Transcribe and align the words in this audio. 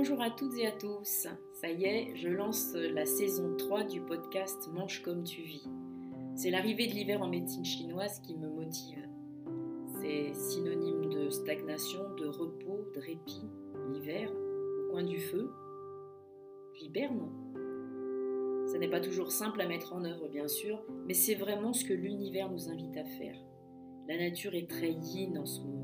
Bonjour 0.00 0.22
à 0.22 0.30
toutes 0.30 0.56
et 0.56 0.64
à 0.64 0.70
tous. 0.70 1.26
Ça 1.54 1.68
y 1.68 1.82
est, 1.82 2.14
je 2.14 2.28
lance 2.28 2.72
la 2.72 3.04
saison 3.04 3.56
3 3.56 3.82
du 3.82 4.00
podcast 4.00 4.70
Mange 4.72 5.02
comme 5.02 5.24
tu 5.24 5.42
vis. 5.42 5.68
C'est 6.36 6.50
l'arrivée 6.50 6.86
de 6.86 6.92
l'hiver 6.92 7.20
en 7.20 7.26
médecine 7.26 7.64
chinoise 7.64 8.20
qui 8.20 8.36
me 8.36 8.48
motive. 8.48 9.08
C'est 10.00 10.32
synonyme 10.34 11.08
de 11.08 11.30
stagnation, 11.30 12.14
de 12.14 12.28
repos, 12.28 12.86
de 12.94 13.00
répit. 13.00 13.42
L'hiver, 13.92 14.30
au 14.30 14.92
coin 14.92 15.02
du 15.02 15.18
feu. 15.18 15.50
J'hiberne. 16.74 17.28
Ça 18.68 18.78
n'est 18.78 18.90
pas 18.90 19.00
toujours 19.00 19.32
simple 19.32 19.60
à 19.60 19.66
mettre 19.66 19.94
en 19.94 20.04
œuvre, 20.04 20.28
bien 20.28 20.46
sûr, 20.46 20.80
mais 21.08 21.14
c'est 21.14 21.34
vraiment 21.34 21.72
ce 21.72 21.84
que 21.84 21.92
l'univers 21.92 22.48
nous 22.52 22.68
invite 22.68 22.96
à 22.96 23.04
faire. 23.04 23.36
La 24.06 24.16
nature 24.16 24.54
est 24.54 24.70
très 24.70 24.92
yin 24.92 25.36
en 25.38 25.44
ce 25.44 25.60
moment. 25.62 25.77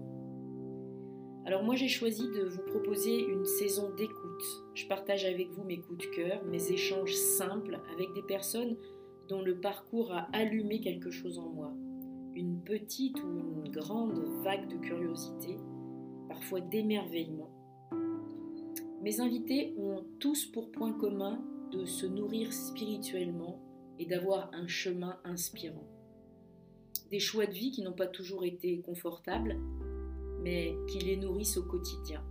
Alors 1.47 1.62
moi 1.62 1.75
j'ai 1.75 1.89
choisi 1.89 2.29
de 2.29 2.45
vous 2.45 2.62
proposer 2.62 3.23
une 3.23 3.45
saison 3.45 3.91
d'écoute. 3.95 4.65
Je 4.75 4.87
partage 4.87 5.27
avec 5.27 5.51
vous 5.51 5.65
mes 5.65 5.79
coups 5.79 6.07
de 6.07 6.15
cœur, 6.15 6.43
mes 6.47 6.73
échanges 6.73 7.15
simples 7.15 7.80
avec 7.93 8.15
des 8.15 8.23
personnes 8.23 8.79
dont 9.29 9.43
le 9.43 9.61
parcours 9.61 10.12
a 10.12 10.27
allumé 10.33 10.80
quelque 10.80 11.11
chose 11.11 11.38
en 11.38 11.51
moi. 11.51 11.71
Une 12.35 12.62
petite 12.62 13.23
ou 13.23 13.38
une 13.38 13.71
grande 13.71 14.25
vague 14.43 14.69
de 14.69 14.77
curiosité, 14.79 15.59
parfois 16.29 16.62
d'émerveillement. 16.62 17.51
Mes 19.02 19.21
invités 19.21 19.74
ont 19.77 20.02
tous 20.19 20.47
pour 20.47 20.71
point 20.71 20.93
commun 20.93 21.45
de 21.73 21.85
se 21.85 22.07
nourrir 22.07 22.55
spirituellement 22.55 23.61
et 23.99 24.07
d'avoir 24.07 24.51
un 24.55 24.66
chemin 24.66 25.19
inspirant. 25.24 25.87
Des 27.11 27.21
choix 27.21 27.45
de 27.45 27.52
vie 27.52 27.71
qui 27.71 27.83
n'ont 27.83 27.93
pas 27.93 28.07
toujours 28.07 28.45
été 28.45 28.80
confortables, 28.80 29.59
mais 30.45 30.77
qui 30.87 30.98
les 30.98 31.16
nourrissent 31.16 31.57
au 31.57 31.65
quotidien. 31.65 32.23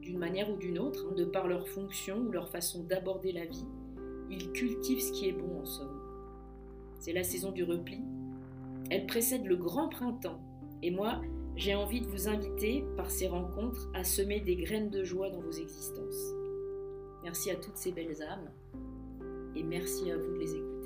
D'une 0.00 0.18
manière 0.18 0.50
ou 0.50 0.56
d'une 0.56 0.78
autre, 0.78 1.06
hein, 1.08 1.14
de 1.14 1.24
par 1.24 1.46
leur 1.48 1.68
fonction 1.68 2.18
ou 2.18 2.30
leur 2.30 2.50
façon 2.50 2.82
d'aborder 2.82 3.32
la 3.32 3.46
vie, 3.46 3.66
ils 4.30 4.52
cultivent 4.52 5.00
ce 5.00 5.12
qui 5.12 5.28
est 5.28 5.32
bon 5.32 5.60
en 5.60 5.64
somme. 5.64 6.00
C'est 6.98 7.12
la 7.12 7.22
saison 7.22 7.52
du 7.52 7.62
repli. 7.64 8.00
Elle 8.90 9.06
précède 9.06 9.46
le 9.46 9.56
grand 9.56 9.88
printemps. 9.88 10.40
Et 10.82 10.90
moi, 10.90 11.20
j'ai 11.56 11.74
envie 11.74 12.00
de 12.00 12.06
vous 12.06 12.28
inviter, 12.28 12.84
par 12.96 13.10
ces 13.10 13.28
rencontres, 13.28 13.88
à 13.94 14.04
semer 14.04 14.40
des 14.40 14.56
graines 14.56 14.90
de 14.90 15.04
joie 15.04 15.30
dans 15.30 15.40
vos 15.40 15.50
existences. 15.50 16.34
Merci 17.22 17.50
à 17.50 17.56
toutes 17.56 17.76
ces 17.76 17.92
belles 17.92 18.22
âmes 18.22 18.50
et 19.56 19.62
merci 19.62 20.10
à 20.10 20.16
vous 20.16 20.32
de 20.34 20.38
les 20.38 20.54
écouter. 20.54 20.77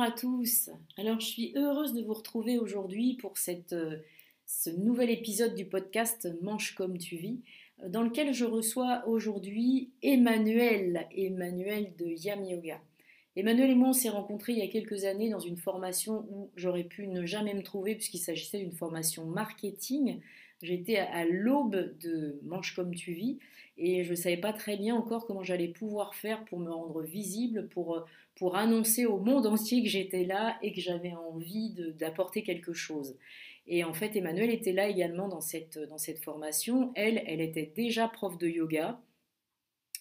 Bonjour 0.00 0.14
à 0.14 0.18
tous. 0.18 0.70
Alors 0.96 1.20
je 1.20 1.26
suis 1.26 1.52
heureuse 1.56 1.92
de 1.92 2.00
vous 2.00 2.14
retrouver 2.14 2.56
aujourd'hui 2.56 3.18
pour 3.20 3.36
cette, 3.36 3.74
euh, 3.74 3.98
ce 4.46 4.70
nouvel 4.70 5.10
épisode 5.10 5.54
du 5.54 5.66
podcast 5.66 6.26
Mange 6.40 6.74
comme 6.74 6.96
tu 6.96 7.16
vis, 7.16 7.42
euh, 7.82 7.90
dans 7.90 8.00
lequel 8.00 8.32
je 8.32 8.46
reçois 8.46 9.02
aujourd'hui 9.06 9.90
Emmanuel, 10.00 11.06
Emmanuel 11.14 11.92
de 11.98 12.06
Yam 12.06 12.42
Yoga. 12.46 12.80
Emmanuel 13.36 13.72
et 13.72 13.74
moi 13.74 13.90
on 13.90 13.92
s'est 13.92 14.08
rencontrés 14.08 14.52
il 14.52 14.58
y 14.60 14.62
a 14.62 14.68
quelques 14.68 15.04
années 15.04 15.28
dans 15.28 15.38
une 15.38 15.58
formation 15.58 16.26
où 16.30 16.48
j'aurais 16.56 16.84
pu 16.84 17.06
ne 17.06 17.26
jamais 17.26 17.52
me 17.52 17.62
trouver 17.62 17.94
puisqu'il 17.94 18.20
s'agissait 18.20 18.60
d'une 18.60 18.72
formation 18.72 19.26
marketing. 19.26 20.20
J'étais 20.62 20.96
à 20.96 21.26
l'aube 21.26 21.94
de 22.00 22.40
Mange 22.44 22.74
comme 22.74 22.94
tu 22.94 23.12
vis 23.12 23.38
et 23.76 24.04
je 24.04 24.10
ne 24.10 24.16
savais 24.16 24.38
pas 24.38 24.54
très 24.54 24.78
bien 24.78 24.94
encore 24.94 25.26
comment 25.26 25.42
j'allais 25.42 25.68
pouvoir 25.68 26.14
faire 26.14 26.44
pour 26.46 26.58
me 26.58 26.70
rendre 26.70 27.02
visible, 27.02 27.68
pour, 27.68 27.96
euh, 27.96 28.04
pour 28.40 28.56
annoncer 28.56 29.04
au 29.04 29.18
monde 29.18 29.46
entier 29.46 29.82
que 29.82 29.88
j'étais 29.90 30.24
là 30.24 30.56
et 30.62 30.72
que 30.72 30.80
j'avais 30.80 31.12
envie 31.12 31.74
d'apporter 31.98 32.42
quelque 32.42 32.72
chose. 32.72 33.18
Et 33.66 33.84
en 33.84 33.92
fait, 33.92 34.16
Emmanuel 34.16 34.48
était 34.48 34.72
là 34.72 34.88
également 34.88 35.28
dans 35.28 35.42
cette, 35.42 35.78
dans 35.78 35.98
cette 35.98 36.24
formation. 36.24 36.90
Elle, 36.96 37.22
elle 37.26 37.42
était 37.42 37.70
déjà 37.76 38.08
prof 38.08 38.38
de 38.38 38.48
yoga. 38.48 38.98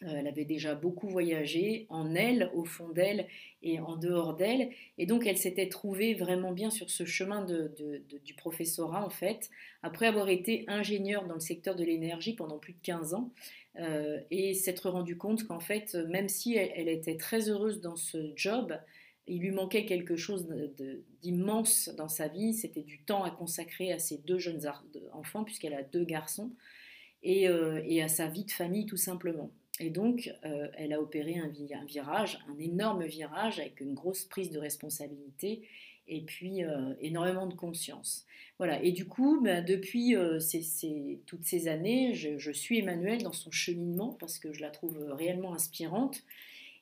Euh, 0.04 0.08
elle 0.18 0.28
avait 0.28 0.46
déjà 0.46 0.76
beaucoup 0.76 1.08
voyagé 1.08 1.86
en 1.90 2.16
elle, 2.16 2.50
au 2.54 2.66
fond 2.66 2.90
d'elle 2.90 3.28
et 3.62 3.80
en 3.80 3.96
dehors 3.96 4.36
d'elle. 4.36 4.70
Et 4.98 5.06
donc, 5.06 5.26
elle 5.26 5.38
s'était 5.38 5.70
trouvée 5.70 6.14
vraiment 6.14 6.52
bien 6.52 6.70
sur 6.70 6.90
ce 6.90 7.06
chemin 7.06 7.44
de, 7.44 7.74
du 8.24 8.34
professorat, 8.34 9.06
en 9.06 9.10
fait, 9.10 9.50
après 9.84 10.08
avoir 10.08 10.30
été 10.30 10.64
ingénieure 10.68 11.26
dans 11.26 11.36
le 11.36 11.40
secteur 11.40 11.76
de 11.76 11.84
l'énergie 11.84 12.34
pendant 12.34 12.58
plus 12.58 12.74
de 12.74 12.82
15 12.82 13.14
ans. 13.14 13.32
Euh, 13.78 14.20
et 14.32 14.54
s'être 14.56 14.90
rendu 14.90 15.18
compte 15.18 15.46
qu'en 15.46 15.60
fait, 15.60 15.96
même 15.96 16.28
si 16.28 16.56
elle, 16.56 16.90
était 16.90 17.18
très 17.18 17.50
heureuse 17.50 17.82
dans 17.82 17.96
ce 17.96 18.32
job, 18.36 18.78
il 19.28 19.42
lui 19.42 19.52
manquait 19.52 19.86
quelque 19.86 20.16
chose 20.16 20.48
d'immense 21.22 21.90
dans 21.96 22.10
sa 22.10 22.28
vie. 22.28 22.54
C'était 22.54 22.82
du 22.82 23.00
temps 23.04 23.24
à 23.24 23.30
consacrer 23.30 23.94
à 23.94 24.00
ses 24.00 24.18
deux 24.18 24.40
jeunes 24.40 24.68
enfants, 25.14 25.44
puisqu'elle 25.44 25.76
a 25.76 25.84
deux 25.84 26.04
garçons, 26.04 26.52
euh, 27.26 27.82
et, 27.86 28.02
à 28.02 28.08
sa 28.08 28.28
vie 28.28 28.46
de 28.46 28.52
famille 28.52 28.86
tout 28.86 28.98
simplement. 28.98 29.52
Et 29.80 29.90
donc, 29.90 30.34
euh, 30.46 30.68
elle 30.76 30.94
a 30.94 31.02
opéré 31.02 31.38
un, 31.38 31.50
virage, 31.86 32.40
un 32.50 32.60
énorme 32.60 33.06
virage 33.06 33.60
avec 33.60 33.80
une 33.80 33.94
grosse 33.94 34.26
prise 34.26 34.50
de 34.52 34.60
responsabilité 34.60 35.62
et 36.08 36.22
puis 36.22 36.64
euh, 36.64 36.94
énormément 37.00 37.48
de 37.48 37.54
conscience. 37.54 38.26
Voilà. 38.58 38.82
Et 38.84 38.92
du 38.92 39.06
coup, 39.06 39.40
bah, 39.42 39.62
depuis 39.62 40.16
euh, 40.16 40.40
toutes 41.26 41.46
ces 41.46 41.68
années, 41.68 42.14
je, 42.14 42.52
suis 42.52 42.80
Emmanuelle 42.80 43.24
dans 43.24 43.32
son 43.32 43.52
cheminement 43.52 44.18
parce 44.20 44.38
que 44.38 44.52
je 44.52 44.62
la 44.62 44.70
trouve 44.70 44.98
réellement 45.12 45.54
inspirante. 45.54 46.24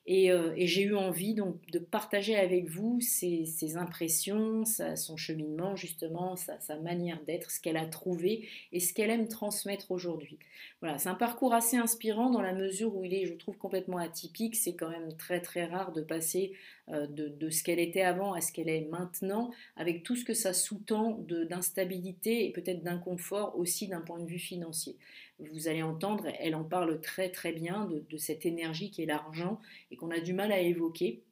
Euh, 0.08 0.52
et, 0.56 0.66
j'ai 0.66 0.82
eu 0.82 0.94
envie 0.94 1.34
donc 1.34 1.56
de 1.70 1.78
partager 1.78 2.34
avec 2.36 2.66
vous 2.66 2.98
ses, 3.00 3.76
impressions, 3.76 4.64
son 4.64 5.16
cheminement, 5.16 5.76
justement, 5.76 6.34
sa, 6.36 6.76
manière 6.78 7.22
d'être, 7.24 7.50
ce 7.50 7.60
qu'elle 7.60 7.76
a 7.76 7.86
trouvé 7.86 8.48
et 8.72 8.80
ce 8.80 8.94
qu'elle 8.94 9.10
aime 9.10 9.28
transmettre 9.28 9.90
aujourd'hui. 9.90 10.38
Voilà, 10.80 10.96
c'est 10.98 11.08
un 11.08 11.14
parcours 11.14 11.52
assez 11.52 11.76
inspirant 11.76 12.30
dans 12.30 12.40
la 12.40 12.54
mesure 12.54 12.96
où 12.96 13.04
il 13.04 13.12
est, 13.14 13.26
je 13.26 13.34
trouve, 13.34 13.58
complètement 13.58 13.98
atypique. 13.98 14.56
C'est 14.56 14.74
quand 14.74 14.88
même 14.88 15.14
très 15.16 15.40
très 15.40 15.66
rare 15.66 15.92
de 15.92 16.00
passer 16.00 16.52
euh, 16.88 17.06
de, 17.06 17.50
ce 17.50 17.62
qu'elle 17.62 17.78
était 17.78 18.02
avant 18.02 18.32
à 18.32 18.40
ce 18.40 18.52
qu'elle 18.52 18.68
est 18.68 18.88
maintenant, 18.88 19.50
avec 19.76 20.02
tout 20.02 20.16
ce 20.16 20.24
que 20.24 20.34
ça 20.34 20.54
sous-tend 20.54 21.18
d'instabilité 21.28 22.46
et 22.46 22.52
peut-être 22.52 22.82
d'inconfort 22.82 23.58
aussi 23.58 23.88
d'un 23.88 24.00
point 24.00 24.18
de 24.18 24.26
vue 24.26 24.38
financier 24.38 24.96
vous 25.38 25.68
allez 25.68 25.82
entendre, 25.82 26.26
elle 26.40 26.54
en 26.54 26.64
parle 26.64 27.00
très 27.00 27.30
très 27.30 27.52
bien 27.52 27.88
de, 28.10 28.16
cette 28.16 28.44
énergie 28.46 28.90
qui 28.90 29.02
est 29.02 29.06
l'argent 29.06 29.60
et 29.90 29.96
qu'on 29.96 30.10
a 30.10 30.20
du 30.20 30.32
mal 30.32 30.52
à 30.52 30.60
évoquer 30.60 31.22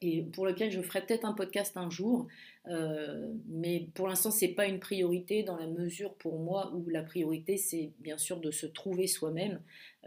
et 0.00 0.22
pour 0.22 0.44
lequel 0.44 0.70
je 0.70 0.80
ferai 0.82 1.00
peut-être 1.06 1.24
un 1.24 1.32
podcast 1.32 1.76
un 1.76 1.88
jour, 1.88 2.26
euh, 2.68 3.32
mais 3.46 3.88
pour 3.94 4.08
l'instant 4.08 4.30
c'est 4.30 4.48
pas 4.48 4.66
une 4.66 4.80
priorité 4.80 5.42
dans 5.42 5.56
la 5.56 5.66
mesure 5.66 6.14
pour 6.14 6.38
moi 6.38 6.72
où 6.74 6.88
la 6.88 7.02
priorité 7.02 7.56
c'est 7.56 7.92
bien 8.00 8.18
sûr 8.18 8.40
de 8.40 8.50
se 8.50 8.66
trouver 8.66 9.06
soi-même, 9.06 9.62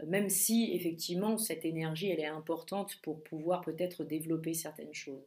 même 0.06 0.28
si 0.28 0.72
effectivement 0.74 1.38
cette 1.38 1.64
énergie 1.64 2.10
elle 2.10 2.20
est 2.20 2.26
importante 2.26 2.98
pour 3.02 3.22
pouvoir 3.22 3.62
peut-être 3.62 4.04
développer 4.04 4.54
certaines 4.54 4.94
choses. 4.94 5.26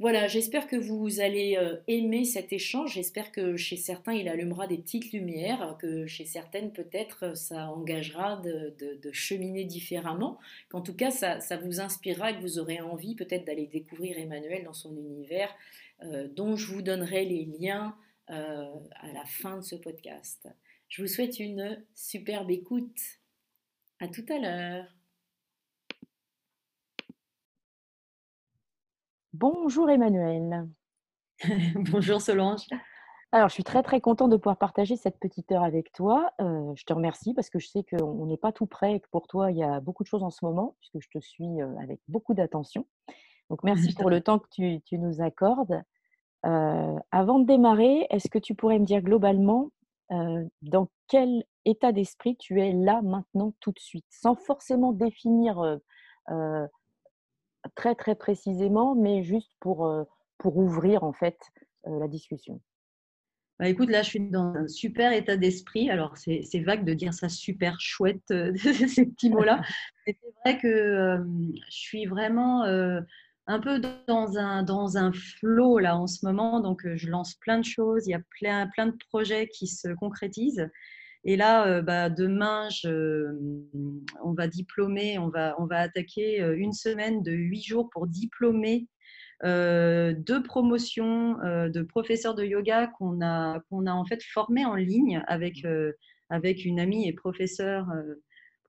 Voilà, 0.00 0.28
j'espère 0.28 0.66
que 0.66 0.76
vous 0.76 1.20
allez 1.20 1.58
euh, 1.58 1.76
aimer 1.86 2.24
cet 2.24 2.54
échange. 2.54 2.94
J'espère 2.94 3.30
que 3.32 3.58
chez 3.58 3.76
certains, 3.76 4.14
il 4.14 4.30
allumera 4.30 4.66
des 4.66 4.78
petites 4.78 5.12
lumières, 5.12 5.76
que 5.78 6.06
chez 6.06 6.24
certaines, 6.24 6.72
peut-être, 6.72 7.36
ça 7.36 7.68
engagera 7.68 8.38
de, 8.38 9.10
cheminer 9.12 9.66
différemment, 9.66 10.38
qu'en 10.70 10.80
tout 10.80 10.96
cas, 10.96 11.10
ça, 11.10 11.56
vous 11.58 11.80
inspirera 11.80 12.30
et 12.30 12.36
que 12.36 12.40
vous 12.40 12.58
aurez 12.58 12.80
envie 12.80 13.14
peut-être 13.14 13.44
d'aller 13.44 13.66
découvrir 13.66 14.16
Emmanuel 14.18 14.64
dans 14.64 14.72
son 14.72 14.96
univers, 14.96 15.54
euh, 16.02 16.28
dont 16.28 16.56
je 16.56 16.72
vous 16.72 16.80
donnerai 16.80 17.26
les 17.26 17.44
liens 17.44 17.94
euh, 18.30 18.74
à 18.94 19.12
la 19.12 19.26
fin 19.26 19.58
de 19.58 19.62
ce 19.62 19.76
podcast. 19.76 20.48
Je 20.88 21.02
vous 21.02 21.08
souhaite 21.08 21.38
une 21.38 21.84
superbe 21.94 22.50
écoute. 22.50 22.98
À 23.98 24.08
tout 24.08 24.24
à 24.30 24.38
l'heure. 24.38 24.99
Bonjour 29.32 29.88
Emmanuel. 29.88 30.68
Bonjour 31.92 32.20
Solange. 32.20 32.66
Alors, 33.30 33.48
je 33.48 33.54
suis 33.54 33.62
très 33.62 33.84
très 33.84 34.00
contente 34.00 34.30
de 34.30 34.36
pouvoir 34.36 34.56
partager 34.56 34.96
cette 34.96 35.20
petite 35.20 35.52
heure 35.52 35.62
avec 35.62 35.92
toi. 35.92 36.32
Euh, 36.40 36.72
je 36.74 36.82
te 36.84 36.92
remercie 36.92 37.32
parce 37.32 37.48
que 37.48 37.60
je 37.60 37.68
sais 37.68 37.84
qu'on 37.84 38.26
n'est 38.26 38.36
pas 38.36 38.50
tout 38.50 38.66
prêt 38.66 38.96
et 38.96 39.00
que 39.00 39.08
pour 39.12 39.28
toi, 39.28 39.52
il 39.52 39.56
y 39.56 39.62
a 39.62 39.78
beaucoup 39.78 40.02
de 40.02 40.08
choses 40.08 40.24
en 40.24 40.30
ce 40.30 40.44
moment, 40.44 40.74
puisque 40.80 40.98
je 40.98 41.16
te 41.16 41.24
suis 41.24 41.62
euh, 41.62 41.78
avec 41.80 42.00
beaucoup 42.08 42.34
d'attention. 42.34 42.86
Donc, 43.50 43.62
merci 43.62 43.94
pour 43.94 44.10
le 44.10 44.20
temps 44.20 44.40
que 44.40 44.48
tu, 44.50 44.98
nous 44.98 45.22
accordes. 45.22 45.80
Euh, 46.44 46.98
avant 47.12 47.38
de 47.38 47.46
démarrer, 47.46 48.08
est-ce 48.10 48.28
que 48.28 48.38
tu 48.40 48.56
pourrais 48.56 48.80
me 48.80 48.84
dire 48.84 49.00
globalement 49.00 49.70
dans 50.62 50.88
quel 51.06 51.44
état 51.64 51.92
d'esprit 51.92 52.36
tu 52.36 52.60
es 52.60 52.72
là 52.72 53.00
maintenant 53.00 53.54
tout 53.60 53.70
de 53.70 53.78
suite, 53.78 54.06
sans 54.10 54.34
forcément 54.34 54.90
définir 54.90 55.78
très 57.74 57.94
très 57.94 58.14
précisément, 58.14 58.94
mais 58.94 59.22
juste 59.22 59.52
pour, 59.60 59.90
pour 60.38 60.56
ouvrir 60.56 61.04
en 61.04 61.12
fait 61.12 61.38
la 61.86 62.08
discussion. 62.08 62.60
Bah, 63.60 63.68
écoute, 63.68 63.90
là, 63.90 64.00
je 64.00 64.08
suis 64.08 64.20
dans 64.20 64.54
un 64.54 64.68
super 64.68 65.12
état 65.12 65.36
d'esprit. 65.36 65.90
Alors, 65.90 66.16
c'est 66.16 66.60
vague 66.60 66.82
de 66.82 66.94
dire 66.94 67.12
ça 67.12 67.28
super 67.28 67.78
chouette, 67.78 68.30
euh, 68.30 68.54
ces 68.88 69.04
petits 69.04 69.28
mots-là. 69.28 69.60
c'est 70.06 70.16
vrai 70.46 70.58
que 70.58 70.66
euh, 70.66 71.18
je 71.68 71.76
suis 71.76 72.06
vraiment 72.06 72.64
euh, 72.64 73.02
un 73.46 73.60
peu 73.60 73.78
dans 74.08 74.38
un, 74.38 74.62
dans 74.62 74.96
un 74.96 75.12
flow 75.12 75.78
là 75.78 75.98
en 75.98 76.06
ce 76.06 76.24
moment. 76.24 76.60
Donc, 76.60 76.88
je 76.94 77.10
lance 77.10 77.34
plein 77.34 77.58
de 77.58 77.64
choses. 77.66 78.06
Il 78.06 78.12
y 78.12 78.14
a 78.14 78.22
plein, 78.40 78.66
plein 78.68 78.86
de 78.86 78.96
projets 79.10 79.46
qui 79.48 79.66
se 79.66 79.88
concrétisent. 79.88 80.66
Et 81.24 81.36
là, 81.36 81.82
bah, 81.82 82.08
demain, 82.08 82.68
je, 82.70 83.34
on 84.24 84.32
va 84.32 84.48
diplômer, 84.48 85.18
on 85.18 85.28
va, 85.28 85.54
on 85.58 85.66
va 85.66 85.80
attaquer 85.80 86.38
une 86.56 86.72
semaine 86.72 87.22
de 87.22 87.32
huit 87.32 87.62
jours 87.62 87.90
pour 87.90 88.06
diplômer 88.06 88.88
euh, 89.42 90.12
deux 90.12 90.42
promotions 90.42 91.40
euh, 91.40 91.70
de 91.70 91.80
professeurs 91.80 92.34
de 92.34 92.44
yoga 92.44 92.88
qu'on 92.98 93.22
a, 93.22 93.60
qu'on 93.70 93.86
a 93.86 93.92
en 93.92 94.04
fait 94.04 94.22
formés 94.22 94.66
en 94.66 94.74
ligne 94.74 95.22
avec, 95.28 95.64
euh, 95.64 95.92
avec 96.28 96.66
une 96.66 96.78
amie 96.78 97.08
et 97.08 97.14
professeur, 97.14 97.86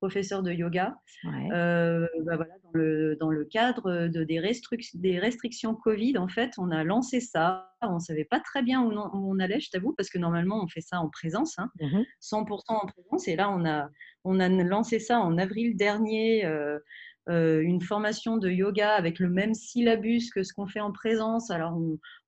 professeur 0.01 0.41
de 0.41 0.51
yoga. 0.51 0.95
Bah 1.23 2.07
voilà, 2.35 2.55
dans, 2.63 2.71
le, 2.73 3.15
dans 3.19 3.29
le 3.29 3.45
cadre 3.45 4.07
de, 4.07 4.23
des, 4.23 4.41
des 4.95 5.19
restrictions 5.19 5.75
Covid, 5.75 6.17
en 6.17 6.27
fait, 6.27 6.53
on 6.57 6.71
a 6.71 6.83
lancé 6.83 7.19
ça. 7.19 7.69
On 7.83 7.95
ne 7.95 7.99
savait 7.99 8.25
pas 8.25 8.39
très 8.39 8.63
bien 8.63 8.81
où, 8.81 8.91
on 8.91 9.39
allait, 9.39 9.59
je 9.59 9.69
t'avoue, 9.69 9.93
parce 9.93 10.09
que 10.09 10.17
normalement, 10.17 10.63
on 10.63 10.67
fait 10.67 10.81
ça 10.81 10.99
en 10.99 11.09
présence, 11.09 11.57
100% 11.57 11.61
hein, 11.61 11.71
mmh 11.77 12.73
en 12.73 12.85
présence. 12.87 13.27
Et 13.27 13.35
là, 13.35 13.49
on 13.51 13.65
a, 13.65 13.89
on 14.23 14.39
a 14.39 14.49
lancé 14.49 14.99
ça 14.99 15.19
en 15.19 15.37
avril 15.37 15.75
dernier. 15.77 16.45
Euh, 17.29 17.61
une 17.61 17.81
formation 17.81 18.37
de 18.37 18.49
yoga 18.49 18.95
avec 18.95 19.19
le 19.19 19.29
même 19.29 19.53
syllabus 19.53 20.31
que 20.33 20.41
ce 20.41 20.53
qu'on 20.53 20.65
fait 20.65 20.79
en 20.79 20.91
présence. 20.91 21.51
Alors, 21.51 21.79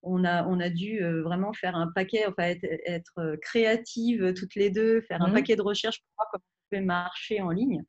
on, 0.04 0.24
a, 0.24 0.46
on 0.46 0.60
a 0.60 0.70
dû 0.70 1.04
euh, 1.04 1.24
vraiment 1.24 1.52
faire 1.52 1.76
un 1.76 1.88
paquet, 1.88 2.26
enfin, 2.28 2.44
être, 2.44 2.66
être 2.86 3.14
euh, 3.18 3.36
créatives 3.42 4.34
toutes 4.36 4.54
les 4.54 4.70
deux, 4.70 5.02
faire 5.02 5.22
un 5.24 5.30
mmh 5.30 5.34
paquet 5.34 5.56
de 5.56 5.64
recherches 5.64 6.00
pour 6.00 6.14
voir 6.16 6.30
comment 6.32 6.44
on 6.46 6.53
pouvait 6.74 6.86
marcher 6.86 7.42
en 7.42 7.50
ligne. 7.50 7.84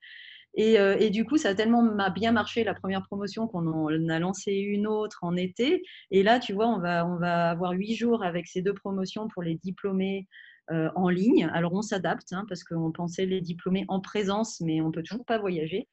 Et, 0.57 0.75
et, 0.75 1.11
du 1.11 1.25
coup, 1.25 1.37
ça 1.37 1.49
a 1.49 1.55
tellement 1.57 1.83
bien 2.15 2.31
marché 2.31 2.63
la 2.63 2.75
première 2.75 3.03
promotion 3.03 3.49
qu'on 3.49 3.67
en 3.67 4.09
a 4.09 4.19
lancé 4.21 4.53
une 4.53 4.87
autre 4.87 5.19
en 5.23 5.35
été. 5.35 5.83
Et 6.13 6.23
là, 6.23 6.39
tu 6.39 6.53
vois, 6.53 6.69
on 6.69 6.79
va, 6.79 7.05
on 7.05 7.17
va 7.17 7.51
avoir 7.51 7.73
huit 7.73 7.97
jours 7.97 8.23
avec 8.23 8.47
ces 8.47 8.63
deux 8.63 8.73
promotions 8.73 9.27
pour 9.27 9.43
les 9.43 9.57
diplômés 9.57 10.29
en 10.71 11.09
ligne. 11.09 11.51
Alors, 11.53 11.73
on 11.75 11.83
s'adapte 11.83 12.33
hein, 12.33 12.45
parce 12.49 12.63
qu'on 12.63 12.93
pensait 12.93 13.27
les 13.27 13.41
diplômés 13.41 13.85
en 13.89 14.01
présence, 14.01 14.61
mais 14.61 14.81
on 14.81 14.93
peut 14.93 15.03
toujours 15.03 15.25
pas 15.25 15.39
voyager. 15.39 15.89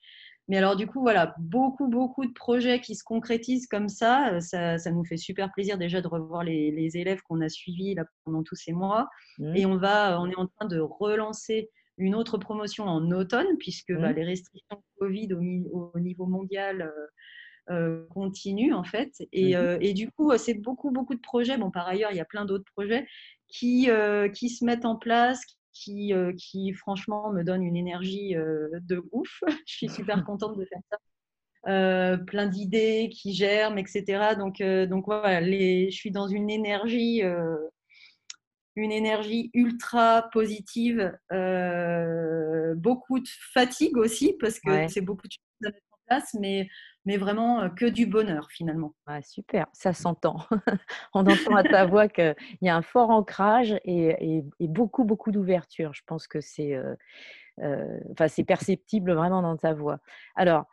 Mais 0.47 0.57
alors, 0.57 0.75
du 0.75 0.85
coup, 0.85 0.99
voilà, 0.99 1.33
beaucoup, 1.39 1.87
beaucoup 1.87 2.25
de 2.25 2.33
projets 2.33 2.81
qui 2.81 2.95
se 2.95 3.03
concrétisent 3.03 3.67
comme 3.67 3.87
ça. 3.87 4.33
Euh, 4.33 4.39
ça, 4.41 4.77
ça 4.77 4.91
nous 4.91 5.05
fait 5.05 5.17
super 5.17 5.51
plaisir 5.53 5.77
déjà 5.77 6.01
de 6.01 6.07
revoir 6.07 6.43
les, 6.43 6.71
les 6.71 6.97
élèves 6.97 7.21
qu'on 7.21 7.41
a 7.41 7.49
suivis 7.49 7.95
là, 7.95 8.03
pendant 8.25 8.43
tous 8.43 8.55
ces 8.55 8.73
mois. 8.73 9.07
Mmh. 9.39 9.55
Et 9.55 9.65
on, 9.65 9.77
va, 9.77 10.19
on 10.19 10.29
est 10.29 10.35
en 10.35 10.47
train 10.47 10.67
de 10.67 10.79
relancer 10.79 11.69
une 12.01 12.15
autre 12.15 12.37
promotion 12.37 12.85
en 12.85 13.11
automne, 13.11 13.57
puisque 13.59 13.93
bah, 13.93 14.11
les 14.11 14.23
restrictions 14.23 14.83
Covid 14.99 15.33
au, 15.33 15.91
au 15.93 15.99
niveau 15.99 16.25
mondial 16.25 16.81
euh, 16.81 17.73
euh, 17.73 18.05
continuent, 18.09 18.73
en 18.73 18.83
fait. 18.83 19.11
Et, 19.31 19.55
mmh. 19.55 19.77
et 19.81 19.93
du 19.93 20.11
coup, 20.11 20.35
c'est 20.37 20.55
beaucoup, 20.55 20.91
beaucoup 20.91 21.15
de 21.15 21.21
projets. 21.21 21.57
Bon, 21.57 21.71
par 21.71 21.87
ailleurs, 21.87 22.11
il 22.11 22.17
y 22.17 22.21
a 22.21 22.25
plein 22.25 22.45
d'autres 22.45 22.69
projets 22.75 23.07
qui, 23.47 23.89
qui 24.33 24.49
se 24.49 24.65
mettent 24.65 24.85
en 24.85 24.95
place, 24.95 25.41
qui, 25.73 26.13
euh, 26.13 26.33
qui 26.37 26.73
franchement 26.73 27.31
me 27.31 27.43
donne 27.43 27.63
une 27.63 27.75
énergie 27.75 28.35
euh, 28.35 28.67
de 28.87 29.03
ouf. 29.11 29.41
je 29.65 29.73
suis 29.73 29.89
super 29.89 30.23
contente 30.25 30.57
de 30.57 30.65
faire 30.65 30.81
ça. 30.89 30.97
Euh, 31.67 32.17
plein 32.17 32.47
d'idées 32.47 33.09
qui 33.13 33.33
germent, 33.33 33.77
etc. 33.77 34.35
Donc, 34.37 34.63
donc 34.89 35.05
voilà, 35.05 35.41
les, 35.41 35.91
je 35.91 35.95
suis 35.95 36.11
dans 36.11 36.27
une 36.27 36.49
énergie, 36.49 37.21
une 38.75 38.91
énergie 38.91 39.49
ultra 39.53 40.29
positive, 40.31 41.11
beaucoup 42.75 43.19
de 43.19 43.27
fatigue 43.53 43.97
aussi 43.97 44.35
parce 44.39 44.59
que 44.59 44.87
c'est 44.87 45.01
beaucoup 45.01 45.27
de 45.27 45.33
choses 45.33 45.67
à 45.67 45.71
mettre 45.71 45.85
en 45.91 45.97
place, 46.07 46.35
mais 46.39 46.67
mais 47.05 47.17
vraiment 47.17 47.67
que 47.71 47.85
du 47.85 48.05
bonheur 48.05 48.49
finalement. 48.51 48.93
super, 49.23 49.65
ça 49.73 49.91
s'entend. 49.91 50.45
On 51.13 51.21
entend 51.21 51.55
à 51.55 51.63
ta 51.63 51.85
voix 51.87 52.07
qu'il 52.07 52.35
y 52.61 52.69
a 52.69 52.75
un 52.75 52.83
fort 52.83 53.09
ancrage 53.09 53.75
et, 53.85 54.43
beaucoup, 54.59 55.03
beaucoup 55.03 55.31
d'ouverture. 55.31 55.93
Je 55.95 56.03
pense 56.05 56.27
que 56.27 56.41
c'est 56.41 56.79
enfin, 57.57 58.43
perceptible 58.45 59.13
vraiment 59.13 59.41
dans 59.41 59.57
ta 59.57 59.73
voix. 59.73 59.99
Alors, 60.35 60.65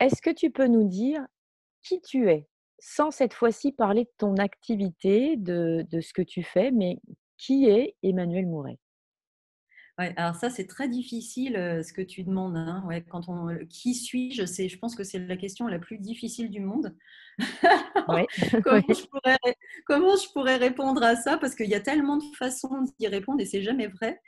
est-ce 0.00 0.20
que 0.22 0.30
tu 0.30 0.50
peux 0.50 0.66
nous 0.66 0.84
dire 0.84 1.26
qui 1.82 2.00
tu 2.00 2.28
es 2.30 2.46
sans 2.78 3.10
cette 3.10 3.34
fois-ci 3.34 3.72
parler 3.72 4.04
de 4.04 4.10
ton 4.16 4.36
activité, 4.36 5.36
de, 5.36 5.86
de 5.90 6.00
ce 6.00 6.14
que 6.14 6.22
tu 6.22 6.42
fais, 6.42 6.70
mais 6.70 6.98
qui 7.40 7.66
est 7.66 7.96
Emmanuel 8.02 8.46
Mouret? 8.46 8.78
Alors 10.16 10.34
ça, 10.34 10.48
c'est 10.48 10.66
très 10.66 10.88
difficile 10.88 11.56
ce 11.84 11.92
que 11.92 12.00
tu 12.00 12.22
demandes. 12.22 12.56
Hein. 12.56 12.82
Ouais, 12.86 13.02
quand 13.02 13.28
on, 13.28 13.54
qui 13.68 13.94
suis-je? 13.94 14.46
Je 14.46 14.78
pense 14.78 14.96
que 14.96 15.04
c'est 15.04 15.18
la 15.18 15.36
question 15.36 15.66
la 15.66 15.78
plus 15.78 15.98
difficile 15.98 16.48
du 16.48 16.60
monde. 16.60 16.96
comment, 18.64 18.80
Je 18.88 19.06
pourrais, 19.08 19.36
comment, 19.84 20.16
je 20.16 20.32
pourrais, 20.32 20.56
répondre 20.56 21.02
à 21.02 21.16
ça? 21.16 21.36
Parce 21.36 21.54
qu'il 21.54 21.68
y 21.68 21.74
a 21.74 21.80
tellement 21.80 22.16
de 22.16 22.24
façons 22.38 22.86
d'y 22.98 23.08
répondre 23.08 23.42
et 23.42 23.44
c'est 23.44 23.62
jamais 23.62 23.88
vrai. 23.88 24.18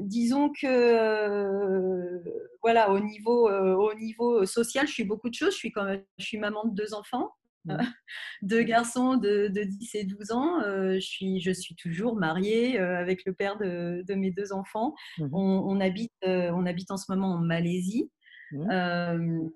disons 0.00 0.50
que 0.50 2.22
voilà, 2.62 2.90
au 2.90 3.00
niveau, 3.00 3.50
au 3.50 3.94
niveau 3.94 4.46
social, 4.46 4.86
je 4.86 4.92
suis 4.92 5.04
beaucoup 5.04 5.28
de 5.28 5.34
choses. 5.34 5.52
Je 5.52 5.58
suis, 5.58 5.72
quand 5.72 5.86
je 6.16 6.24
suis 6.24 6.38
maman 6.38 6.64
de 6.64 6.74
deux 6.74 6.94
enfants. 6.94 7.30
Mmh. 7.68 7.76
deux 8.42 8.62
garçons 8.62 9.16
de, 9.16 9.48
10 9.48 9.94
et 9.94 10.04
12 10.04 10.32
ans. 10.32 10.60
Euh, 10.62 10.94
je, 10.94 11.06
suis, 11.06 11.40
je 11.40 11.50
suis 11.50 11.74
toujours 11.74 12.16
mariée 12.16 12.80
euh, 12.80 12.98
avec 12.98 13.24
le 13.24 13.32
père 13.32 13.58
de, 13.58 14.04
mes 14.14 14.30
deux 14.30 14.52
enfants. 14.52 14.94
Mmh 15.18 15.28
on, 15.32 15.80
habite, 15.80 16.12
euh, 16.26 16.50
on 16.54 16.66
habite 16.66 16.90
en 16.90 16.96
ce 16.96 17.10
moment 17.10 17.34
en 17.34 17.38
Malaisie. 17.38 18.10
Mmh. 18.52 19.50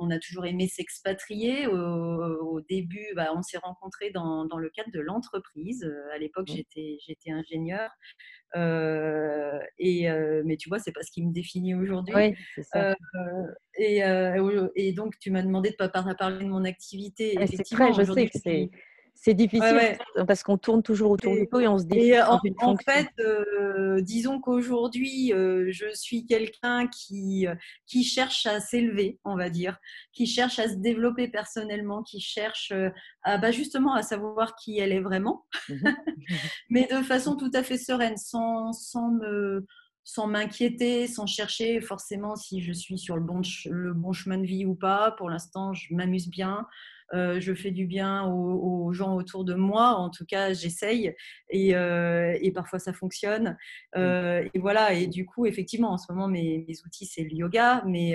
on 0.00 0.10
a 0.10 0.18
toujours 0.18 0.46
aimé 0.46 0.68
s'expatrier. 0.68 1.66
Au, 1.66 2.60
début, 2.68 3.06
bah, 3.14 3.28
on 3.34 3.42
s'est 3.42 3.58
rencontrés 3.58 4.10
dans, 4.10 4.44
dans, 4.44 4.58
le 4.58 4.68
cadre 4.70 4.90
de 4.92 5.00
l'entreprise. 5.00 5.88
À 6.12 6.18
l'époque, 6.18 6.48
j'étais, 6.48 6.98
j'étais 7.06 7.30
ingénieure. 7.30 7.90
Euh, 8.56 9.58
et, 9.78 10.10
euh, 10.10 10.42
mais 10.44 10.56
tu 10.56 10.68
vois, 10.68 10.78
c'est 10.78 10.92
pas 10.92 11.02
ce 11.02 11.10
qui 11.10 11.24
me 11.24 11.32
définit 11.32 11.74
aujourd'hui. 11.74 12.14
Oui, 12.14 12.34
euh, 12.76 12.94
et, 13.76 14.02
et, 14.74 14.92
donc, 14.92 15.18
tu 15.18 15.30
m'as 15.30 15.42
demandé 15.42 15.70
de 15.70 15.74
ne 15.74 15.88
pas 15.88 16.14
parler 16.14 16.44
de 16.44 16.50
mon 16.50 16.64
activité. 16.64 17.38
c'est 17.46 17.74
vrai, 17.74 17.92
je 17.92 18.12
sais 18.12 18.28
que 18.28 18.38
c'est 18.38 18.70
c'est 19.20 19.34
difficile 19.34 19.98
parce 20.26 20.44
qu'on 20.44 20.58
tourne 20.58 20.82
toujours 20.82 21.10
autour 21.10 21.34
du 21.34 21.46
pot 21.46 21.58
et 21.58 21.66
on 21.66 21.78
se 21.78 21.84
dit. 21.84 22.12
En, 22.20 22.40
en, 22.60 22.76
fait, 22.76 23.08
euh, 23.18 24.00
disons 24.00 24.40
qu'aujourd'hui, 24.40 25.32
euh, 25.32 25.66
je 25.70 25.86
suis 25.92 26.24
quelqu'un 26.24 26.86
qui, 26.86 27.46
euh, 27.48 27.54
qui 27.86 28.04
cherche 28.04 28.46
à 28.46 28.60
s'élever, 28.60 29.18
on 29.24 29.36
va 29.36 29.50
dire, 29.50 29.78
qui 30.12 30.26
cherche 30.26 30.60
à 30.60 30.68
se 30.68 30.76
développer 30.76 31.26
personnellement, 31.26 32.04
qui 32.04 32.20
cherche 32.20 32.72
à 33.24 33.38
bah, 33.38 33.50
justement 33.50 33.94
à 33.94 34.02
savoir 34.02 34.54
qui 34.54 34.78
elle 34.78 34.92
est 34.92 35.00
vraiment, 35.00 35.46
mmh 35.68 35.74
mais 36.70 36.86
de 36.90 37.02
façon 37.02 37.36
tout 37.36 37.50
à 37.54 37.64
fait 37.64 37.78
sereine, 37.78 38.16
sans, 38.16 38.72
sans 38.72 39.10
me 39.10 39.66
sans 40.08 40.26
m'inquiéter, 40.26 41.06
sans 41.06 41.26
chercher 41.26 41.82
forcément 41.82 42.34
si 42.34 42.62
je 42.62 42.72
suis 42.72 42.96
sur 42.96 43.14
le 43.14 43.20
bon, 43.20 43.42
le 43.66 43.92
bon 43.92 44.14
chemin 44.14 44.38
de 44.38 44.46
vie 44.46 44.64
ou 44.64 44.74
pas. 44.74 45.10
Pour 45.18 45.28
l'instant, 45.28 45.74
je 45.74 45.94
m'amuse 45.94 46.30
bien. 46.30 46.66
Euh, 47.12 47.40
je 47.40 47.52
fais 47.52 47.72
du 47.72 47.84
bien 47.84 48.24
aux, 48.24 48.90
gens 48.94 49.16
autour 49.16 49.44
de 49.44 49.52
moi. 49.52 49.96
En 49.96 50.08
tout 50.08 50.24
cas, 50.24 50.54
j'essaye 50.54 51.14
et, 51.50 51.76
euh, 51.76 52.38
parfois 52.54 52.78
ça 52.78 52.94
fonctionne. 52.94 53.58
Euh, 53.96 54.48
et 54.54 54.58
voilà. 54.58 54.94
Et 54.94 55.08
du 55.08 55.26
coup, 55.26 55.44
effectivement, 55.44 55.92
en 55.92 55.98
ce 55.98 56.10
moment, 56.10 56.26
mes, 56.26 56.64
outils, 56.86 57.04
c'est 57.04 57.24
le 57.24 57.34
yoga, 57.34 57.82
mais 57.86 58.14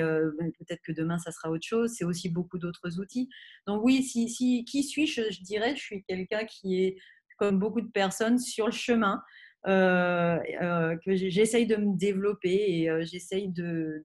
peut-être 0.57 0.81
que 0.81 0.91
demain, 0.91 1.19
ça 1.19 1.31
sera 1.31 1.51
autre 1.51 1.67
chose. 1.67 1.93
C'est 1.95 2.05
aussi 2.05 2.27
beaucoup 2.27 2.57
d'autres 2.57 2.99
outils. 2.99 3.29
Donc 3.67 3.83
oui, 3.83 4.01
si, 4.01 4.29
si 4.29 4.65
qui 4.65 4.81
suis-je? 4.81 5.29
Je 5.29 5.43
dirais, 5.43 5.75
je 5.75 5.81
suis 5.81 6.03
quelqu'un 6.05 6.43
qui 6.45 6.83
est 6.83 6.97
comme 7.37 7.59
beaucoup 7.59 7.81
de 7.81 7.91
personnes 7.91 8.39
sur 8.39 8.65
le 8.65 8.71
chemin. 8.71 9.21
Que 9.65 11.15
j'essaye 11.15 11.67
de 11.67 11.75
me 11.75 11.97
développer 11.97 12.53
et 12.53 13.05
j'essaye 13.05 13.49
de, 13.49 14.03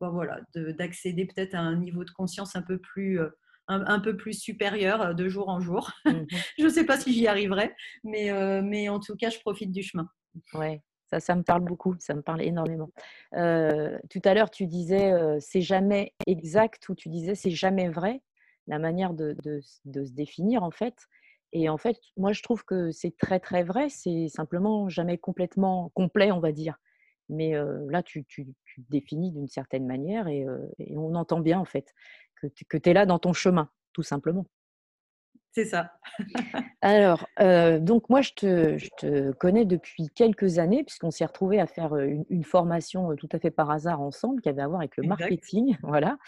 voilà, 0.00 0.40
d'accéder 0.54 1.26
peut-être 1.26 1.54
à 1.54 1.60
un 1.60 1.76
niveau 1.76 2.04
de 2.04 2.10
conscience 2.10 2.56
un 2.56 2.62
peu 2.62 2.78
plus 2.78 3.20
un, 3.68 4.00
peu 4.00 4.16
plus 4.16 4.34
supérieure 4.34 5.02
euh, 5.02 5.14
de 5.14 5.28
jour 5.28 5.48
en 5.48 5.60
jour. 5.60 5.90
Mmh 6.04 6.24
je 6.58 6.64
ne 6.64 6.68
sais 6.68 6.84
pas 6.84 6.98
si 6.98 7.12
j'y 7.12 7.26
arriverai, 7.26 7.74
mais, 8.04 8.30
euh, 8.30 8.62
mais 8.62 8.88
en 8.88 9.00
tout 9.00 9.16
cas, 9.16 9.30
je 9.30 9.38
profite 9.40 9.72
du 9.72 9.82
chemin. 9.82 10.08
Ouais. 10.54 10.82
Ça, 11.08 11.20
ça 11.20 11.36
me 11.36 11.44
parle 11.44 11.62
beaucoup, 11.62 11.94
ça 12.00 12.14
me 12.14 12.22
parle 12.22 12.42
énormément. 12.42 12.90
Euh, 13.34 13.96
tout 14.10 14.20
à 14.24 14.34
l'heure, 14.34 14.50
tu 14.50 14.66
disais 14.66 15.12
c'est 15.38 15.60
jamais 15.60 16.14
exact 16.26 16.88
ou 16.88 16.96
tu 16.96 17.08
disais 17.08 17.36
c'est 17.36 17.52
jamais 17.52 17.88
vrai, 17.88 18.22
la 18.66 18.80
manière 18.80 19.14
de, 19.14 19.36
de, 19.44 19.60
de, 19.84 20.04
se 20.04 20.10
définir 20.10 20.64
en 20.64 20.72
fait. 20.72 20.96
Et 21.58 21.70
en 21.70 21.78
fait, 21.78 21.98
moi, 22.18 22.32
je 22.32 22.42
trouve 22.42 22.64
que 22.66 22.90
c'est 22.90 23.16
très 23.16 23.40
très 23.40 23.62
vrai, 23.62 23.88
c'est 23.88 24.28
simplement 24.28 24.90
jamais 24.90 25.16
complètement 25.16 25.90
complet, 25.94 26.30
on 26.30 26.38
va 26.38 26.52
dire. 26.52 26.76
Mais 27.30 27.54
là, 27.88 28.02
tu, 28.02 28.26
définis 28.90 29.32
d'une 29.32 29.48
certaine 29.48 29.86
manière 29.86 30.28
et, 30.28 30.44
et, 30.78 30.96
on 30.98 31.14
entend 31.14 31.40
bien 31.40 31.58
en 31.58 31.64
fait 31.64 31.94
que, 32.36 32.46
tu 32.46 32.90
es 32.90 32.92
là 32.92 33.06
dans 33.06 33.18
ton 33.18 33.32
chemin, 33.32 33.70
tout 33.94 34.02
simplement. 34.02 34.46
C'est 35.56 35.64
ça. 35.64 35.90
Alors, 36.82 37.26
euh, 37.40 37.78
donc 37.78 38.10
moi, 38.10 38.20
je 38.20 38.32
te, 38.34 38.76
je 38.76 38.90
te, 38.98 39.32
connais 39.32 39.64
depuis 39.64 40.10
quelques 40.14 40.58
années, 40.58 40.84
puisqu'on 40.84 41.10
s'est 41.10 41.24
retrouvés 41.24 41.60
à 41.60 41.66
faire 41.66 41.96
une, 41.96 42.26
une, 42.28 42.44
formation 42.44 43.16
tout 43.16 43.28
à 43.32 43.38
fait 43.38 43.50
par 43.50 43.70
hasard 43.70 44.02
ensemble, 44.02 44.42
qui 44.42 44.50
avait 44.50 44.60
à 44.60 44.68
voir 44.68 44.80
avec 44.80 44.98
le 44.98 45.04
marketing. 45.04 45.74
Voilà. 45.82 46.18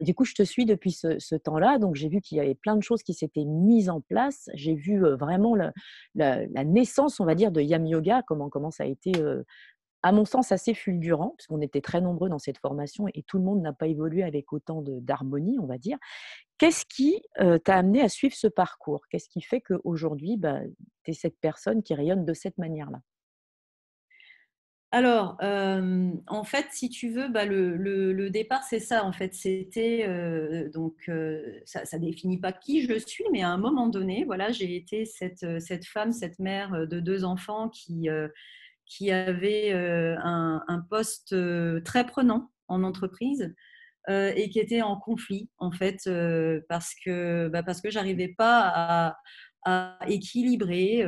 du 0.00 0.14
coup, 0.14 0.26
je 0.26 0.34
te 0.34 0.42
suis 0.42 0.66
depuis 0.66 0.92
ce, 0.92 1.18
ce 1.18 1.34
temps-là. 1.34 1.78
Donc, 1.78 1.94
j'ai 1.94 2.10
vu 2.10 2.20
qu'il 2.20 2.36
y 2.36 2.42
avait 2.42 2.54
plein 2.54 2.76
de 2.76 2.82
choses 2.82 3.02
qui 3.02 3.14
s'étaient 3.14 3.46
mises 3.46 3.88
en 3.88 4.02
place. 4.02 4.50
J'ai 4.52 4.74
vu 4.74 4.98
vraiment 4.98 5.54
la, 5.54 5.72
la, 6.14 6.44
la, 6.44 6.64
naissance, 6.64 7.20
on 7.20 7.24
va 7.24 7.34
dire, 7.34 7.52
de 7.52 7.62
Yam 7.62 7.86
Yoga, 7.86 8.22
comment, 8.26 8.50
comment 8.50 8.70
ça 8.70 8.84
a 8.84 8.86
été 8.86 9.12
à 10.04 10.12
mon 10.12 10.26
sens, 10.26 10.52
assez 10.52 10.74
fulgurant, 10.74 11.34
puisqu'on 11.38 11.62
était 11.62 11.80
très 11.80 12.02
nombreux 12.02 12.28
dans 12.28 12.38
cette 12.38 12.58
formation 12.58 13.06
et 13.14 13.22
tout 13.22 13.38
le 13.38 13.44
monde 13.44 13.62
n'a 13.62 13.72
pas 13.72 13.86
évolué 13.86 14.22
avec 14.22 14.52
autant 14.52 14.84
d'harmonie, 14.86 15.58
on 15.58 15.64
va 15.64 15.78
dire. 15.78 15.96
Qu'est-ce 16.58 16.84
qui 16.86 17.20
t'a 17.64 17.76
amené 17.76 18.00
à 18.00 18.08
suivre 18.08 18.34
ce 18.34 18.46
parcours? 18.46 19.06
Qu'est-ce 19.10 19.28
qui 19.28 19.42
fait 19.42 19.60
qu'aujourd'hui, 19.60 20.36
bah, 20.36 20.60
tu 21.04 21.10
es 21.10 21.14
cette 21.14 21.38
personne 21.40 21.82
qui 21.82 21.94
rayonne 21.94 22.24
de 22.24 22.34
cette 22.34 22.58
manière-là? 22.58 23.00
Alors, 24.94 25.36
en 25.40 26.44
fait, 26.44 26.66
si 26.70 26.88
tu 26.88 27.10
veux, 27.10 27.28
bah, 27.28 27.44
le, 27.44 28.28
départ, 28.28 28.62
c'est 28.62 28.78
ça. 28.78 29.04
En 29.04 29.10
fait, 29.10 29.34
c'était 29.34 30.06
donc 30.72 31.10
ça, 31.64 31.82
ne 31.98 31.98
définit 31.98 32.38
pas 32.38 32.52
qui 32.52 32.82
je 32.82 32.96
suis, 33.00 33.24
mais 33.32 33.42
à 33.42 33.50
un 33.50 33.58
moment 33.58 33.88
donné, 33.88 34.24
voilà, 34.24 34.52
j'ai 34.52 34.76
été 34.76 35.04
cette, 35.04 35.44
femme, 35.84 36.12
cette 36.12 36.38
mère 36.38 36.86
de 36.86 37.00
deux 37.00 37.24
enfants 37.24 37.68
qui 37.68 38.08
qui 38.86 39.10
avait 39.10 39.72
un, 39.72 40.86
poste 40.88 41.34
très 41.84 42.06
prenant 42.06 42.52
en 42.68 42.84
entreprise 42.84 43.52
euh, 44.10 44.32
et 44.36 44.50
qui 44.50 44.58
était 44.58 44.82
en 44.82 44.96
conflit 44.96 45.48
en 45.58 45.70
fait 45.72 45.98
parce 46.68 46.94
que 47.04 47.48
bah, 47.48 47.62
parce 47.62 47.80
que 47.80 47.90
j'arrivais 47.90 48.34
pas 48.36 48.72
à, 48.74 49.16
équilibrer 50.06 51.04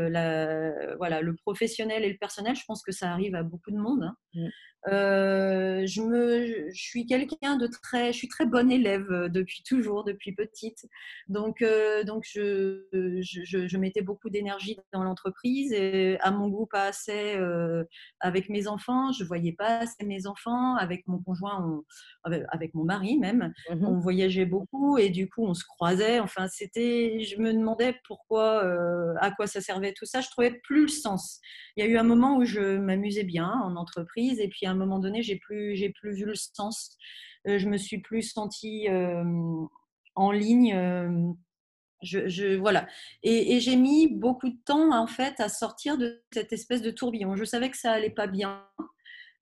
voilà 0.99 1.21
le 1.21 1.35
professionnel 1.37 2.05
et 2.05 2.11
le 2.11 2.19
personnel 2.19 2.57
je 2.57 2.65
pense 2.67 2.83
que 2.83 2.93
ça 2.93 3.11
arrive 3.11 3.35
à 3.35 3.43
beaucoup 3.43 3.71
de 3.71 3.77
monde 3.79 4.05
hein. 4.05 4.17
mmh. 4.35 4.49
Euh, 4.89 5.85
je, 5.85 6.01
me, 6.01 6.71
je 6.71 6.81
suis 6.81 7.07
quelqu'un 7.07 7.57
de 7.57 7.67
très, 7.67 8.13
je 8.13 8.19
suis 8.19 8.29
très 8.29 8.47
bonne 8.47 8.71
élève 8.71 9.11
euh, 9.11 9.29
depuis 9.29 9.65
toujours, 9.65 10.05
depuis 10.05 10.33
petite. 10.33 10.87
Donc, 11.29 11.61
euh, 11.61 12.05
donc 12.05 12.25
je, 12.25 12.85
je, 12.93 13.67
je, 13.67 13.79
mettais 13.79 14.03
beaucoup 14.03 14.31
d'énergie 14.31 14.79
dans 14.93 15.03
l'entreprise 15.03 15.73
et 15.73 16.19
à 16.21 16.31
mon 16.31 16.49
goût 16.49 16.67
pas 16.67 16.85
assez 16.85 17.35
euh, 17.37 17.83
avec 18.21 18.49
mes 18.49 18.69
enfants. 18.69 19.11
Je 19.11 19.25
voyais 19.25 19.53
pas 19.53 19.79
assez 19.79 20.05
mes 20.05 20.27
enfants 20.29 20.77
avec 20.77 21.07
mon 21.09 21.19
conjoint, 21.19 21.83
avec 22.23 22.73
mon 22.75 22.85
mari 22.85 23.19
même. 23.19 23.53
Mmh 23.71 23.87
on 23.87 24.01
voyageait 24.01 24.47
beaucoup 24.47 24.99
et 24.99 25.11
du 25.11 25.29
coup 25.29 25.45
on 25.45 25.55
se 25.55 25.65
croisait. 25.65 26.19
Enfin, 26.19 26.49
c'était, 26.49 27.21
je 27.21 27.41
me 27.41 27.53
demandais 27.53 27.95
pourquoi, 28.07 28.46
euh, 28.47 29.15
à 29.21 29.31
quoi 29.31 29.47
ça 29.47 29.61
servait 29.61 29.93
tout 29.93 30.07
ça. 30.07 30.21
Je 30.21 30.29
trouvais 30.31 30.61
plus 30.65 30.83
le 30.83 30.89
sens. 30.89 31.41
Il 31.77 31.85
y 31.85 31.87
a 31.87 31.91
eu 31.91 31.97
un 31.97 32.03
moment 32.03 32.37
où 32.37 32.45
je 32.45 32.79
m'amusais 32.79 33.25
bien 33.25 33.51
en 33.65 33.77
entreprise 33.77 34.41
et 34.41 34.49
puis 34.49 34.67
un 34.67 34.75
moment 34.75 34.99
donné, 34.99 35.23
j'ai 35.23 35.37
plus, 35.37 35.77
j'ai 35.77 35.91
plus 35.91 36.15
vu 36.15 36.25
le 36.25 36.35
sens. 36.35 36.97
Euh, 37.49 37.59
je 37.59 37.69
me 37.69 37.77
suis 37.77 37.99
plus 37.99 38.23
sentie 38.23 38.89
euh, 38.89 39.23
en 40.15 40.31
ligne. 40.31 40.75
Euh, 40.75 41.33
je, 42.03 42.57
voilà. 42.57 42.87
Et, 43.23 43.59
j'ai 43.61 43.77
mis 43.77 44.09
beaucoup 44.09 44.51
de 44.51 44.59
temps 44.65 44.97
en 44.97 45.07
fait 45.07 45.41
à 45.41 45.49
sortir 45.49 45.97
de 45.99 46.23
cette 46.33 46.53
espèce 46.53 46.83
de 46.83 46.91
tourbillon. 46.91 47.37
Je 47.37 47.45
savais 47.45 47.71
que 47.71 47.77
ça 47.77 47.93
allait 47.93 48.11
pas 48.11 48.27
bien, 48.27 48.65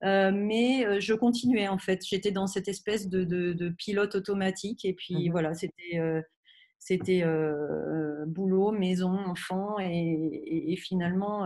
mais 0.01 0.99
je 1.01 1.13
continuais 1.13 1.67
en 1.67 1.77
fait. 1.77 2.03
J'étais 2.07 2.31
dans 2.31 2.47
cette 2.47 2.67
espèce 2.67 3.09
de, 3.09 3.69
pilote 3.77 4.15
automatique 4.15 4.85
et 4.85 4.93
puis 4.93 5.29
mmh 5.29 5.31
voilà, 5.31 5.53
c'était 5.53 6.23
c'était 6.79 7.23
boulot, 8.27 8.71
maison, 8.71 9.17
enfant 9.25 9.79
et, 9.79 10.71
et 10.71 10.77
finalement 10.77 11.45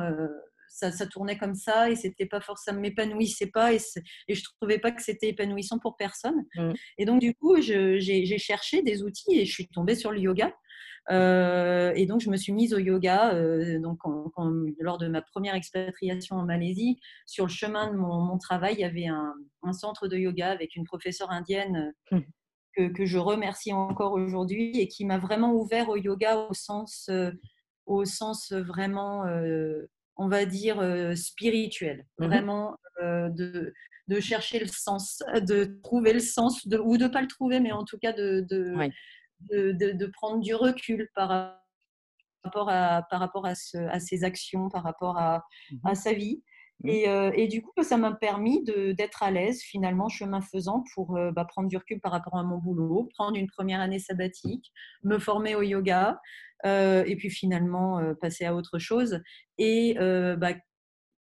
ça, 0.69 1.07
tournait 1.07 1.37
comme 1.37 1.55
ça 1.55 1.89
et 1.89 1.95
c'était 1.95 2.25
pas 2.25 2.41
forcément, 2.41 2.79
m'épanouissait 2.79 3.47
pas 3.47 3.73
et, 3.73 3.79
et 4.27 4.35
je 4.35 4.43
trouvais 4.43 4.79
pas 4.79 4.91
que 4.91 5.01
c'était 5.01 5.29
épanouissant 5.29 5.79
pour 5.79 5.97
personne. 5.97 6.45
Mmh. 6.55 6.73
Et 6.97 7.05
donc 7.05 7.19
du 7.19 7.33
coup, 7.33 7.59
j'ai 7.61 8.37
cherché 8.37 8.81
des 8.81 9.03
outils 9.03 9.39
et 9.39 9.45
je 9.45 9.51
suis 9.51 9.67
tombée 9.67 9.95
sur 9.95 10.11
le 10.11 10.19
yoga. 10.19 10.53
Euh, 11.11 11.91
et 11.95 12.05
donc, 12.05 12.21
je 12.21 12.29
me 12.29 12.37
suis 12.37 12.53
mise 12.53 12.73
au 12.73 12.77
yoga 12.77 13.33
euh, 13.33 13.79
donc 13.79 13.99
lors 14.79 14.99
de 14.99 15.07
ma 15.07 15.21
première 15.21 15.55
expatriation 15.55 16.35
en 16.35 16.45
Malaisie. 16.45 16.99
Sur 17.25 17.45
le 17.45 17.51
chemin 17.51 17.91
de 17.91 17.97
mon, 17.97 18.37
travail, 18.37 18.75
il 18.75 18.81
y 18.81 18.83
avait 18.83 19.07
un, 19.07 19.33
centre 19.73 20.07
de 20.07 20.17
yoga 20.17 20.51
avec 20.51 20.75
une 20.75 20.83
professeure 20.83 21.31
indienne 21.31 21.93
mmh. 22.11 22.19
Que, 22.87 22.93
que, 22.93 23.05
je 23.05 23.17
remercie 23.17 23.73
encore 23.73 24.13
aujourd'hui 24.13 24.79
et 24.79 24.87
qui 24.87 25.05
m'a 25.05 25.17
vraiment 25.17 25.53
ouvert 25.53 25.89
au 25.89 25.97
yoga 25.97 26.37
au 26.37 26.53
sens, 26.53 27.07
euh, 27.09 27.31
au 27.85 28.05
sens 28.05 28.51
vraiment 28.51 29.25
on 30.19 30.27
va 30.27 30.45
dire, 30.45 30.79
euh, 30.79 31.15
spirituel. 31.15 32.05
Mmh 32.19 32.25
Vraiment 32.25 32.77
euh, 33.01 33.29
de, 33.29 33.73
de, 34.09 34.19
chercher 34.19 34.59
le 34.59 34.67
sens, 34.67 35.23
de 35.33 35.79
trouver 35.81 36.11
le 36.13 36.19
sens, 36.19 36.67
de, 36.67 36.77
ou 36.77 36.97
de 36.97 37.05
ne 37.05 37.07
pas 37.07 37.21
le 37.21 37.27
trouver, 37.27 37.61
mais 37.61 37.71
en 37.71 37.85
tout 37.85 37.97
cas 37.97 38.11
de, 38.11 38.45
de, 38.49 39.71
de 39.71 40.05
prendre 40.07 40.41
du 40.41 40.53
recul 40.53 41.07
par 41.15 41.29
rapport 42.43 42.69
à, 42.69 43.03
par 43.09 43.21
rapport 43.21 43.45
à, 43.45 43.53
à 43.89 43.99
ses 43.99 44.23
actions, 44.25 44.69
par 44.69 44.83
rapport 44.83 45.17
à, 45.17 45.41
mmh 45.71 45.87
à 45.87 45.95
sa 45.95 46.13
vie. 46.13 46.43
Mmh. 46.81 46.89
Et, 46.89 47.09
euh, 47.09 47.31
et, 47.35 47.47
du 47.47 47.61
coup, 47.61 47.83
ça 47.83 47.97
m'a 47.97 48.13
permis 48.13 48.63
d'être 48.63 49.23
à 49.23 49.31
l'aise, 49.31 49.61
finalement, 49.61 50.09
chemin 50.09 50.41
faisant, 50.41 50.83
pour 50.93 51.17
bah, 51.33 51.45
prendre 51.45 51.67
du 51.67 51.77
recul 51.77 51.99
par 51.99 52.11
rapport 52.11 52.37
à 52.37 52.43
mon 52.43 52.57
boulot, 52.57 53.09
prendre 53.15 53.37
une 53.37 53.47
première 53.47 53.81
année 53.81 53.99
sabbatique, 53.99 54.71
me 55.03 55.19
former 55.19 55.55
au 55.55 55.61
yoga, 55.61 56.19
euh, 56.65 57.05
et 57.05 57.15
puis 57.15 57.29
finalement 57.29 57.99
euh, 57.99 58.13
passer 58.13 58.45
à 58.45 58.53
autre 58.53 58.79
chose. 58.79 59.21
Et 59.57 59.95
euh, 59.99 60.35
bah, 60.35 60.53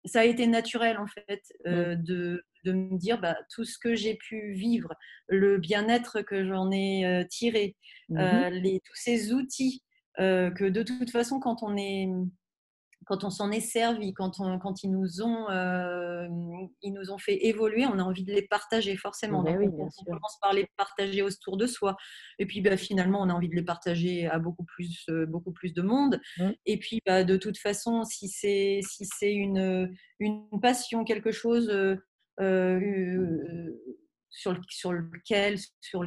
ça 0.04 0.20
a 0.20 0.24
été 0.24 0.46
naturel 0.46 0.98
en 0.98 1.06
fait 1.06 1.42
mmh. 1.64 1.94
de, 2.02 2.44
de, 2.64 2.72
me 2.72 2.98
dire 2.98 3.20
bah, 3.20 3.36
tout 3.54 3.64
ce 3.64 3.78
que 3.78 3.94
j'ai 3.94 4.16
pu 4.16 4.52
vivre, 4.52 4.92
le 5.28 5.56
bien-être 5.58 6.20
que 6.20 6.46
j'en 6.46 6.70
ai 6.70 7.26
tiré, 7.30 7.76
mmh 8.10 8.48
les, 8.50 8.80
tous 8.84 8.96
ces 8.96 9.32
outils 9.32 9.82
que 10.18 10.68
de 10.68 10.82
toute 10.82 11.10
façon 11.10 11.40
quand 11.40 11.62
on 11.62 11.74
est 11.74 12.06
quand 13.06 13.24
on 13.24 13.30
s'en 13.30 13.50
est 13.50 13.60
servi, 13.60 14.12
quand, 14.14 14.40
on, 14.40 14.58
quand 14.58 14.82
ils, 14.82 14.90
nous 14.90 15.22
ont, 15.22 15.50
euh, 15.50 16.26
ils 16.82 16.92
nous 16.92 17.10
ont 17.10 17.18
fait 17.18 17.46
évoluer, 17.46 17.86
on 17.86 17.98
a 17.98 18.02
envie 18.02 18.24
de 18.24 18.32
les 18.32 18.42
partager 18.42 18.96
forcément. 18.96 19.44
On, 19.46 20.04
commence 20.04 20.38
par 20.40 20.52
les 20.52 20.66
partager 20.76 21.22
autour 21.22 21.56
de 21.56 21.66
soi. 21.66 21.96
Et 22.38 22.46
puis 22.46 22.60
bah, 22.60 22.76
finalement, 22.76 23.20
on 23.22 23.28
a 23.28 23.32
envie 23.32 23.48
de 23.48 23.54
les 23.54 23.64
partager 23.64 24.26
à 24.26 24.38
beaucoup 24.38 24.64
plus, 24.64 25.04
euh, 25.08 25.26
beaucoup 25.26 25.52
plus 25.52 25.72
de 25.72 25.82
monde. 25.82 26.20
Mmh. 26.38 26.50
Et 26.66 26.78
puis 26.78 27.00
bah, 27.06 27.24
de 27.24 27.36
toute 27.36 27.58
façon, 27.58 28.04
si 28.04 28.28
c'est 28.28 28.80
si 28.82 29.26
une, 29.26 29.94
une 30.18 30.60
passion, 30.60 31.04
quelque 31.04 31.30
chose 31.30 31.70
euh, 32.40 33.70
sur, 34.30 34.60
sur, 34.68 34.92
lequel, 34.92 35.58
sur, 35.80 36.04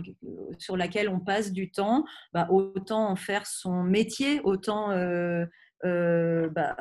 sur 0.57 0.75
laquelle 0.75 1.07
on 1.07 1.19
passe 1.21 1.53
du 1.53 1.71
temps, 1.71 2.03
bah, 2.33 2.47
autant 2.51 3.09
en 3.09 3.15
faire 3.15 3.47
son 3.47 3.83
métier, 3.83 4.41
autant 4.43 4.91
euh, 4.91 5.45
bah, 5.83 6.75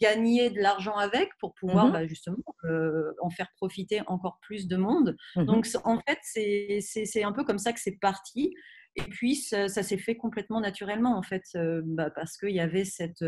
gagner 0.00 0.50
de 0.50 0.60
l'argent 0.60 0.96
avec 0.96 1.30
pour 1.38 1.54
pouvoir 1.54 1.88
mmh 1.88 1.92
bah, 1.92 2.06
justement 2.06 2.36
euh, 2.64 3.12
en 3.20 3.30
faire 3.30 3.48
profiter 3.56 4.00
encore 4.06 4.38
plus 4.42 4.66
de 4.66 4.76
monde. 4.76 5.16
Mmh 5.36 5.44
Donc 5.44 5.68
en 5.84 5.98
fait, 6.00 6.18
c'est 6.22 7.22
un 7.22 7.32
peu 7.32 7.44
comme 7.44 7.58
ça 7.58 7.72
que 7.72 7.80
c'est 7.80 7.98
parti. 8.00 8.54
Et 8.96 9.02
puis 9.02 9.36
ça, 9.36 9.68
s'est 9.68 9.98
fait 9.98 10.16
complètement 10.16 10.60
naturellement 10.60 11.16
en 11.16 11.22
fait, 11.22 11.44
euh, 11.54 11.80
bah, 11.84 12.10
parce 12.10 12.36
qu'il 12.36 12.50
y 12.50 12.60
avait 12.60 12.84
cette, 12.84 13.24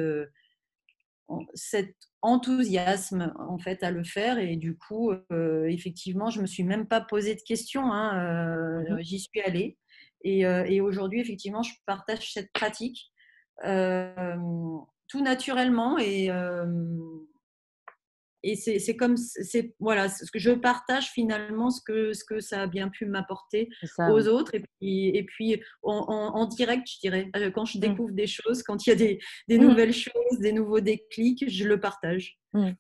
cet 1.54 1.94
enthousiasme 2.20 3.32
en 3.38 3.58
fait 3.58 3.82
à 3.82 3.90
le 3.90 4.04
faire. 4.04 4.38
Et 4.38 4.56
du 4.56 4.76
coup 4.76 5.12
effectivement 5.66 6.30
je 6.30 6.40
me 6.40 6.46
suis 6.46 6.64
même 6.64 6.86
pas 6.86 7.00
posé 7.00 7.34
de 7.34 7.42
questions 7.42 7.92
hein, 7.92 8.82
mmh 8.90 9.02
j'y 9.02 9.20
suis 9.20 9.40
allée. 9.40 9.78
Et, 10.26 10.40
et 10.40 10.80
aujourd'hui 10.80 11.20
effectivement 11.20 11.62
je 11.62 11.72
partage 11.86 12.32
cette 12.32 12.52
pratique 12.52 13.10
tout 13.62 15.22
naturellement 15.22 15.98
et 15.98 16.30
et 18.44 18.56
c'est 18.56 18.96
comme 18.96 19.16
c'est 19.16 19.74
voilà 19.80 20.08
ce 20.08 20.30
que 20.30 20.38
je 20.38 20.50
partage 20.50 21.10
finalement 21.10 21.70
ce 21.70 21.80
que 21.84 22.12
ce 22.12 22.24
que 22.24 22.40
ça 22.40 22.62
a 22.62 22.66
bien 22.66 22.88
pu 22.88 23.06
m'apporter 23.06 23.68
aux 23.98 24.28
autres 24.28 24.54
et 24.54 24.60
puis 24.60 25.08
et 25.08 25.24
puis 25.24 25.60
en, 25.82 26.46
direct 26.46 26.86
je 26.86 26.98
dirais 27.00 27.30
quand 27.54 27.64
je 27.64 27.78
mmh. 27.78 27.80
découvre 27.80 28.12
des 28.12 28.26
choses 28.26 28.62
quand 28.62 28.86
il 28.86 28.90
y 28.90 28.92
a 28.92 28.96
des, 28.96 29.18
des 29.48 29.58
mmh. 29.58 29.62
nouvelles 29.62 29.92
choses 29.94 30.38
des 30.40 30.52
nouveaux 30.52 30.80
déclics 30.80 31.44
je 31.48 31.64
le 31.64 31.80
partage 31.80 32.38
mmh. 32.52 32.72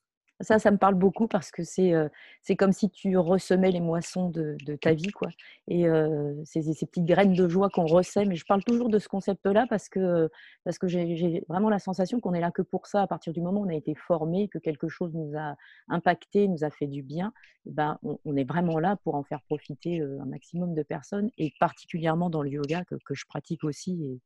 Ça, 0.44 0.58
ça 0.58 0.70
me 0.70 0.76
parle 0.76 0.94
beaucoup 0.94 1.26
parce 1.26 1.50
que 1.50 1.62
c'est 1.64 2.56
comme 2.56 2.72
si 2.72 2.90
tu 2.90 3.16
ressemais 3.16 3.70
les 3.70 3.80
moissons 3.80 4.28
de, 4.28 4.56
ta 4.80 4.92
vie. 4.92 5.10
quoi. 5.10 5.28
Et 5.68 5.88
euh, 5.88 6.34
ces 6.44 6.62
petites 6.62 7.04
graines 7.04 7.34
de 7.34 7.48
joie 7.48 7.70
qu'on 7.70 7.86
ressème. 7.86 8.30
Et 8.32 8.36
je 8.36 8.44
parle 8.44 8.62
toujours 8.62 8.88
de 8.88 8.98
ce 8.98 9.08
concept-là 9.08 9.66
parce 9.68 9.88
que, 9.88 10.30
parce 10.64 10.78
que 10.78 10.86
j'ai 10.86 11.44
vraiment 11.48 11.70
la 11.70 11.78
sensation 11.78 12.20
qu'on 12.20 12.34
est 12.34 12.40
là 12.40 12.50
que 12.50 12.62
pour 12.62 12.86
ça. 12.86 13.02
À 13.02 13.06
partir 13.06 13.32
du 13.32 13.40
moment 13.40 13.60
où 13.60 13.66
on 13.66 13.70
a 13.70 13.74
été 13.74 13.94
formé, 13.94 14.48
que 14.48 14.58
quelque 14.58 14.88
chose 14.88 15.12
nous 15.14 15.32
a 15.36 15.56
impacté, 15.88 16.46
nous 16.46 16.64
a 16.64 16.70
fait 16.70 16.86
du 16.86 17.02
bien, 17.02 17.32
ben, 17.64 17.98
on, 18.02 18.36
est 18.36 18.44
vraiment 18.44 18.78
là 18.78 18.96
pour 19.04 19.14
en 19.14 19.24
faire 19.24 19.42
profiter 19.42 20.00
un 20.00 20.26
maximum 20.26 20.74
de 20.74 20.82
personnes. 20.82 21.30
Et 21.38 21.52
particulièrement 21.58 22.30
dans 22.30 22.42
le 22.42 22.50
yoga 22.50 22.84
que, 22.84 23.14
je 23.14 23.24
pratique 23.26 23.64
aussi. 23.64 24.20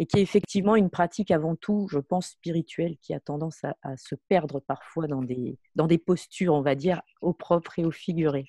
Et 0.00 0.06
qui 0.06 0.18
est 0.18 0.22
effectivement 0.22 0.76
une 0.76 0.88
pratique 0.88 1.30
avant 1.30 1.56
tout, 1.56 1.86
je 1.92 1.98
pense, 1.98 2.28
spirituelle, 2.28 2.96
qui 3.02 3.12
a 3.12 3.20
tendance 3.20 3.62
à, 3.82 3.96
se 3.98 4.14
perdre 4.30 4.58
parfois 4.58 5.06
dans 5.06 5.20
des, 5.20 5.58
dans 5.76 5.86
des 5.86 5.98
postures, 5.98 6.54
on 6.54 6.62
va 6.62 6.74
dire, 6.74 7.02
au 7.20 7.34
propre 7.34 7.78
et 7.78 7.84
au 7.84 7.90
figuré. 7.90 8.46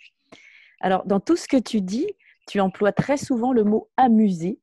Alors, 0.79 1.05
dans 1.05 1.19
tout 1.19 1.35
ce 1.35 1.49
que 1.49 1.57
tu 1.57 1.81
dis, 1.81 2.07
tu 2.47 2.61
emploies 2.61 2.93
très 2.93 3.17
souvent 3.17 3.51
le 3.51 3.65
mot 3.65 3.89
amuser. 3.97 4.61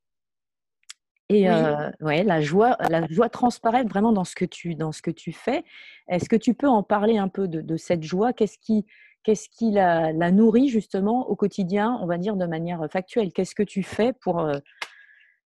Et 1.29 1.51
euh, 1.51 1.91
ouais, 2.01 2.25
la 2.25 2.41
joie, 2.41 2.79
la 2.89 3.07
joie 3.07 3.29
transparaît 3.29 3.85
vraiment 3.85 4.13
dans 4.13 4.25
ce 4.25 4.35
que 4.35 4.47
tu, 4.47 4.75
dans 4.75 4.91
ce 4.91 5.03
que 5.03 5.11
tu 5.11 5.31
fais. 5.31 5.65
Est-ce 6.09 6.27
que 6.27 6.37
tu 6.37 6.55
peux 6.55 6.69
en 6.69 6.83
parler 6.83 7.19
un 7.19 7.29
peu 7.29 7.49
de, 7.49 7.77
cette 7.77 8.03
joie? 8.03 8.33
Qu'est-ce 8.33 8.57
qui, 8.57 8.87
qu'est-ce 9.25 9.51
qui 9.51 9.73
la, 9.73 10.11
nourrit 10.33 10.71
justement 10.71 11.29
au 11.29 11.37
quotidien, 11.37 11.99
on 12.01 12.07
va 12.07 12.17
dire 12.17 12.37
de 12.37 12.47
manière 12.47 12.89
factuelle? 12.91 13.31
Qu'est-ce 13.35 13.55
que 13.55 13.63
tu 13.63 13.83
fais 13.83 14.15
pour, 14.15 14.41
euh, 14.41 14.55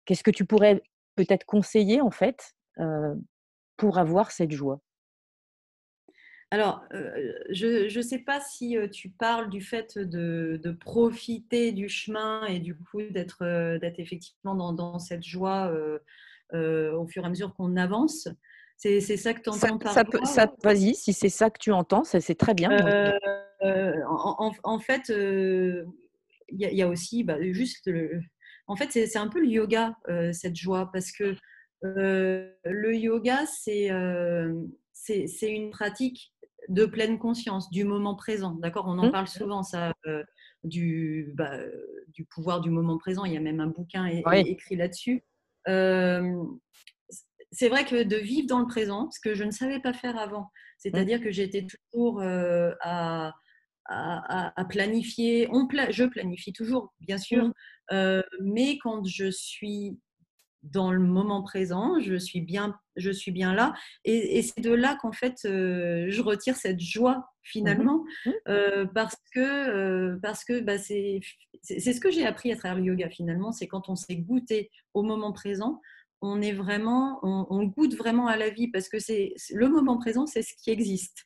qu'est-ce 0.06 0.22
que 0.22 0.30
tu 0.30 0.46
pourrais 0.46 0.84
peut-être 1.16 1.46
conseiller 1.46 2.02
en 2.02 2.12
fait 2.12 2.54
euh, 2.80 3.16
pour 3.78 3.98
avoir 3.98 4.32
cette 4.32 4.52
joie? 4.52 4.82
Alors, 6.52 6.84
je 7.50 7.98
ne 7.98 8.02
sais 8.04 8.20
pas 8.20 8.40
si 8.40 8.78
tu 8.92 9.10
parles 9.10 9.50
du 9.50 9.60
fait 9.60 9.98
de, 9.98 10.78
profiter 10.80 11.72
du 11.72 11.90
chemin 11.90 12.46
et 12.46 12.60
du 12.60 12.78
coup 12.78 13.02
d'être 13.02 13.44
effectivement 13.98 14.54
dans, 14.72 15.00
cette 15.00 15.24
joie 15.24 15.74
au 16.54 17.08
fur 17.08 17.24
et 17.24 17.26
à 17.26 17.30
mesure 17.30 17.56
qu'on 17.56 17.76
avance. 17.76 18.28
C'est 18.78 19.00
ça 19.00 19.34
que 19.34 19.42
tu 19.42 19.50
entends 19.50 19.94
ça, 19.94 20.04
ça, 20.26 20.54
Vas-y, 20.64 20.94
si 20.94 21.12
c'est 21.12 21.30
ça 21.30 21.50
que 21.50 21.58
tu 21.58 21.72
entends, 21.72 22.04
c'est 22.04 22.36
très 22.36 22.54
bien. 22.54 22.70
En, 24.64 24.80
fait, 24.80 25.10
il 25.10 26.60
y, 26.60 26.82
a 26.82 26.88
aussi 26.88 27.24
bah, 27.24 27.38
juste 27.52 27.90
En 28.68 28.76
fait, 28.76 28.92
c'est 28.92 29.18
un 29.18 29.28
peu 29.28 29.40
le 29.40 29.48
yoga, 29.48 29.96
cette 30.32 30.56
joie, 30.56 30.90
parce 30.92 31.12
que 31.12 31.36
le 31.82 32.96
yoga, 32.96 33.46
c'est 33.46 33.90
une 35.42 35.70
pratique 35.72 36.34
de 36.70 36.86
pleine 36.86 37.20
conscience, 37.20 37.70
du 37.70 37.84
moment 37.84 38.16
présent. 38.16 38.56
D'accord? 38.56 38.86
On 38.88 38.98
en 39.00 39.08
mmh. 39.08 39.12
parle 39.12 39.28
souvent, 39.28 39.64
ça, 39.64 39.94
euh, 40.08 40.24
du, 40.64 41.34
bah, 41.36 41.58
du 42.10 42.26
pouvoir 42.26 42.62
du 42.62 42.70
moment 42.70 42.98
présent. 42.98 43.26
Il 43.26 43.34
y 43.34 43.38
a 43.38 43.42
même 43.42 43.60
un 43.60 43.68
bouquin 43.68 44.06
écrit 44.06 44.76
là-dessus. 44.76 45.24
Euh, 45.68 46.44
c'est 47.52 47.70
vrai 47.70 47.86
que 47.86 48.04
de 48.04 48.16
vivre 48.16 48.48
dans 48.48 48.60
le 48.60 48.68
présent, 48.68 49.10
ce 49.12 49.20
que 49.20 49.36
je 49.36 49.44
ne 49.44 49.52
savais 49.52 49.80
pas 49.80 49.94
faire 49.94 50.18
avant, 50.18 50.50
c'est-à-dire 50.78 51.20
mmh. 51.20 51.24
que 51.24 51.32
j'étais 51.32 51.66
toujours 51.66 52.22
euh, 52.22 52.72
à, 52.82 53.34
à, 53.86 54.66
planifier. 54.70 55.48
On 55.52 55.68
je 55.90 56.06
planifie 56.06 56.54
toujours, 56.54 56.94
bien 57.02 57.18
sûr, 57.18 57.52
mmh. 57.92 58.22
mais 58.42 58.78
quand 58.80 59.06
je 59.06 59.30
suis 59.30 59.98
dans 60.64 60.92
le 60.92 61.00
moment 61.00 61.44
présent, 61.44 62.00
je 62.00 62.16
suis 62.16 62.42
bien, 62.42 62.80
je 62.96 63.12
suis 63.12 63.32
bien 63.32 63.54
là. 63.54 63.74
Et, 64.06 64.42
c'est 64.42 64.62
de 64.62 64.72
là 64.72 64.98
qu'en 65.02 65.12
fait, 65.12 65.36
euh, 65.46 66.08
je 66.10 66.22
retire 66.22 66.56
cette 66.56 66.80
joie 66.80 67.30
finalement, 67.42 68.04
mmh 68.26 68.30
mmh. 68.30 68.34
Euh, 68.48 68.86
parce 68.86 69.18
que, 69.34 69.40
euh, 69.40 70.18
parce 70.22 70.46
que 70.46 70.62
bah, 70.62 70.78
c'est 70.78 71.20
ce 71.62 72.00
que 72.00 72.10
j'ai 72.10 72.26
appris 72.26 72.52
à 72.52 72.56
travers 72.56 72.78
le 72.78 72.86
yoga 72.86 73.10
finalement, 73.10 73.52
c'est 73.52 73.68
quand 73.68 73.90
on 73.90 73.96
s'est 73.96 74.16
goûté 74.16 74.72
au 74.94 75.04
moment 75.04 75.34
présent, 75.34 75.82
on 76.24 76.42
est 76.42 76.54
vraiment, 76.54 77.20
on, 77.22 77.64
goûte 77.64 77.96
vraiment 77.96 78.28
à 78.28 78.38
la 78.38 78.50
vie 78.50 78.70
parce 78.70 78.88
que 78.88 78.98
c'est 78.98 79.34
le 79.54 79.68
moment 79.68 79.98
présent, 79.98 80.26
c'est 80.26 80.42
ce 80.42 80.54
qui 80.56 80.72
existe. 80.72 81.26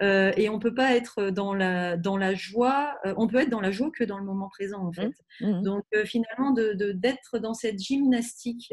et 0.00 0.48
on 0.48 0.58
peut 0.58 0.74
pas 0.74 0.94
être 0.94 1.30
dans 1.30 1.52
la, 1.52 1.96
dans 1.96 2.16
la 2.16 2.34
joie, 2.34 2.96
on 3.16 3.26
peut 3.26 3.38
être 3.38 3.50
dans 3.50 3.60
la 3.60 3.72
joie 3.72 3.90
que 3.90 4.04
dans 4.04 4.18
le 4.18 4.24
moment 4.24 4.48
présent 4.48 4.86
en 4.86 4.92
fait. 4.92 5.12
Mmh, 5.40 5.46
mmh. 5.46 5.62
Donc 5.62 5.84
finalement, 6.04 6.52
d'être 6.52 6.76
de, 6.76 6.92
d'être 6.92 7.38
dans 7.38 7.54
cette 7.54 7.78
gymnastique 7.78 8.72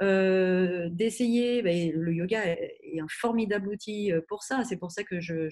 d'essayer. 0.00 1.62
Ben, 1.62 1.90
le 1.92 2.14
yoga 2.14 2.44
est, 2.44 3.00
un 3.00 3.08
formidable 3.08 3.68
outil 3.68 4.12
pour 4.28 4.44
ça. 4.44 4.62
C'est 4.64 4.76
pour 4.76 4.92
ça 4.92 5.02
que 5.02 5.20
je, 5.20 5.48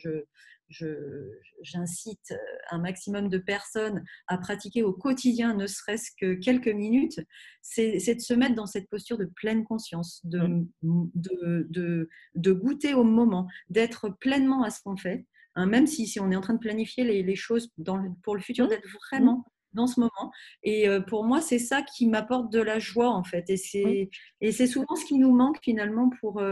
j'incite 0.69 2.35
un 2.71 2.79
maximum 2.79 3.29
de 3.29 3.39
personnes 3.39 4.05
à 4.27 4.39
pratiquer 4.39 4.83
au 4.83 4.93
quotidien, 4.93 5.55
ne 5.55 5.67
serait-ce 5.67 6.11
que 6.21 6.35
quelques 6.35 6.69
minutes, 6.69 7.21
c'est 7.63 8.15
de 8.15 8.21
se 8.21 8.35
mettre 8.35 8.55
dans 8.55 8.67
cette 8.67 8.89
posture 8.89 9.19
de 9.19 9.27
pleine 9.27 9.65
conscience, 9.65 10.21
de, 10.25 10.67
mmh. 10.83 11.11
de, 11.15 12.09
de, 12.35 12.53
goûter 12.53 12.95
au 12.95 13.05
moment, 13.05 13.47
d'être 13.69 14.09
pleinement 14.09 14.63
à 14.63 14.71
ce 14.71 14.81
qu'on 14.83 14.97
fait. 14.97 15.27
Hein, 15.55 15.67
même 15.67 15.87
si, 15.87 16.07
si 16.07 16.21
on 16.21 16.31
est 16.31 16.37
en 16.37 16.43
train 16.43 16.55
de 16.55 16.59
planifier 16.59 17.05
les, 17.05 17.23
les 17.23 17.37
choses 17.37 17.71
dans 17.79 18.15
pour 18.23 18.35
le 18.35 18.43
futur, 18.43 18.67
mmh. 18.67 18.71
d'être 18.71 18.87
mmh. 18.87 18.99
vraiment 19.11 19.45
dans 19.73 19.87
ce 19.87 20.01
moment. 20.01 20.33
Et 20.63 20.89
pour 21.07 21.25
moi, 21.25 21.43
c'est 21.43 21.59
ça 21.59 21.83
qui 21.83 22.09
m'apporte 22.09 22.51
de 22.51 22.61
la 22.61 22.79
joie, 22.79 23.11
en 23.11 23.25
fait. 23.25 23.51
Et 23.51 23.59
c'est, 23.59 24.09
et 24.41 24.53
c'est 24.53 24.67
souvent 24.67 24.97
ce 24.97 25.05
qui 25.05 25.19
nous 25.19 25.33
manque, 25.33 25.59
finalement, 25.63 26.09
pour, 26.21 26.43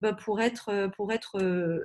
bah, 0.00 0.14
pour 0.14 0.40
être, 0.40 0.90
pour 0.96 1.12
être 1.12 1.38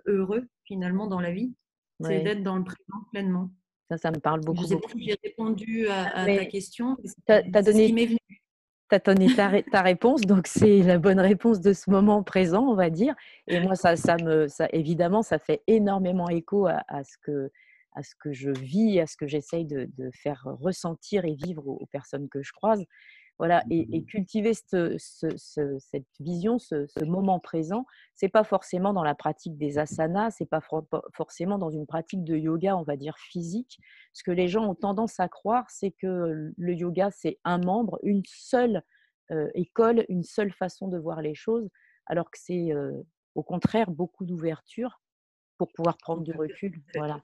heureux, 0.06 0.48
finalement, 0.72 1.08
dans 1.08 1.20
la 1.20 1.32
vie. 1.32 1.54
C'est 2.00 2.22
d'être 2.22 2.42
dans 2.42 2.56
le 2.56 2.64
présent 2.64 3.04
pleinement. 3.12 3.52
Ça, 3.90 3.98
ça 3.98 4.12
me 4.12 4.20
parle 4.20 4.40
beaucoup. 4.42 4.64
Je 4.64 4.76
j'ai 4.98 5.18
répondu 5.24 5.88
à, 5.88 6.26
ta 6.26 6.46
question. 6.46 6.98
Tu 7.04 7.32
as, 7.32 7.42
donné, 7.62 7.94
Tu 7.94 8.18
as 8.90 9.00
donné 9.00 9.36
ta, 9.36 9.62
ta, 9.62 9.82
réponse, 9.82 10.22
donc 10.22 10.48
c'est 10.48 10.80
la 10.82 10.98
bonne 10.98 11.20
réponse 11.20 11.60
de 11.60 11.74
ce 11.74 11.92
moment 11.92 12.24
présent, 12.24 12.64
on 12.64 12.76
va 12.76 12.90
dire. 12.90 13.14
Et 13.48 13.60
moi, 13.60 13.76
ça, 13.76 13.98
ça 13.98 14.16
me, 14.16 14.48
ça, 14.48 14.68
évidemment, 14.72 15.22
ça 15.22 15.38
fait 15.38 15.62
énormément 15.68 16.30
écho 16.30 16.66
à, 16.66 16.84
à 16.88 17.04
ce 17.04 17.18
que 17.22 17.52
à 17.94 18.04
ce 18.04 18.16
que 18.16 18.32
je 18.32 18.52
vis, 18.52 19.00
à 19.00 19.08
ce 19.08 19.18
que 19.18 19.28
j'essaye 19.28 19.66
de, 19.66 19.90
faire 20.14 20.44
ressentir 20.46 21.26
et 21.26 21.36
vivre 21.36 21.68
aux, 21.68 21.86
personnes 21.88 22.30
que 22.30 22.42
je 22.42 22.52
croise. 22.52 22.84
Voilà, 23.42 23.64
et, 23.72 23.88
mmh 23.88 24.06
cultiver 24.06 24.54
cette 24.54 26.06
vision, 26.20 26.60
ce, 26.60 27.04
moment 27.04 27.40
présent, 27.40 27.88
c'est 28.14 28.30
pas 28.30 28.44
forcément 28.44 28.94
dans 28.94 29.04
la 29.04 29.16
pratique 29.16 29.58
des 29.58 29.80
asanas, 29.80 30.30
c'est 30.30 30.46
pas 30.46 30.62
forcément 31.16 31.58
dans 31.58 31.72
une 31.72 31.88
pratique 31.88 32.24
de 32.24 32.36
yoga, 32.38 32.78
on 32.78 32.84
va 32.84 32.98
dire 32.98 33.18
physique. 33.18 33.80
Ce 34.14 34.22
que 34.22 34.30
les 34.30 34.48
gens 34.48 34.70
ont 34.70 34.76
tendance 34.76 35.20
à 35.20 35.28
croire, 35.28 35.66
c'est 35.72 35.90
que 35.90 36.52
le 36.56 36.74
yoga 36.76 37.10
c'est 37.10 37.40
un 37.44 37.58
membre, 37.58 37.98
une 38.04 38.22
seule 38.28 38.84
euh, 39.32 39.50
école, 39.56 40.06
une 40.08 40.22
seule 40.22 40.52
façon 40.52 40.88
de 40.88 41.00
voir 41.00 41.24
les 41.24 41.34
choses, 41.34 41.68
alors 42.06 42.30
que 42.30 42.38
c'est 42.38 42.72
euh, 42.72 42.92
au 43.34 43.42
contraire 43.42 43.90
beaucoup 43.90 44.24
d'ouverture 44.24 45.02
pour 45.58 45.72
pouvoir 45.72 45.98
prendre 45.98 46.22
du 46.22 46.32
recul. 46.32 46.80
Voilà. 46.94 47.20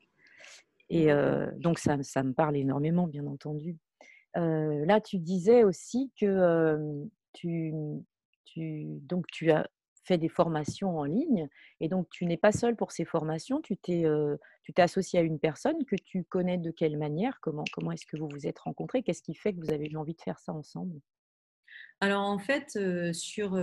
Et 0.89 1.09
donc, 1.57 1.77
ça, 1.79 2.01
ça, 2.01 2.23
me 2.23 2.33
parle 2.33 2.55
énormément, 2.55 3.07
bien 3.07 3.27
entendu. 3.27 3.77
Là, 4.37 5.01
tu 5.01 5.17
disais 5.17 5.63
aussi 5.63 6.11
que 6.19 7.07
tu, 7.33 7.73
donc, 8.55 9.27
tu 9.27 9.51
as 9.51 9.69
fait 10.03 10.17
des 10.17 10.29
formations 10.29 10.97
en 10.97 11.03
ligne 11.03 11.49
et 11.81 11.89
donc 11.89 12.09
tu 12.09 12.25
n'es 12.25 12.37
pas 12.37 12.53
seul 12.53 12.77
pour 12.77 12.93
ces 12.93 13.03
formations, 13.03 13.59
tu 13.59 13.75
t'es 13.75 14.05
tu 14.63 14.73
t'es 14.73 14.81
associé 14.81 15.19
à 15.19 15.21
une 15.21 15.37
personne 15.37 15.83
que 15.85 15.97
tu 15.97 16.23
connais 16.23 16.57
de 16.57 16.71
quelle 16.71 16.97
manière, 16.97 17.39
comment, 17.41 17.65
comment 17.73 17.91
est-ce 17.91 18.05
que 18.05 18.15
vous 18.17 18.29
vous 18.31 18.47
êtes 18.47 18.59
rencontrés, 18.59 19.03
qu'est-ce 19.03 19.21
qui 19.21 19.35
fait 19.35 19.53
que 19.53 19.59
vous 19.59 19.71
avez 19.71 19.87
eu 19.87 19.97
envie 19.97 20.15
de 20.15 20.21
faire 20.21 20.39
ça 20.39 20.53
ensemble? 20.53 20.99
Alors 21.99 22.21
en 22.21 22.39
fait, 22.39 22.79
sur, 23.13 23.59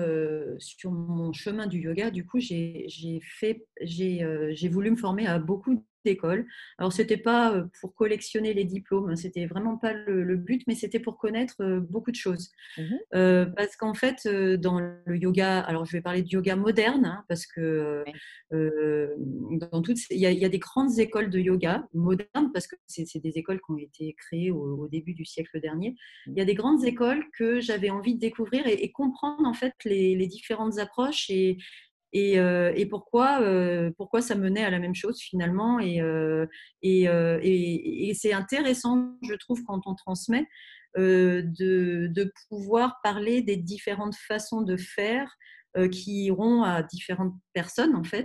sur 0.59 0.91
mon 0.91 1.33
chemin 1.33 1.67
du 1.67 1.81
yoga, 1.81 2.11
du 2.11 2.27
coup, 2.27 2.41
j'ai 2.41 3.21
fait, 3.23 3.67
j'ai 3.81 4.69
voulu 4.69 4.91
me 4.91 4.97
former 4.97 5.27
à 5.27 5.39
beaucoup 5.39 5.85
d'école. 6.05 6.47
Alors, 6.79 6.93
ce 6.93 7.03
n'était 7.03 7.17
pas 7.17 7.55
euh, 7.55 7.65
pour 7.81 7.95
collectionner 7.95 8.55
les 8.55 8.65
diplômes, 8.65 9.11
hein, 9.11 9.17
c'était 9.17 9.47
vraiment 9.47 9.77
pas 9.77 9.93
le, 9.93 10.37
but, 10.37 10.63
mais 10.67 10.75
c'était 10.75 10.99
pour 10.99 11.19
connaître 11.19 11.57
euh, 11.61 11.81
beaucoup 11.81 12.11
de 12.11 12.17
choses. 12.17 12.51
Mmh 12.79 12.83
euh, 13.15 13.47
parce 13.47 13.77
qu'en 13.77 13.95
fait, 13.95 14.27
dans 14.27 14.81
le 14.81 15.17
yoga, 15.17 15.61
alors 15.61 15.85
je 15.85 15.93
vais 15.93 16.01
parler 16.01 16.23
du 16.23 16.37
yoga 16.37 16.57
moderne, 16.57 17.05
hein, 17.05 17.25
parce 17.29 17.47
que 17.47 18.05
dans 18.51 19.83
toutes, 19.83 19.99
il 20.11 20.19
y, 20.19 20.45
a, 20.45 20.49
des 20.49 20.59
grandes 20.59 20.99
écoles 20.99 21.31
de 21.31 21.39
yoga 21.39 21.87
modernes, 21.93 22.51
parce 22.53 22.67
que 22.67 22.77
c'est 22.87 23.21
des 23.21 23.39
écoles 23.39 23.59
qui 23.59 23.71
ont 23.71 23.79
été 23.79 24.15
créées 24.15 24.51
au, 24.51 24.89
début 24.89 25.15
du 25.15 25.25
siècle 25.25 25.61
dernier. 25.61 25.91
Mmh. 26.27 26.33
Il 26.33 26.39
y 26.39 26.41
a 26.41 26.45
des 26.45 26.55
grandes 26.55 26.85
écoles 26.85 27.25
que 27.37 27.61
j'avais 27.61 27.91
envie 27.91 28.15
de 28.15 28.21
découvrir 28.21 28.67
et, 28.67 28.91
comprendre 28.93 29.47
en 29.47 29.55
fait 29.55 29.75
les, 29.85 30.15
les 30.17 30.27
différentes 30.27 30.79
approches 30.79 31.31
et, 31.31 31.59
euh, 32.17 32.73
et, 32.77 32.87
pourquoi, 32.87 33.41
euh, 33.43 33.91
pourquoi 33.97 34.23
ça 34.23 34.35
menait 34.35 34.65
à 34.65 34.71
la 34.71 34.79
même 34.79 34.95
chose 34.95 35.21
finalement? 35.21 35.81
Euh, 35.81 36.47
et, 36.83 37.03
et, 37.03 38.15
c'est 38.15 38.33
intéressant, 38.33 39.17
je 39.23 39.35
trouve, 39.35 39.65
quand 39.65 39.81
on 39.87 39.95
transmet, 39.95 40.47
de, 40.97 42.07
de, 42.09 42.33
pouvoir 42.49 43.01
parler 43.03 43.43
des 43.43 43.57
différentes 43.57 44.15
façons 44.15 44.63
de 44.63 44.77
faire 44.77 45.37
qui 45.91 46.27
iront 46.27 46.63
à 46.63 46.85
différentes 46.85 47.35
personnes, 47.53 47.97
en 47.97 48.05
fait, 48.05 48.25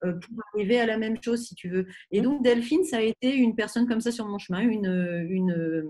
pour 0.00 0.42
arriver 0.54 0.78
à 0.78 0.86
la 0.86 0.96
même 0.96 1.16
chose, 1.20 1.44
si 1.44 1.56
tu 1.56 1.68
veux. 1.68 1.88
Et 2.12 2.20
donc, 2.20 2.44
Delphine, 2.44 2.84
ça 2.84 2.98
a 2.98 3.00
été 3.00 3.34
une 3.34 3.56
personne 3.56 3.88
comme 3.88 4.00
ça 4.00 4.12
sur 4.12 4.28
mon 4.28 4.38
chemin, 4.38 4.60
une, 4.60 5.26
une 5.28 5.82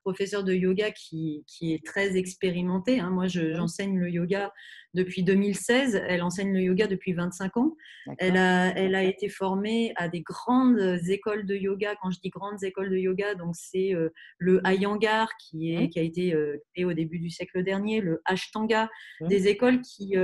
professeur 0.00 0.44
de 0.44 0.52
yoga 0.52 0.90
qui, 0.90 1.44
qui 1.46 1.74
est 1.74 1.84
très 1.84 2.16
expérimenté. 2.16 3.00
Hein. 3.00 3.10
Moi, 3.10 3.26
j'enseigne 3.26 3.98
le 3.98 4.10
yoga 4.10 4.52
depuis 4.94 5.22
2016. 5.22 6.02
Elle 6.08 6.22
enseigne 6.22 6.52
le 6.52 6.60
yoga 6.60 6.86
depuis 6.86 7.12
25 7.12 7.56
ans. 7.56 7.76
Elle 8.18 8.36
a, 8.36 8.76
elle 8.76 8.94
a 8.94 9.02
été 9.02 9.28
formée 9.28 9.92
à 9.96 10.08
des 10.08 10.22
grandes 10.22 10.98
écoles 11.08 11.46
de 11.46 11.54
yoga. 11.54 11.94
Quand 12.02 12.10
je 12.10 12.20
dis 12.20 12.30
grandes 12.30 12.62
écoles 12.64 12.90
de 12.90 12.96
yoga, 12.96 13.34
donc 13.34 13.54
c'est 13.54 13.94
euh, 13.94 14.10
le 14.38 14.60
Iyengar 14.66 15.28
qui, 15.38 15.74
est, 15.74 15.88
qui 15.88 15.98
a 15.98 16.02
été 16.02 16.34
créé 16.74 16.84
au 16.84 16.92
début 16.92 17.18
du 17.18 17.30
siècle 17.30 17.62
dernier, 17.62 18.00
le 18.00 18.20
Ashtanga, 18.24 18.88
des 19.20 19.48
écoles 19.48 19.80
qui, 19.82 20.14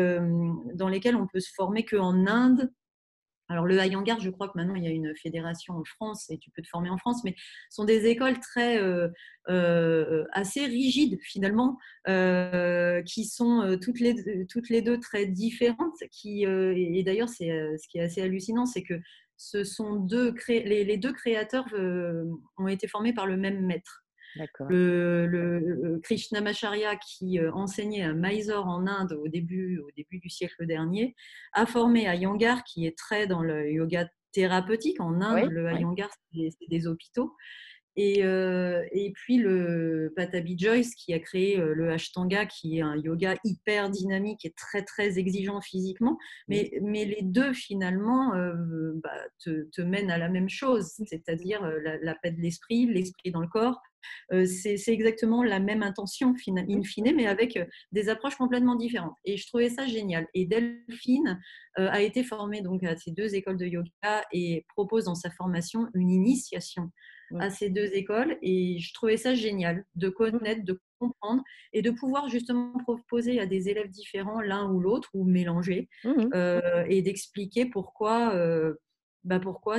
dans 0.75 0.89
lesquelles 0.89 1.17
on 1.17 1.27
peut 1.27 1.41
se 1.41 1.53
former 1.55 1.85
qu'en 1.85 2.27
Inde, 2.27 2.71
alors 3.49 3.65
le 3.65 3.79
Hayangar, 3.79 4.19
je 4.21 4.31
crois 4.31 4.49
que 4.49 4.57
maintenant 4.57 4.75
il 4.75 4.85
y 4.85 4.89
a 4.89 4.91
une 4.91 5.15
fédération 5.17 5.75
en 5.75 5.85
France 5.85 6.29
et 6.31 6.39
tu 6.39 6.51
peux 6.51 6.63
te 6.63 6.69
former 6.69 6.91
en 6.91 6.99
France, 6.99 7.23
mais 7.25 7.35
ce 7.71 7.77
sont 7.77 7.85
des 7.85 8.07
écoles 8.07 8.41
très 8.41 8.79
euh, 8.79 9.09
euh, 9.49 10.25
assez 10.33 10.67
rigides 10.67 11.19
finalement, 11.23 11.79
euh, 12.09 13.03
qui 13.03 13.25
sont 13.25 13.79
toutes 13.81 14.01
les 14.01 14.83
deux 14.83 14.99
très 14.99 15.27
différentes. 15.27 15.97
Et 16.25 17.03
d'ailleurs 17.05 17.29
c'est 17.29 17.49
ce 17.49 17.89
qui 17.89 17.99
est 17.99 18.03
assez 18.03 18.23
hallucinant, 18.23 18.67
c'est 18.67 18.83
que 18.83 19.01
ce 19.37 19.65
sont 19.65 19.97
deux 19.97 20.35
les, 20.49 20.97
deux 20.97 21.13
créateurs 21.13 21.67
ont 22.59 22.69
été 22.69 22.89
formés 22.89 23.13
par 23.13 23.27
le 23.27 23.37
même 23.37 23.65
maître. 23.65 24.06
Le, 24.69 25.27
le, 25.27 25.99
Krishnamacharya, 26.03 26.97
qui 26.97 27.39
euh, 27.39 27.53
enseignait 27.53 28.03
à 28.03 28.13
Mysore 28.13 28.67
en 28.67 28.87
Inde 28.87 29.13
au 29.13 29.29
début, 29.29 29.79
au 29.79 29.91
début 29.97 30.19
du 30.19 30.29
siècle 30.29 30.67
dernier, 30.67 31.15
a 31.53 31.67
formé 31.67 32.07
à 32.07 32.15
Yangar, 32.15 32.65
qui 32.65 32.87
est 32.87 32.97
très 32.97 33.27
dans 33.27 33.43
le 33.43 33.71
yoga 33.71 34.09
thérapeutique. 34.33 35.01
En 35.01 35.21
Inde, 35.21 35.51
le 35.51 35.73
Yangar, 35.73 36.11
c'est 36.35 36.69
des 36.69 36.87
hôpitaux. 36.87 37.35
Et, 37.99 38.23
euh, 38.25 38.85
et, 38.93 39.11
puis 39.13 39.39
le 39.39 40.13
Patabi 40.15 40.59
Joyce 40.59 40.95
qui 40.95 41.15
a 41.15 41.19
créé 41.19 41.59
euh, 41.59 41.73
le 41.75 41.91
Ashtanga, 41.91 42.45
qui 42.45 42.77
est 42.77 42.83
un 42.83 42.95
yoga 42.95 43.37
hyper 43.43 43.89
dynamique 43.89 44.45
et 44.45 44.53
très 44.53 44.83
très 44.83 45.19
exigeant 45.19 45.63
physiquement. 45.63 46.19
Mais, 46.47 46.73
mais 46.83 47.07
les 47.07 47.23
deux 47.23 47.55
finalement 47.55 48.33
bah, 49.03 49.11
te, 49.43 49.67
te, 49.71 49.81
mènent 49.81 50.11
à 50.11 50.19
la 50.19 50.29
même 50.29 50.51
chose, 50.51 50.93
c'est-à-dire 51.07 51.63
la, 51.83 51.97
la, 51.97 52.15
paix 52.15 52.33
de 52.33 52.41
l'esprit, 52.43 52.85
l'esprit 52.85 53.31
dans 53.31 53.41
le 53.41 53.49
corps, 53.49 53.81
euh, 53.96 53.96
c'est 54.47 54.89
exactement 54.89 55.43
la 55.43 55.61
même 55.61 55.83
intention, 55.83 56.35
in 56.49 56.83
fine, 56.83 57.13
mais 57.15 57.27
avec 57.27 57.57
euh, 57.57 57.65
des 57.93 58.09
approches 58.09 58.37
complètement 58.37 58.77
différentes. 58.77 59.17
Et 59.25 59.37
je 59.37 59.47
trouvais 59.47 59.69
ça 59.69 59.87
génial. 59.87 60.27
Et 60.35 60.47
Delphine 60.47 61.41
euh, 61.79 61.89
a 61.91 62.03
été 62.03 62.23
formée 62.23 62.61
donc 62.61 62.83
à 62.85 62.97
ces 62.97 63.11
deux 63.11 63.35
écoles 63.35 63.57
de 63.57 63.67
yoga 63.67 64.25
et 64.33 64.65
propose 64.75 65.05
dans 65.05 65.15
sa 65.15 65.31
formation 65.31 65.89
une 65.95 66.11
initiation 66.11 66.91
à 67.41 67.51
ces 67.51 67.71
deux 67.71 67.93
écoles. 67.93 68.39
Et 68.41 68.79
je 68.79 68.95
trouvais 68.95 69.17
ça 69.17 69.35
génial 69.35 69.85
de 69.97 70.09
connaître, 70.09 70.65
de 70.65 70.81
comprendre 71.01 71.43
et 71.73 71.83
de 71.83 71.91
pouvoir 71.91 72.29
justement 72.29 72.73
proposer 72.79 73.41
à 73.41 73.47
des 73.47 73.69
élèves 73.69 73.91
différents 73.91 74.41
l'un 74.41 74.71
ou 74.71 74.81
l'autre 74.81 75.11
ou 75.13 75.25
mélanger 75.25 75.89
mmh 76.05 76.87
et 76.89 77.03
d'expliquer 77.03 77.67
pourquoi 77.67 78.33
bah 79.27 79.41
pourquoi, 79.41 79.79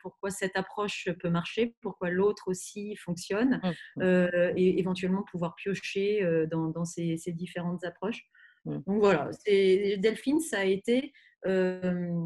pourquoi 0.00 0.30
cette 0.30 0.56
approche 0.56 1.08
peut 1.20 1.28
marcher, 1.28 1.74
pourquoi 1.80 2.08
l'autre 2.08 2.44
aussi 2.46 2.94
fonctionne, 2.96 3.60
mmh, 3.62 3.68
mmh. 3.96 4.02
Euh, 4.02 4.52
et 4.56 4.78
éventuellement 4.78 5.24
pouvoir 5.24 5.56
piocher 5.56 6.22
euh, 6.22 6.46
dans, 6.46 6.68
dans 6.68 6.84
ces, 6.84 7.16
ces, 7.16 7.32
différentes 7.32 7.84
approches. 7.84 8.22
Mmh. 8.64 8.78
Donc 8.86 9.00
voilà, 9.00 9.28
Delphine, 9.46 10.40
ça 10.40 10.60
a 10.60 10.64
été 10.64 11.12
euh, 11.46 12.24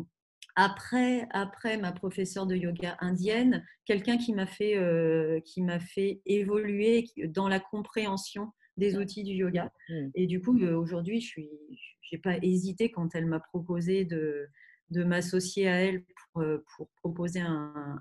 après, 0.55 1.27
après 1.31 1.79
ma 1.79 1.93
professeure 1.93 2.47
de 2.47 2.57
yoga 2.57 2.99
indienne, 3.01 3.65
quelqu'un 3.87 4.19
qui 4.19 4.35
m'a 4.35 4.47
fait, 4.47 4.79
qui 5.45 5.63
m'a 5.63 5.81
fait 5.81 6.21
évoluer 6.27 7.07
dans 7.29 7.49
la 7.49 7.61
compréhension 7.61 8.53
des 8.77 8.99
outils 8.99 9.23
du 9.23 9.33
yoga. 9.33 9.71
Et 10.15 10.27
du 10.27 10.41
coup, 10.41 10.59
aujourd'hui, 10.59 11.21
je 11.21 11.41
n'ai 12.13 12.19
pas 12.19 12.37
hésité 12.43 12.91
quand 12.91 13.15
elle 13.15 13.27
m'a 13.27 13.41
proposé 13.41 14.05
de, 14.05 14.49
de 14.91 15.05
m'associer 15.05 15.69
à 15.69 15.77
elle 15.77 16.05
pour, 16.05 16.43
euh, 16.43 16.65
pour 16.77 16.89
proposer 17.03 17.41
un, 17.41 18.01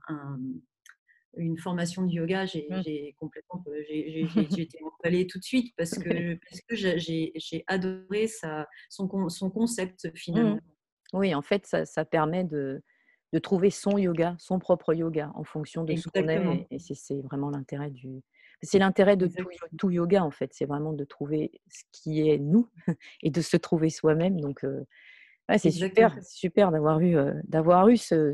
une 1.37 1.57
formation 1.57 2.03
de 2.03 2.11
yoga, 2.11 2.45
j'ai 2.45 2.67
mmh. 2.69 3.13
complètement 3.19 3.63
j'ai 3.89 4.25
été 4.61 4.79
emballée 4.83 5.27
tout 5.27 5.39
de 5.39 5.43
suite 5.43 5.73
parce 5.77 5.97
que, 5.97 6.35
parce 6.35 6.61
que 6.61 6.75
j'ai 6.75 7.63
adoré 7.67 8.27
sa, 8.27 8.67
son, 8.89 9.29
son 9.29 9.49
concept 9.49 10.09
finalement. 10.15 10.55
Mmh. 10.55 10.61
Oui, 11.13 11.35
en 11.35 11.41
fait, 11.41 11.65
ça, 11.65 11.85
ça 11.85 12.03
permet 12.03 12.43
de, 12.43 12.81
de, 13.31 13.39
trouver 13.39 13.69
son 13.69 13.97
yoga, 13.97 14.35
son 14.39 14.59
propre 14.59 14.93
yoga 14.93 15.31
en 15.35 15.43
fonction 15.43 15.83
de 15.83 15.95
ce 15.95 16.09
qu'on 16.09 16.27
est. 16.27 16.67
Et 16.71 16.79
c'est 16.79 17.21
vraiment 17.21 17.49
l'intérêt 17.49 17.91
du. 17.91 18.21
C'est 18.61 18.79
l'intérêt 18.79 19.15
de 19.15 19.27
tout, 19.27 19.47
tout, 19.77 19.91
yoga 19.91 20.23
en 20.23 20.31
fait, 20.31 20.51
c'est 20.53 20.65
vraiment 20.65 20.93
de 20.93 21.03
trouver 21.03 21.51
ce 21.69 21.83
qui 21.91 22.27
est 22.29 22.39
nous 22.39 22.69
et 23.21 23.29
de 23.29 23.41
se 23.41 23.57
trouver 23.57 23.89
soi-même. 23.89 24.39
Donc, 24.39 24.63
euh, 24.63 24.85
c'est 25.57 25.71
super, 25.71 26.17
super 26.23 26.71
d'avoir 26.71 26.99
eu, 27.01 27.15
d'avoir 27.43 27.87
eu 27.89 27.97
ce, 27.97 28.33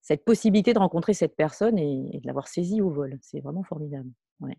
cette 0.00 0.24
possibilité 0.24 0.72
de 0.72 0.78
rencontrer 0.78 1.14
cette 1.14 1.36
personne 1.36 1.78
et, 1.78 2.20
de 2.20 2.26
l'avoir 2.26 2.48
saisie 2.48 2.80
au 2.80 2.90
vol. 2.90 3.18
C'est 3.20 3.40
vraiment 3.40 3.62
formidable. 3.62 4.10
Ouais. 4.40 4.56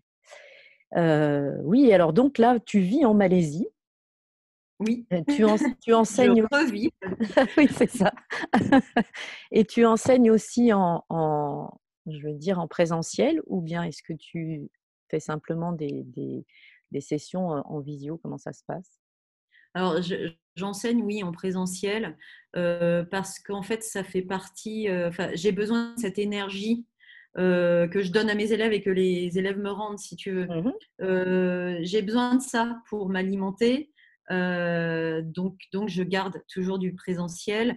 oui, 1.64 1.92
alors 1.92 2.12
donc 2.12 2.38
là, 2.38 2.58
tu 2.60 2.80
vis 2.80 3.04
en 3.04 3.14
Malaisie. 3.14 3.66
Oui. 4.78 5.06
Tu, 5.28 5.44
tu 5.80 5.94
enseignes. 5.94 6.42
Je 6.42 6.88
oui, 7.56 7.68
c'est 7.76 7.90
ça. 7.90 8.12
et 9.50 9.64
tu 9.64 9.84
enseignes 9.84 10.30
aussi 10.30 10.72
en, 10.72 11.04
en, 11.08 11.70
je 12.06 12.26
veux 12.26 12.34
dire, 12.34 12.58
en 12.58 12.68
présentiel 12.68 13.40
ou 13.46 13.60
bien 13.60 13.82
est-ce 13.84 14.02
que 14.02 14.12
tu 14.12 14.68
fais 15.08 15.20
simplement 15.20 15.72
des, 15.72 16.02
des, 16.04 16.44
des 16.90 17.00
sessions 17.00 17.48
en 17.48 17.80
visio? 17.80 18.18
Comment 18.18 18.38
ça 18.38 18.52
se 18.52 18.62
passe? 18.66 19.01
Alors, 19.74 20.00
j'enseigne, 20.56 21.02
oui, 21.02 21.22
en 21.22 21.32
présentiel, 21.32 22.16
euh, 22.56 23.04
parce 23.04 23.38
qu'en 23.38 23.62
fait, 23.62 23.82
ça 23.82 24.04
fait 24.04 24.22
partie, 24.22 24.88
euh, 24.88 25.10
j'ai 25.34 25.52
besoin 25.52 25.94
de 25.94 26.00
cette 26.00 26.18
énergie 26.18 26.86
euh, 27.38 27.88
que 27.88 28.02
je 28.02 28.12
donne 28.12 28.28
à 28.28 28.34
mes 28.34 28.52
élèves 28.52 28.72
et 28.72 28.82
que 28.82 28.90
les 28.90 29.38
élèves 29.38 29.58
me 29.58 29.70
rendent, 29.70 29.98
si 29.98 30.16
tu 30.16 30.32
veux. 30.32 30.46
Mmh 30.46 31.82
j'ai 31.84 32.02
besoin 32.02 32.36
de 32.36 32.42
ça 32.42 32.80
pour 32.88 33.08
m'alimenter. 33.08 33.90
donc, 34.30 35.58
donc, 35.72 35.88
je 35.88 36.02
garde 36.02 36.42
toujours 36.52 36.78
du 36.78 36.94
présentiel, 36.94 37.76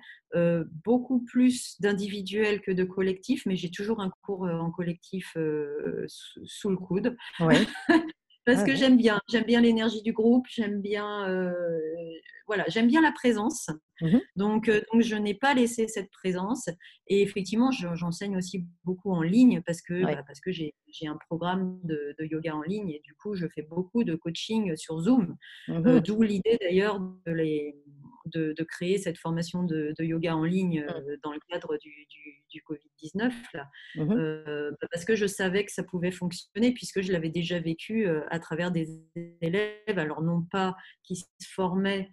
beaucoup 0.83 1.23
plus 1.23 1.79
d'individuel 1.79 2.61
que 2.61 2.71
de 2.71 2.83
collectif, 2.83 3.45
mais 3.45 3.55
j'ai 3.55 3.71
toujours 3.71 4.01
un 4.01 4.11
cours 4.21 4.43
en 4.43 4.69
collectif 4.71 5.37
sous, 6.07 6.69
le 6.69 6.77
coude. 6.77 7.15
Ouais. 7.39 7.65
parce 8.45 8.63
que 8.63 8.75
j'aime 8.75 8.97
bien, 8.97 9.19
j'aime 9.27 9.43
bien 9.43 9.61
l'énergie 9.61 10.01
du 10.01 10.13
groupe, 10.13 10.45
j'aime 10.49 10.81
bien, 10.81 11.27
euh, 11.27 11.51
voilà, 12.47 12.63
j'aime 12.67 12.87
bien 12.87 13.01
la 13.01 13.11
présence. 13.11 13.69
Mmh 14.01 14.17
donc, 14.35 14.67
euh, 14.67 14.81
donc, 14.91 15.01
je 15.01 15.15
n'ai 15.15 15.33
pas 15.33 15.53
laissé 15.53 15.87
cette 15.87 16.11
présence. 16.11 16.69
Et 17.07 17.21
effectivement, 17.21 17.71
j'enseigne 17.71 18.37
aussi 18.37 18.65
beaucoup 18.83 19.11
en 19.11 19.21
ligne 19.21 19.61
parce 19.65 19.81
que, 19.81 20.03
bah, 20.03 20.23
parce 20.27 20.39
que 20.41 20.51
j'ai 20.51 20.73
un 21.03 21.17
programme 21.29 21.79
de, 21.83 22.15
yoga 22.19 22.55
en 22.55 22.61
ligne 22.61 22.89
et 22.89 23.01
du 23.03 23.13
coup, 23.15 23.35
je 23.35 23.47
fais 23.47 23.61
beaucoup 23.61 24.03
de 24.03 24.15
coaching 24.15 24.75
sur 24.75 24.99
Zoom. 24.99 25.35
Mmh 25.67 25.87
euh, 25.87 25.99
d'où 26.01 26.21
l'idée 26.21 26.57
d'ailleurs 26.61 26.99
de 26.99 27.31
les, 27.31 27.75
de, 28.25 28.63
créer 28.63 28.97
cette 28.97 29.17
formation 29.17 29.63
de, 29.63 29.93
yoga 29.99 30.35
en 30.35 30.43
ligne 30.43 30.81
mmh. 30.81 30.89
euh, 30.89 31.17
dans 31.23 31.31
le 31.31 31.39
cadre 31.49 31.77
du, 31.77 32.61
Covid-19, 32.69 33.31
mmh 33.95 34.11
euh, 34.11 34.71
bah, 34.81 34.87
parce 34.91 35.03
que 35.03 35.15
je 35.15 35.25
savais 35.25 35.65
que 35.65 35.71
ça 35.71 35.83
pouvait 35.83 36.11
fonctionner, 36.11 36.73
puisque 36.73 37.01
je 37.01 37.11
l'avais 37.11 37.29
déjà 37.29 37.59
vécu 37.59 38.07
euh, 38.07 38.21
à 38.29 38.39
travers 38.39 38.71
des 38.71 38.87
élèves, 39.41 39.97
alors 39.99 40.21
non 40.21 40.41
pas 40.41 40.75
qui 41.03 41.17
se 41.17 41.25
formaient 41.53 42.09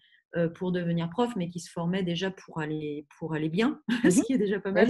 pour 0.55 0.73
devenir 0.73 1.11
prof, 1.11 1.31
mais 1.37 1.51
qui 1.51 1.61
se 1.61 1.71
formaient 1.71 2.03
déjà 2.03 2.31
pour 2.31 2.59
aller, 2.61 3.07
pour 3.19 3.35
aller 3.35 3.51
bien, 3.51 3.83
mmh 4.05 4.11
ce 4.11 4.23
qui 4.23 4.33
est 4.33 4.39
déjà 4.39 4.59
pas 4.61 4.73
mal. 4.73 4.89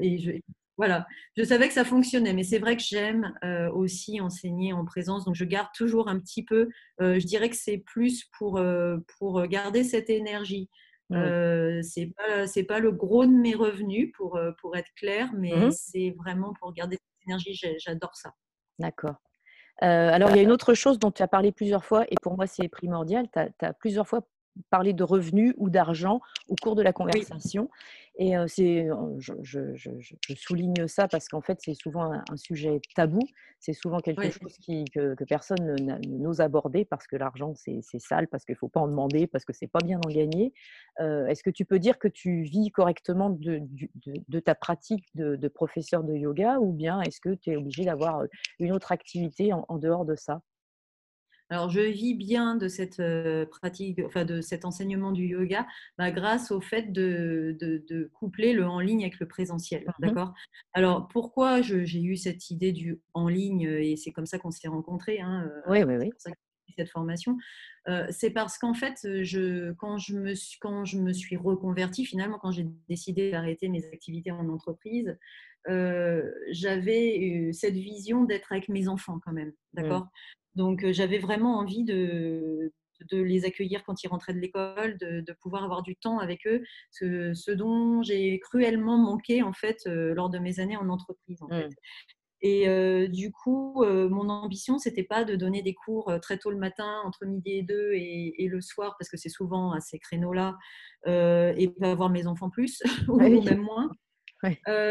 et 0.00 0.18
je, 0.18 0.30
voilà, 0.78 1.06
je 1.36 1.42
savais 1.42 1.68
que 1.68 1.74
ça 1.74 1.84
fonctionnait, 1.84 2.32
mais 2.32 2.44
c'est 2.44 2.58
vrai 2.58 2.76
que 2.76 2.82
j'aime 2.82 3.34
euh, 3.44 3.70
aussi 3.72 4.20
enseigner 4.20 4.72
en 4.72 4.84
présence, 4.84 5.24
donc 5.24 5.34
je 5.34 5.44
garde 5.44 5.68
toujours 5.74 6.08
un 6.08 6.18
petit 6.18 6.44
peu, 6.44 6.68
euh, 7.00 7.20
je 7.20 7.26
dirais 7.26 7.50
que 7.50 7.56
c'est 7.56 7.78
plus 7.78 8.24
pour, 8.38 8.58
euh, 8.58 8.96
pour 9.18 9.46
garder 9.46 9.84
cette 9.84 10.10
énergie. 10.10 10.68
Euh, 11.12 11.82
c'est 11.82 12.10
pas 12.16 12.46
c'est 12.46 12.62
pas 12.62 12.78
le 12.78 12.90
gros 12.90 13.26
de 13.26 13.32
mes 13.32 13.54
revenus 13.54 14.10
pour, 14.16 14.40
pour 14.62 14.76
être 14.78 14.90
clair, 14.96 15.28
mais 15.36 15.54
mmh 15.54 15.70
c'est 15.72 16.14
vraiment 16.16 16.54
pour 16.58 16.72
garder 16.72 16.96
cette 16.96 17.28
énergie, 17.28 17.60
j'adore 17.78 18.16
ça. 18.16 18.32
D'accord. 18.78 19.16
alors, 19.80 20.30
il 20.30 20.36
y 20.36 20.38
a 20.38 20.42
une 20.42 20.52
autre 20.52 20.72
chose 20.72 20.98
dont 20.98 21.10
tu 21.10 21.22
as 21.22 21.28
parlé 21.28 21.52
plusieurs 21.52 21.84
fois, 21.84 22.06
et 22.08 22.14
pour 22.22 22.36
moi, 22.36 22.46
c'est 22.46 22.66
primordial. 22.68 23.26
Tu 23.30 23.66
as, 23.66 23.74
plusieurs 23.74 24.08
fois 24.08 24.22
parler 24.70 24.92
de 24.92 25.04
revenus 25.04 25.54
ou 25.56 25.70
d'argent 25.70 26.20
au 26.48 26.56
cours 26.56 26.76
de 26.76 26.82
la 26.82 26.92
conversation. 26.92 27.68
Et 28.16 28.34
c'est, 28.46 28.88
je, 29.18 29.32
je, 29.74 30.34
souligne 30.36 30.86
ça 30.86 31.08
parce 31.08 31.28
qu'en 31.28 31.40
fait, 31.40 31.58
c'est 31.64 31.74
souvent 31.74 32.12
un, 32.12 32.36
sujet 32.36 32.80
tabou. 32.94 33.20
C'est 33.58 33.72
souvent 33.72 34.00
quelque 34.00 34.28
chose 34.28 34.54
qui, 34.58 34.84
que, 34.84 35.14
personne 35.24 35.76
n'ose 36.06 36.40
aborder 36.40 36.84
parce 36.84 37.06
que 37.06 37.16
l'argent, 37.16 37.54
c'est 37.54 37.80
sale, 37.98 38.28
parce 38.28 38.44
qu'il 38.44 38.52
ne 38.52 38.58
faut 38.58 38.68
pas 38.68 38.80
en 38.80 38.88
demander, 38.88 39.26
parce 39.26 39.46
que 39.46 39.54
c'est 39.54 39.66
pas 39.66 39.78
bien 39.82 39.98
d'en 39.98 40.10
gagner. 40.10 40.52
Est-ce 40.98 41.42
que 41.42 41.50
tu 41.50 41.64
peux 41.64 41.78
dire 41.78 41.98
que 41.98 42.08
tu 42.08 42.42
vis 42.42 42.70
correctement 42.70 43.30
de, 43.30 43.62
de, 44.28 44.40
ta 44.40 44.54
pratique 44.54 45.06
de, 45.14 45.48
professeur 45.48 46.04
de 46.04 46.14
yoga 46.14 46.58
ou 46.58 46.72
bien 46.72 47.00
est-ce 47.00 47.20
que 47.20 47.34
tu 47.34 47.50
es 47.52 47.56
obligé 47.56 47.84
d'avoir 47.84 48.24
une 48.58 48.72
autre 48.72 48.92
activité 48.92 49.52
en 49.54 49.78
dehors 49.78 50.04
de 50.04 50.16
ça? 50.16 50.42
Alors, 51.52 51.68
je 51.68 51.80
vis 51.80 52.14
bien 52.14 52.56
de 52.56 52.66
cette 52.66 52.98
euh, 52.98 53.44
pratique, 53.44 54.00
enfin 54.06 54.24
de 54.24 54.40
cet 54.40 54.64
enseignement 54.64 55.12
du 55.12 55.26
yoga, 55.26 55.66
bah, 55.98 56.10
grâce 56.10 56.50
au 56.50 56.62
fait 56.62 56.92
de, 56.92 57.54
de, 57.60 58.10
coupler 58.14 58.54
le 58.54 58.66
en 58.66 58.80
ligne 58.80 59.02
avec 59.02 59.20
le 59.20 59.28
présentiel. 59.28 59.82
Mmh 59.82 59.92
d'accord? 60.06 60.32
Alors, 60.72 61.08
pourquoi 61.08 61.60
j'ai 61.60 62.02
eu 62.02 62.16
cette 62.16 62.48
idée 62.48 62.72
du 62.72 63.02
en 63.12 63.28
ligne 63.28 63.64
et 63.64 63.96
c'est 63.96 64.12
comme 64.12 64.24
ça 64.24 64.38
qu'on 64.38 64.50
s'est 64.50 64.68
rencontrés 64.68 65.20
hein, 65.20 65.46
euh, 65.46 65.60
Oui, 65.70 65.82
oui, 65.82 65.96
oui. 65.98 66.10
Ça 66.16 66.30
cette 66.78 66.88
formation, 66.88 67.36
euh, 67.86 68.06
c'est 68.08 68.30
parce 68.30 68.56
qu'en 68.56 68.72
fait, 68.72 68.96
je, 69.02 69.72
quand, 69.72 69.98
je 69.98 70.16
me 70.16 70.34
suis, 70.34 70.58
quand 70.58 70.86
je 70.86 70.98
me 70.98 71.12
suis 71.12 71.36
reconvertie, 71.36 72.06
finalement, 72.06 72.38
quand 72.38 72.50
j'ai 72.50 72.66
décidé 72.88 73.30
d'arrêter 73.30 73.68
mes 73.68 73.84
activités 73.92 74.30
en 74.30 74.48
entreprise, 74.48 75.18
j'avais 75.66 77.50
cette 77.52 77.74
vision 77.74 78.24
d'être 78.24 78.52
avec 78.52 78.70
mes 78.70 78.88
enfants 78.88 79.20
quand 79.22 79.32
même, 79.32 79.48
mmh. 79.50 79.52
d'accord? 79.74 80.08
Donc, 80.54 80.84
j'avais 80.90 81.18
vraiment 81.18 81.58
envie 81.58 81.84
de, 81.84 82.72
de, 83.10 83.22
les 83.22 83.44
accueillir 83.44 83.84
quand 83.84 84.02
ils 84.02 84.08
rentraient 84.08 84.34
de 84.34 84.38
l'école, 84.38 84.98
de, 84.98 85.32
pouvoir 85.40 85.64
avoir 85.64 85.82
du 85.82 85.96
temps 85.96 86.18
avec 86.18 86.46
eux, 86.46 86.62
ce, 86.90 87.32
ce 87.34 87.50
dont 87.50 88.02
j'ai 88.02 88.38
cruellement 88.40 88.98
manqué 88.98 89.42
en 89.42 89.52
fait 89.52 89.78
lors 89.86 90.30
de 90.30 90.38
mes 90.38 90.60
années 90.60 90.76
en 90.76 90.88
entreprise. 90.88 91.42
En 91.42 91.48
fait. 91.48 91.68
Mmh. 91.68 91.74
Et 92.44 93.08
du 93.08 93.30
coup, 93.30 93.84
mon 93.84 94.28
ambition, 94.28 94.78
c'était 94.78 95.04
pas 95.04 95.24
de 95.24 95.36
donner 95.36 95.62
des 95.62 95.74
cours 95.74 96.12
très 96.20 96.38
tôt 96.38 96.50
le 96.50 96.56
matin, 96.56 97.00
entre 97.04 97.24
midi 97.24 97.52
et 97.52 97.62
deux, 97.62 97.92
et, 97.94 98.48
le 98.48 98.60
soir, 98.60 98.96
parce 98.98 99.08
que 99.08 99.16
c'est 99.16 99.28
souvent 99.28 99.70
à 99.70 99.80
ces 99.80 100.00
créneaux-là, 100.00 100.56
et 101.06 101.68
pas 101.78 101.92
avoir 101.92 102.10
mes 102.10 102.26
enfants 102.26 102.50
plus, 102.50 102.82
ou 103.08 103.18
même 103.18 103.60
moins. 103.62 103.90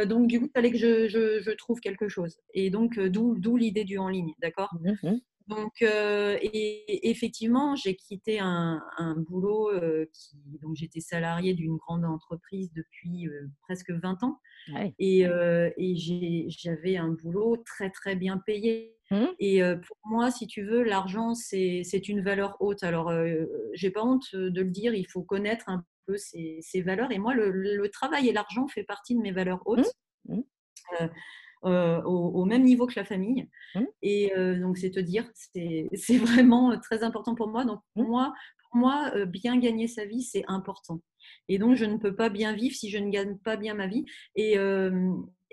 donc, 0.05 0.27
du 0.27 0.39
coup, 0.39 0.45
il 0.45 0.51
fallait 0.53 0.71
que 0.71 0.77
je, 0.77 1.09
je, 1.09 1.51
trouve 1.51 1.81
quelque 1.81 2.07
chose. 2.07 2.37
Et 2.53 2.69
donc, 2.69 2.97
d'où 2.97 3.57
l'idée 3.57 3.83
du 3.83 3.97
en 3.97 4.07
ligne, 4.07 4.33
d'accord? 4.39 4.73
Mmh 4.79 5.17
donc, 5.51 5.81
euh, 5.81 6.37
et, 6.41 7.09
effectivement, 7.09 7.75
j'ai 7.75 7.95
quitté 7.95 8.39
un, 8.39 8.81
boulot 9.17 9.69
euh, 9.69 10.05
qui, 10.13 10.37
donc 10.61 10.75
j'étais 10.75 11.01
salariée 11.01 11.53
d'une 11.53 11.75
grande 11.75 12.05
entreprise 12.05 12.71
depuis 12.73 13.27
euh, 13.27 13.49
presque 13.63 13.91
20 13.91 14.23
ans, 14.23 14.39
et, 14.97 15.21
et 15.25 16.47
j'avais 16.47 16.95
un 16.97 17.09
boulot 17.09 17.57
très 17.65 17.89
très 17.89 18.15
bien 18.15 18.37
payé. 18.37 18.95
Mmh. 19.11 19.25
Et 19.39 19.61
pour 19.61 19.97
moi, 20.05 20.31
si 20.31 20.47
tu 20.47 20.63
veux, 20.63 20.83
l'argent 20.83 21.33
c'est 21.33 22.07
une 22.07 22.21
valeur 22.21 22.55
haute. 22.61 22.83
Alors, 22.83 23.11
j'ai 23.73 23.91
pas 23.91 24.03
honte 24.03 24.33
de 24.33 24.61
le 24.61 24.69
dire, 24.69 24.93
il 24.93 25.07
faut 25.07 25.23
connaître 25.23 25.67
un 25.67 25.83
peu 26.05 26.15
ces, 26.17 26.81
valeurs. 26.85 27.11
Et 27.11 27.19
moi, 27.19 27.33
le, 27.33 27.89
travail 27.89 28.29
et 28.29 28.33
l'argent 28.33 28.67
fait 28.67 28.83
partie 28.83 29.15
de 29.15 29.21
mes 29.21 29.31
valeurs 29.31 29.61
hautes. 29.65 29.91
Mmh. 30.25 30.35
Mmh. 30.35 31.09
Euh, 31.63 32.01
au, 32.03 32.43
même 32.45 32.63
niveau 32.63 32.87
que 32.87 32.95
la 32.95 33.05
famille. 33.05 33.47
Mmh. 33.75 33.81
Et 34.01 34.33
euh, 34.35 34.59
donc, 34.59 34.79
c'est 34.79 34.89
te 34.89 34.99
dire, 34.99 35.29
c'est 35.35 35.89
vraiment 36.17 36.77
très 36.79 37.03
important 37.03 37.35
pour 37.35 37.47
moi. 37.47 37.65
Donc, 37.65 37.81
pour 37.93 38.03
mmh. 38.03 38.07
moi, 38.07 38.33
pour 38.63 38.79
moi 38.79 39.11
euh, 39.15 39.25
bien 39.25 39.59
gagner 39.59 39.87
sa 39.87 40.05
vie, 40.05 40.23
c'est 40.23 40.43
important. 40.47 41.01
Et 41.49 41.59
donc, 41.59 41.75
je 41.75 41.85
ne 41.85 41.97
peux 41.97 42.15
pas 42.15 42.29
bien 42.29 42.53
vivre 42.53 42.75
si 42.75 42.89
je 42.89 42.97
ne 42.97 43.11
gagne 43.11 43.37
pas 43.37 43.57
bien 43.57 43.75
ma 43.75 43.85
vie. 43.85 44.05
Et, 44.35 44.57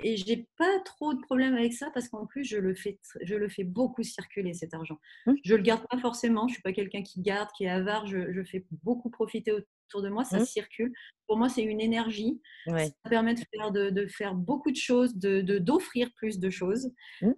et 0.03 0.17
j'ai 0.17 0.49
pas 0.57 0.79
trop 0.85 1.13
de 1.15 1.21
problème 1.21 1.55
avec 1.55 1.73
ça 1.73 1.91
parce 1.93 2.09
qu'en 2.09 2.27
plus, 2.27 2.45
je 2.45 2.57
le, 2.57 2.75
fais, 2.75 2.99
je 3.23 3.35
le 3.35 3.49
fais 3.49 3.65
beaucoup 3.65 4.03
circuler 4.03 4.55
cet 4.55 4.75
argent. 4.75 4.99
Mmh. 5.27 5.33
Je 5.45 5.55
le 5.55 5.63
garde 5.63 5.87
pas 5.89 5.99
forcément. 5.99 6.47
Je 6.49 6.55
suis 6.55 6.63
pas 6.63 6.73
quelqu'un 6.73 7.03
qui 7.03 7.21
garde, 7.21 7.49
qui 7.57 7.65
est 7.65 7.69
avare. 7.69 8.07
Je, 8.07 8.33
je, 8.33 8.43
fais 8.45 8.65
beaucoup 8.85 9.11
profiter 9.11 9.53
autour 9.53 10.03
de 10.03 10.09
moi. 10.09 10.25
Ça 10.25 10.45
circule. 10.45 10.93
Pour 11.27 11.37
moi, 11.37 11.49
c'est 11.49 11.63
une 11.63 11.81
énergie. 11.81 12.41
Ça 12.67 12.91
permet 13.09 13.35
de 13.35 13.41
faire, 13.53 13.73
de, 13.73 13.91
de, 13.91 14.07
faire 14.07 14.35
beaucoup 14.35 14.71
de 14.71 14.77
choses, 14.77 15.17
de 15.17 15.41
d'offrir 15.59 16.11
plus 16.15 16.39
de 16.39 16.51
choses. 16.51 16.93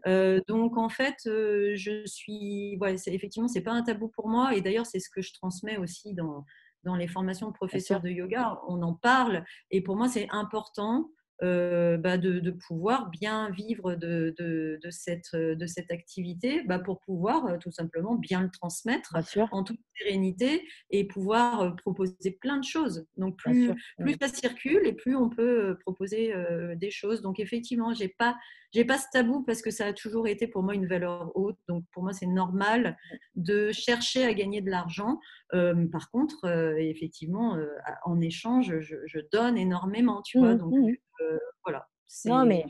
Euh, 0.07 0.41
donc, 0.47 0.77
en 0.77 0.89
fait, 0.89 1.17
euh, 1.27 1.73
je 1.77 2.05
suis. 2.07 2.77
Ouais, 2.81 2.95
effectivement, 3.07 3.49
c'est 3.49 3.63
pas 3.63 3.73
un 3.73 3.83
tabou 3.83 4.09
pour 4.09 4.29
moi. 4.29 4.55
Et 4.55 4.61
d'ailleurs, 4.61 4.87
c'est 4.87 5.01
ce 5.01 5.09
que 5.09 5.23
je 5.23 5.33
transmets 5.33 5.79
aussi 5.79 6.15
dans 6.15 6.45
dans 6.85 6.97
les 6.97 7.09
formations 7.09 7.49
de 7.49 7.53
professeurs 7.53 8.01
de 8.01 8.09
yoga, 8.09 8.59
on 8.67 8.81
en 8.83 8.95
parle. 8.95 9.45
Et 9.71 9.83
pour 9.83 9.97
moi, 9.97 10.09
c'est 10.09 10.29
important 10.31 11.11
euh, 11.43 11.97
bah, 11.97 12.19
de, 12.19 12.51
pouvoir 12.51 13.09
bien 13.09 13.51
vivre 13.51 13.95
de, 13.95 14.35
de, 14.39 14.91
cette, 14.91 15.35
de 15.35 15.67
cette 15.67 15.91
activité 15.91 16.63
bah, 16.65 16.79
pour 16.79 17.01
pouvoir 17.01 17.47
euh, 17.47 17.57
tout 17.57 17.71
simplement 17.71 18.15
bien 18.15 18.43
le 18.43 18.51
transmettre 18.51 19.17
en 19.51 19.65
toute 19.65 19.81
sérénité 19.97 20.69
et 20.91 21.07
pouvoir 21.07 21.61
euh, 21.63 21.71
proposer 21.71 22.39
plein 22.43 22.59
de 22.59 22.65
choses. 22.65 23.07
Donc 23.17 23.37
plus, 23.39 23.73
plus 23.99 24.17
ça 24.21 24.29
circule 24.29 24.87
et 24.87 24.93
plus 24.93 25.17
on 25.17 25.31
peut 25.31 25.79
proposer 25.81 26.35
des 26.77 26.91
choses. 26.91 27.23
Donc 27.23 27.41
effectivement, 27.41 27.95
j'ai 27.95 28.09
pas 28.09 28.37
j'ai 28.73 28.85
pas 28.85 28.99
ce 28.99 29.07
tabou 29.13 29.43
parce 29.43 29.63
que 29.63 29.71
ça 29.71 29.87
a 29.87 29.93
toujours 29.93 30.29
été 30.29 30.47
pour 30.47 30.63
moi 30.63 30.75
une 30.75 30.87
valeur 30.87 31.33
haute. 31.35 31.59
Donc 31.69 31.85
pour 31.93 32.03
moi, 32.03 32.13
c'est 32.13 32.27
normal 32.27 32.97
de 33.35 33.73
chercher 33.73 34.25
à 34.25 34.35
gagner 34.35 34.61
de 34.61 34.71
l'argent. 34.71 35.19
par 35.51 36.11
contre, 36.11 36.47
effectivement, 36.79 37.57
en 38.05 38.21
échange, 38.21 38.79
je, 38.81 39.19
donne 39.33 39.59
énormément, 39.59 40.23
tu 40.23 40.39
vois. 40.39 40.55
Mmh, 40.55 40.59
donc 40.59 40.75
mmh. 40.75 41.39
voilà. 41.65 41.89
Non, 42.25 42.45
mais 42.45 42.65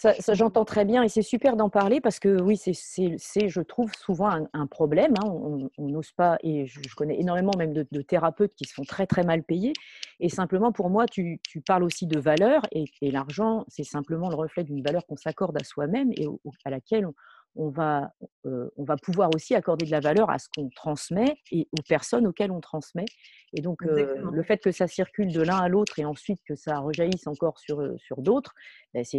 ça, 0.00 0.34
j'entends 0.34 0.64
très 0.64 0.84
bien 0.84 1.02
et 1.02 1.08
c'est 1.08 1.22
super 1.22 1.56
d'en 1.56 1.70
parler 1.70 2.00
parce 2.00 2.18
que 2.18 2.40
oui, 2.42 2.56
c'est, 2.56 3.48
je 3.48 3.60
trouve, 3.60 3.92
souvent 3.94 4.30
un, 4.52 4.66
problème. 4.66 5.14
Hein. 5.22 5.28
On 5.78 5.88
n'ose 5.88 6.12
pas, 6.12 6.36
et 6.42 6.66
je, 6.66 6.94
connais 6.94 7.18
énormément 7.18 7.52
même 7.56 7.72
de, 7.72 8.02
thérapeutes 8.02 8.54
qui 8.54 8.64
se 8.64 8.74
font 8.74 8.84
très 8.84 9.06
très 9.06 9.22
mal 9.22 9.42
payés. 9.42 9.72
Et 10.20 10.28
simplement, 10.28 10.72
pour 10.72 10.90
moi, 10.90 11.06
tu, 11.06 11.40
parles 11.66 11.84
aussi 11.84 12.06
de 12.06 12.18
valeur 12.18 12.62
et, 12.72 12.84
l'argent, 13.10 13.64
c'est 13.68 13.84
simplement 13.84 14.28
le 14.28 14.36
reflet 14.36 14.64
d'une 14.64 14.82
valeur 14.82 15.06
qu'on 15.06 15.16
s'accorde 15.16 15.56
à 15.60 15.64
soi-même 15.64 16.10
et 16.16 16.26
à 16.64 16.70
laquelle 16.70 17.06
on, 17.06 17.14
on 17.56 17.68
va, 17.68 18.12
on 18.44 18.84
va 18.84 18.96
pouvoir 18.96 19.30
aussi 19.34 19.54
accorder 19.54 19.86
de 19.86 19.90
la 19.90 20.00
valeur 20.00 20.30
à 20.30 20.38
ce 20.38 20.48
qu'on 20.54 20.68
transmet 20.70 21.36
et 21.50 21.68
aux 21.72 21.82
personnes 21.88 22.26
auxquelles 22.26 22.50
on 22.50 22.60
transmet. 22.60 23.04
Et 23.52 23.60
donc, 23.60 23.82
le 23.82 24.42
fait 24.42 24.58
que 24.58 24.72
ça 24.72 24.86
circule 24.86 25.32
de 25.32 25.40
l'un 25.40 25.58
à 25.58 25.68
l'autre 25.68 25.98
et 25.98 26.04
ensuite 26.04 26.40
que 26.46 26.56
ça 26.56 26.78
rejaillisse 26.78 27.26
encore 27.26 27.58
sur, 27.58 27.82
sur 27.98 28.22
d'autres, 28.22 28.54
ben, 28.92 29.04
c'est 29.04 29.18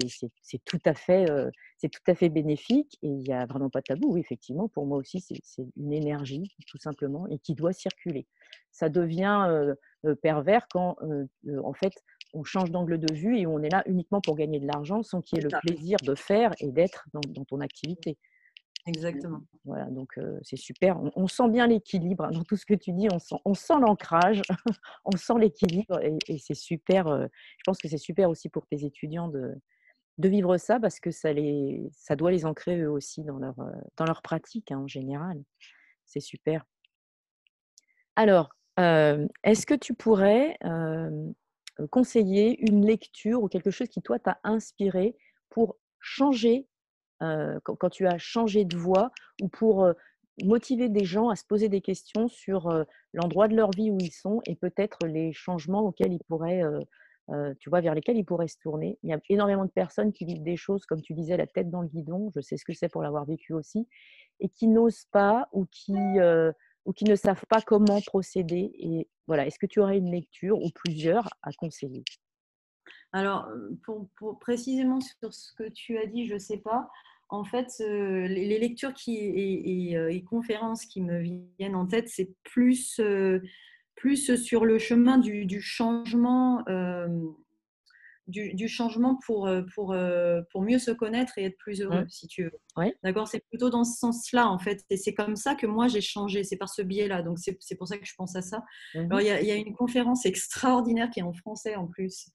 tout, 0.65 0.82
à 0.86 0.93
fait, 0.93 1.26
c'est 1.78 1.89
tout 1.89 2.04
à 2.08 2.15
fait 2.15 2.30
bénéfique 2.30 2.98
et 3.02 3.08
il 3.08 3.19
n'y 3.19 3.34
a 3.34 3.45
vraiment 3.45 3.69
pas 3.69 3.80
de 3.80 3.86
tabou. 3.86 4.13
Oui, 4.13 4.19
effectivement, 4.19 4.67
pour 4.67 4.86
moi 4.86 4.98
aussi, 4.98 5.21
c'est 5.21 5.65
une 5.78 5.93
énergie, 5.93 6.56
tout 6.67 6.78
simplement, 6.78 7.28
et 7.28 7.39
qui 7.39 7.56
doit 7.56 7.74
circuler. 7.74 8.28
Ça 8.71 8.89
devient 8.89 9.74
pervers 10.21 10.67
quand, 10.69 10.98
en 11.63 11.74
fait, 11.74 11.93
on 12.36 12.43
change 12.43 12.69
d'angle 12.69 13.00
de 13.00 13.13
vue 13.13 13.39
et 13.39 13.48
on 13.48 13.63
est 13.63 13.69
là 13.69 13.84
uniquement 13.88 14.21
pour 14.21 14.36
gagner 14.36 14.60
de 14.60 14.67
l'argent 14.67 15.02
sans 15.02 15.21
qu'il 15.21 15.38
y 15.38 15.41
ait 15.41 15.43
le 15.43 15.58
plaisir 15.62 15.98
de 16.04 16.13
faire 16.15 16.52
et 16.60 16.71
d'être 16.71 17.08
dans, 17.13 17.45
ton 17.45 17.62
activité. 17.62 18.17
Exactement. 18.86 19.41
Voilà, 19.63 19.86
donc 19.86 20.19
c'est 20.43 20.58
super. 20.58 21.00
On, 21.15 21.28
sent 21.28 21.50
bien 21.50 21.65
l'équilibre 21.65 22.26
hein, 22.26 22.32
dans 22.32 22.43
tout 22.43 22.56
ce 22.56 22.65
que 22.65 22.76
tu 22.76 22.91
dis. 22.91 23.08
On 23.12 23.17
sent, 23.17 23.36
on 23.45 23.56
sent 23.56 23.80
l'ancrage, 23.80 24.43
on 25.06 25.17
sent 25.17 25.34
l'équilibre 25.39 26.00
et, 26.04 26.38
c'est 26.38 26.54
super. 26.54 27.08
je 27.08 27.63
pense 27.65 27.80
que 27.80 27.88
c'est 27.88 27.98
super 27.98 28.30
aussi 28.30 28.50
pour 28.50 28.67
tes 28.67 28.86
étudiants 28.86 29.28
de, 29.28 29.56
de 30.19 30.30
vivre 30.30 30.58
ça 30.58 30.80
parce 30.80 31.00
que 31.00 31.10
ça, 31.10 31.34
les, 31.34 31.89
ça 31.93 32.15
doit 32.15 32.32
les 32.32 32.45
ancrer 32.45 32.80
eux 32.80 32.91
aussi 32.91 33.24
dans 33.24 33.39
leur, 33.39 33.56
dans 33.98 34.06
leur 34.06 34.21
pratique 34.21 34.71
hein, 34.71 34.80
en 34.80 34.88
général. 34.88 35.41
C'est 36.06 36.19
super. 36.19 36.63
Alors, 38.15 38.50
est-ce 38.78 39.65
que 39.65 39.74
tu 39.74 39.95
pourrais 39.95 40.58
conseiller 41.91 42.59
une 42.69 42.85
lecture 42.85 43.43
ou 43.43 43.47
quelque 43.47 43.71
chose 43.71 43.89
qui, 43.89 44.01
toi, 44.01 44.19
t'a 44.19 44.39
inspiré 44.43 45.15
pour 45.49 45.77
changer, 45.99 46.67
quand, 47.19 47.89
tu 47.91 48.07
as 48.07 48.17
changé 48.17 48.65
de 48.65 48.77
voie 48.77 49.11
ou 49.41 49.47
pour 49.47 49.88
motiver 50.43 50.89
des 50.89 51.05
gens 51.05 51.29
à 51.29 51.35
se 51.35 51.45
poser 51.45 51.69
des 51.69 51.81
questions 51.81 52.27
sur 52.27 52.85
l'endroit 53.13 53.47
de 53.47 53.55
leur 53.55 53.71
vie 53.71 53.89
où 53.89 53.97
ils 53.99 54.11
sont 54.11 54.41
et 54.45 54.55
peut-être 54.55 55.07
les 55.07 55.31
changements 55.33 55.81
auxquels 55.81 56.13
ils 56.13 56.23
pourraient, 56.27 56.61
tu 57.59 57.69
vois, 57.69 57.81
vers 57.81 57.95
lesquels 57.95 58.17
ils 58.17 58.25
pourraient 58.25 58.47
se 58.47 58.59
tourner. 58.59 58.99
Il 59.03 59.09
y 59.09 59.13
a 59.13 59.19
énormément 59.29 59.65
de 59.65 59.71
personnes 59.71 60.11
qui 60.13 60.25
vivent 60.25 60.43
des 60.43 60.57
choses, 60.57 60.85
comme 60.85 61.01
tu 61.01 61.13
disais, 61.13 61.38
la 61.38 61.47
tête 61.47 61.69
dans 61.69 61.81
le 61.81 61.88
guidon, 61.88 62.31
je 62.35 62.41
sais 62.41 62.57
ce 62.57 62.65
que 62.65 62.73
c'est 62.73 62.89
pour 62.89 63.01
l'avoir 63.01 63.25
vécu 63.25 63.53
aussi, 63.53 63.88
et 64.39 64.49
qui 64.49 64.67
n'osent 64.67 65.07
pas 65.11 65.47
ou 65.53 65.65
qui 65.71 65.95
ou 66.86 66.93
qui 66.93 67.06
ne 67.06 67.15
savent 67.15 67.45
pas 67.50 67.62
comment 67.62 68.02
procéder. 68.02 68.71
Et 68.80 69.08
voilà, 69.28 69.45
est-ce 69.45 69.60
que 69.60 69.65
tu 69.65 69.80
aurais 69.80 69.98
une 69.98 70.12
lecture 70.12 70.58
ou 70.62 70.69
plusieurs 70.74 71.28
à 71.41 71.52
conseiller? 71.52 72.04
Alors, 73.12 73.48
pour, 73.84 74.39
précisément 74.39 75.00
sur 75.02 75.34
ce 75.34 75.54
que 75.54 75.69
tu 75.69 75.98
as 75.98 76.06
dit, 76.06 76.28
je 76.28 76.34
ne 76.34 76.39
sais 76.39 76.58
pas. 76.58 76.89
En 77.30 77.43
fait, 77.43 77.67
les, 77.80 78.60
lectures 78.60 78.93
qui, 78.93 79.17
et, 79.17 80.24
conférences 80.24 80.86
qui 80.86 81.02
me 81.02 81.21
viennent 81.58 81.76
en 81.76 81.88
tête, 81.88 82.10
c'est 82.10 82.34
plus 82.43 83.02
plus 83.95 84.36
sur 84.36 84.65
le 84.65 84.78
chemin 84.78 85.17
du, 85.17 85.62
changement 85.62 86.63
du, 88.27 88.67
changement 88.67 89.19
pour, 89.25 89.47
euh, 89.47 89.61
pour, 89.73 89.93
euh, 89.93 90.41
pour 90.51 90.61
mieux 90.61 90.79
se 90.79 90.91
connaître 90.91 91.38
et 91.38 91.45
être 91.45 91.57
plus 91.57 91.81
heureux, 91.81 92.03
mmh. 92.03 92.09
si 92.09 92.27
tu 92.27 92.43
veux. 92.43 92.91
D'accord 93.03 93.27
C'est 93.27 93.43
plutôt 93.49 93.69
dans 93.69 93.83
ce 93.83 93.97
sens-là, 93.97 94.49
en 94.49 94.57
fait. 94.57 94.83
Et 94.89 94.97
c'est 94.97 95.13
comme 95.13 95.35
ça 95.35 95.55
que 95.55 95.67
moi, 95.67 95.88
j'ai 95.88 96.01
changé. 96.01 96.43
C'est 96.43 96.57
par 96.57 96.69
ce 96.69 96.81
biais-là. 96.81 97.21
Donc, 97.21 97.38
c'est 97.39 97.75
pour 97.75 97.88
ça 97.88 97.97
que 97.97 98.05
je 98.05 98.13
pense 98.17 98.35
à 98.35 98.41
ça. 98.41 98.63
Mmh 98.95 98.99
Alors, 99.11 99.21
il 99.21 99.27
y, 99.27 99.47
y, 99.47 99.51
a 99.51 99.55
une 99.55 99.75
conférence 99.75 100.25
extraordinaire 100.25 101.09
qui 101.09 101.19
est 101.19 101.23
en 101.23 101.33
français 101.33 101.75
en 101.75 101.88
plus. 101.88 102.29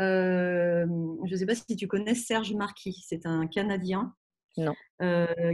Euh, 0.00 0.86
je 1.24 1.32
ne 1.32 1.36
sais 1.36 1.46
pas 1.46 1.54
si 1.54 1.76
tu 1.76 1.86
connais 1.86 2.14
Serge 2.14 2.54
Marquis. 2.54 3.04
C'est 3.06 3.26
un 3.26 3.46
Canadien. 3.46 4.14
Non. 4.56 4.74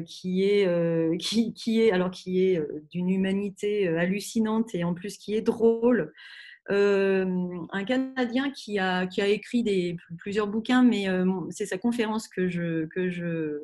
qui 0.07 0.45
est 0.45 1.19
qui, 1.19 1.53
qui, 1.53 1.83
est 1.83 1.93
alors 1.93 2.11
qui 2.11 2.41
est 2.41 2.63
d'une 2.91 3.11
humanité 3.11 3.87
hallucinante 3.87 4.75
et 4.75 4.83
en 4.83 4.95
plus 4.95 5.19
qui 5.19 5.35
est 5.35 5.43
drôle 5.43 6.11
un 6.71 7.85
Canadien 7.85 8.51
qui 8.51 8.79
a, 8.79 9.07
qui 9.07 9.21
a 9.21 9.29
écrit 9.29 9.63
des, 9.63 9.97
plusieurs 10.19 10.47
bouquins, 10.47 10.83
mais 10.83 11.09
euh, 11.09 11.27
c'est 11.51 11.67
sa 11.67 11.79
conférence 11.79 12.29
que 12.29 12.49
je, 12.49 12.87
que 12.87 13.11
je, 13.11 13.61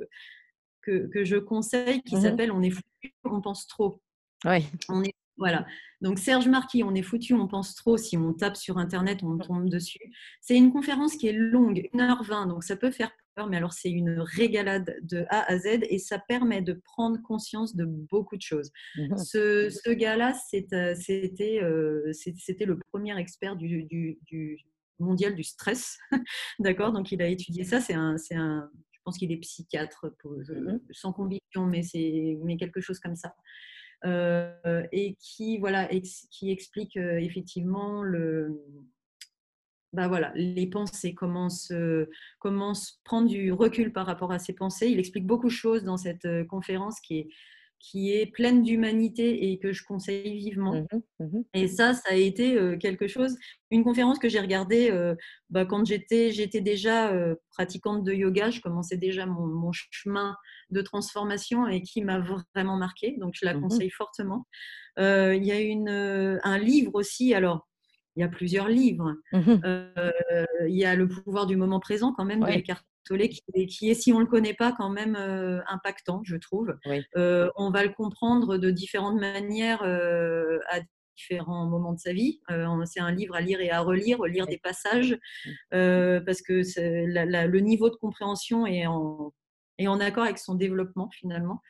que, 0.82 1.06
que 1.08 1.24
je 1.24 1.36
conseille, 1.36 2.02
qui 2.02 2.16
mmh 2.16 2.20
s'appelle 2.20 2.52
On 2.52 2.62
est 2.62 2.70
foutu, 2.70 3.14
on 3.24 3.40
pense 3.40 3.66
trop. 3.66 4.00
Oui. 4.44 4.66
On 4.88 5.02
est, 5.02 5.14
voilà. 5.36 5.66
Donc 6.00 6.18
Serge 6.18 6.48
Marquis, 6.48 6.82
on 6.84 6.94
est 6.94 7.02
foutu, 7.02 7.34
on 7.34 7.46
pense 7.46 7.74
trop. 7.74 7.96
Si 7.96 8.16
on 8.16 8.32
tape 8.32 8.56
sur 8.56 8.78
Internet, 8.78 9.22
on 9.22 9.38
tombe 9.38 9.68
dessus. 9.68 10.12
C'est 10.40 10.56
une 10.56 10.72
conférence 10.72 11.16
qui 11.16 11.28
est 11.28 11.32
longue, 11.32 11.88
1h20, 11.94 12.48
donc 12.48 12.64
ça 12.64 12.76
peut 12.76 12.90
faire 12.90 13.10
mais 13.48 13.56
alors 13.56 13.72
c'est 13.72 13.90
une 13.90 14.20
régalade 14.20 14.96
de 15.02 15.24
A 15.28 15.50
à 15.50 15.58
Z 15.58 15.80
et 15.88 15.98
ça 15.98 16.18
permet 16.18 16.62
de 16.62 16.74
prendre 16.84 17.20
conscience 17.22 17.74
de 17.76 17.84
beaucoup 17.84 18.36
de 18.36 18.42
choses. 18.42 18.70
Mmh 18.96 19.16
ce, 19.16 19.92
gars-là, 19.92 20.34
euh, 20.54 20.94
euh, 21.00 22.12
c'était 22.12 22.64
le 22.64 22.78
premier 22.92 23.18
expert 23.18 23.56
du, 23.56 23.86
mondial 24.98 25.34
du 25.34 25.42
stress, 25.42 25.98
d'accord 26.58 26.92
Donc 26.92 27.12
il 27.12 27.22
a 27.22 27.28
étudié 27.28 27.64
ça. 27.64 27.80
C'est 27.80 27.94
un, 27.94 28.16
un, 28.32 28.70
je 28.90 28.98
pense 29.04 29.18
qu'il 29.18 29.32
est 29.32 29.38
psychiatre, 29.38 30.14
mmh 30.24 30.78
sans 30.92 31.12
conviction, 31.12 31.66
mais 31.66 31.82
c'est 31.82 32.38
mais 32.44 32.56
quelque 32.56 32.80
chose 32.80 32.98
comme 32.98 33.16
ça. 33.16 33.34
Euh, 34.06 34.82
et 34.92 35.16
qui 35.20 35.58
voilà, 35.58 35.88
qui 36.30 36.50
explique 36.50 36.96
effectivement 36.96 38.02
le 38.02 38.62
bah 39.92 40.06
voilà, 40.06 40.32
les 40.36 40.68
pensées, 40.68 41.14
comment, 41.14 41.48
se, 41.48 42.08
comment 42.38 42.72
prendre 43.04 43.28
du 43.28 43.52
recul 43.52 43.92
par 43.92 44.06
rapport 44.06 44.30
à 44.30 44.38
ces 44.38 44.52
pensées. 44.52 44.88
Il 44.88 45.00
explique 45.00 45.26
beaucoup 45.26 45.48
de 45.48 45.52
choses 45.52 45.82
dans 45.82 45.96
cette 45.96 46.24
euh, 46.26 46.44
conférence 46.44 47.00
qui 47.00 47.18
est, 47.18 47.28
qui 47.80 48.12
est 48.12 48.26
pleine 48.26 48.62
d'humanité 48.62 49.50
et 49.50 49.58
que 49.58 49.72
je 49.72 49.82
conseille 49.82 50.36
vivement. 50.36 50.74
Mmh 50.74 51.24
mmh 51.24 51.40
et 51.54 51.66
ça, 51.66 51.94
ça 51.94 52.10
a 52.10 52.14
été 52.14 52.56
euh, 52.56 52.76
quelque 52.76 53.08
chose, 53.08 53.36
une 53.72 53.82
conférence 53.82 54.20
que 54.20 54.28
j'ai 54.28 54.38
regardée 54.38 54.90
euh, 54.92 55.16
bah, 55.48 55.64
quand 55.64 55.84
j'étais, 55.84 56.30
j'étais 56.30 56.60
déjà 56.60 57.12
pratiquante 57.50 58.04
de 58.04 58.12
yoga, 58.12 58.50
je 58.50 58.60
commençais 58.60 58.96
déjà 58.96 59.26
mon, 59.26 59.72
chemin 59.72 60.36
de 60.70 60.82
transformation 60.82 61.66
et 61.66 61.82
qui 61.82 62.02
m'a 62.02 62.20
vraiment 62.54 62.76
marqué, 62.76 63.16
donc 63.18 63.34
je 63.34 63.44
la 63.44 63.54
mmh 63.54 63.60
conseille 63.60 63.90
fortement. 63.90 64.46
Il 64.98 65.42
y 65.42 65.52
a 65.52 65.60
une, 65.60 65.88
un 65.88 66.58
livre 66.58 66.94
aussi, 66.94 67.34
alors 67.34 67.66
il 68.20 68.24
y 68.24 68.26
a 68.26 68.28
plusieurs 68.28 68.68
livres. 68.68 69.14
Mmh 69.32 69.60
euh, 69.64 70.12
il 70.68 70.76
y 70.76 70.84
a 70.84 70.94
Le 70.94 71.08
pouvoir 71.08 71.46
du 71.46 71.56
moment 71.56 71.80
présent, 71.80 72.12
quand 72.12 72.26
même, 72.26 72.40
de 72.40 72.50
Eckhart 72.50 72.82
Tolle, 73.06 73.26
qui, 73.28 73.90
est, 73.90 73.94
si 73.94 74.12
on 74.12 74.18
ne 74.18 74.24
le 74.24 74.30
connaît 74.30 74.52
pas, 74.52 74.72
quand 74.76 74.90
même 74.90 75.16
euh, 75.16 75.60
impactant, 75.68 76.20
je 76.22 76.36
trouve. 76.36 76.76
Euh, 77.16 77.48
on 77.56 77.70
va 77.70 77.82
le 77.82 77.90
comprendre 77.90 78.58
de 78.58 78.70
différentes 78.70 79.18
manières 79.18 79.82
à 79.82 80.80
différents 81.16 81.66
moments 81.66 81.94
de 81.94 81.98
sa 81.98 82.12
vie. 82.12 82.40
c'est 82.84 83.00
un 83.00 83.12
livre 83.12 83.34
à 83.34 83.40
lire 83.40 83.60
et 83.60 83.70
à 83.70 83.80
relire, 83.80 84.22
lire 84.24 84.46
des 84.46 84.58
passages, 84.58 85.18
mmh. 85.72 86.20
parce 86.26 86.42
que 86.42 86.60
le 86.76 87.60
niveau 87.60 87.88
de 87.88 87.96
compréhension 87.96 88.66
est 88.66 88.86
en, 88.86 89.32
est 89.78 89.88
en 89.88 89.98
accord 89.98 90.24
avec 90.24 90.38
son 90.38 90.54
développement, 90.56 91.08
finalement. 91.10 91.62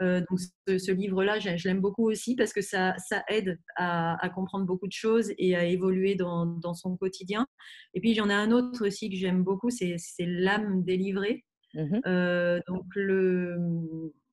Euh, 0.00 0.22
donc 0.30 0.38
ce, 0.66 0.92
livre-là, 0.92 1.38
je, 1.38 1.68
l'aime 1.68 1.80
beaucoup 1.80 2.10
aussi 2.10 2.34
parce 2.34 2.52
que 2.52 2.62
ça, 2.62 2.94
ça 2.98 3.22
aide 3.28 3.58
à, 3.76 4.30
comprendre 4.34 4.64
beaucoup 4.64 4.86
de 4.86 4.92
choses 4.92 5.32
et 5.38 5.56
à 5.56 5.64
évoluer 5.64 6.14
dans, 6.14 6.46
dans 6.46 6.74
son 6.74 6.96
quotidien. 6.96 7.46
Et 7.94 8.00
puis 8.00 8.14
j'en 8.14 8.30
ai 8.30 8.34
un 8.34 8.50
autre 8.50 8.86
aussi 8.86 9.10
que 9.10 9.16
j'aime 9.16 9.42
beaucoup, 9.42 9.70
c'est 9.70 9.96
L'âme 10.20 10.84
délivrée. 10.84 11.44
Mmh 11.74 12.00
euh, 12.06 12.60
donc 12.66 12.84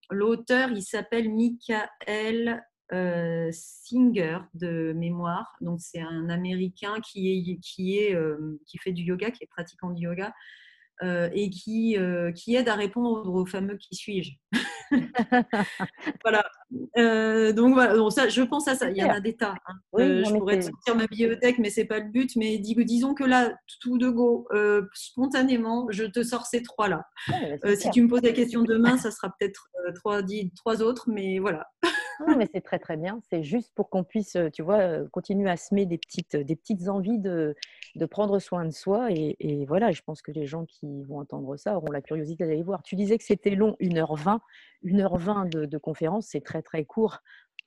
l'auteur, 0.09 0.71
il 0.71 0.81
s'appelle 0.81 1.29
Michael 1.31 2.63
euh, 2.93 3.49
Singer 3.51 4.39
de 4.53 4.93
mémoire. 4.93 5.55
Donc 5.61 5.79
c'est 5.81 5.99
un 5.99 6.29
Américain 6.29 6.95
qui 7.01 7.29
est 7.29 7.59
qui 7.59 7.97
est 7.97 8.17
qui 8.65 8.77
fait 8.77 8.93
du 8.93 9.03
yoga, 9.03 9.31
qui 9.31 9.43
est 9.43 9.49
pratiquant 9.49 9.91
du 9.91 10.05
yoga 10.05 10.33
et 11.01 11.49
qui 11.49 11.97
qui 12.35 12.55
aide 12.55 12.69
à 12.69 12.75
répondre 12.75 13.33
au 13.33 13.45
fameux 13.45 13.77
qui 13.77 13.95
suis-je. 13.95 14.31
voilà. 16.23 16.43
Euh, 16.97 17.53
donc 17.53 17.73
voilà, 17.73 18.09
ça, 18.09 18.29
je 18.29 18.41
pense 18.41 18.67
à 18.67 18.75
ça. 18.75 18.89
Il 18.89 18.97
y 18.97 19.03
en 19.03 19.09
a 19.09 19.19
des 19.19 19.35
tas. 19.35 19.55
Hein. 19.67 19.73
Euh, 19.99 20.23
je 20.23 20.33
pourrais 20.33 20.59
te 20.59 20.65
sortir 20.65 20.95
ma 20.95 21.07
bibliothèque, 21.07 21.59
mais 21.59 21.69
c'est 21.69 21.85
pas 21.85 21.99
le 21.99 22.09
but. 22.09 22.35
Mais 22.35 22.57
disons 22.57 23.13
que 23.13 23.23
là, 23.23 23.53
tout 23.81 23.97
de 23.97 24.09
go, 24.09 24.47
euh, 24.53 24.83
spontanément, 24.93 25.87
je 25.89 26.05
te 26.05 26.23
sors 26.23 26.45
ces 26.45 26.61
trois-là. 26.63 27.05
si 27.75 27.89
tu 27.91 28.01
me 28.01 28.07
poses 28.07 28.23
la 28.23 28.31
question 28.31 28.63
demain, 28.63 28.97
ça 28.97 29.11
sera 29.11 29.33
peut-être 29.39 29.69
trois, 29.95 30.21
trois 30.55 30.81
autres, 30.81 31.09
mais 31.09 31.39
voilà. 31.39 31.67
Non, 32.25 32.35
mais 32.37 32.47
c'est 32.51 32.61
très 32.61 32.79
très 32.79 32.97
bien. 32.97 33.19
C'est 33.29 33.43
juste 33.43 33.71
pour 33.75 33.89
qu'on 33.89 34.03
puisse, 34.03 34.37
tu 34.53 34.61
vois, 34.61 35.05
continuer 35.11 35.49
à 35.49 35.57
semer 35.57 35.85
des 35.85 35.97
petites, 35.97 36.35
des 36.35 36.55
petites 36.55 36.87
envies 36.87 37.19
de, 37.19 37.55
de 37.95 38.05
prendre 38.05 38.39
soin 38.39 38.65
de 38.65 38.71
soi. 38.71 39.09
Et, 39.11 39.65
voilà, 39.67 39.91
je 39.91 40.01
pense 40.01 40.21
que 40.21 40.31
les 40.31 40.45
gens 40.45 40.65
qui 40.65 41.03
vont 41.03 41.19
entendre 41.19 41.57
ça 41.57 41.75
auront 41.77 41.91
la 41.91 42.01
curiosité 42.01 42.45
d'aller 42.45 42.63
voir. 42.63 42.83
Tu 42.83 42.95
disais 42.95 43.17
que 43.17 43.23
c'était 43.23 43.55
long, 43.55 43.75
1h20. 43.79 44.39
1h20 44.83 45.49
de, 45.49 45.65
de 45.65 45.77
conférence, 45.77 46.27
c'est 46.27 46.43
très 46.43 46.61
très 46.61 46.85
court. 46.85 47.19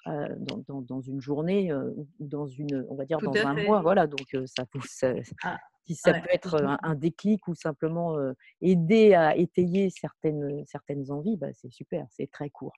Euh, 0.07 0.29
dans, 0.67 0.81
dans, 0.81 1.01
une 1.03 1.21
journée 1.21 1.71
euh, 1.71 1.91
ou 1.95 2.07
dans 2.21 2.47
une, 2.47 2.87
on 2.89 2.95
va 2.95 3.05
dire 3.05 3.19
dans 3.19 3.35
un 3.37 3.53
mois, 3.53 3.83
voilà. 3.83 4.07
Donc 4.07 4.35
ça, 4.47 4.65
ça, 4.87 5.13
ah, 5.45 5.59
si 5.87 5.95
ça 5.95 6.15
peut 6.15 6.31
être 6.33 6.57
un, 6.83 6.95
déclic 6.95 7.47
ou 7.49 7.55
simplement 7.55 8.17
aider 8.63 9.13
à 9.13 9.37
étayer 9.37 9.91
certaines 9.91 10.65
certaines 10.65 11.11
envies, 11.11 11.37
bah, 11.37 11.49
c'est 11.53 11.71
super, 11.71 12.07
c'est 12.09 12.31
très 12.31 12.49
court. 12.49 12.73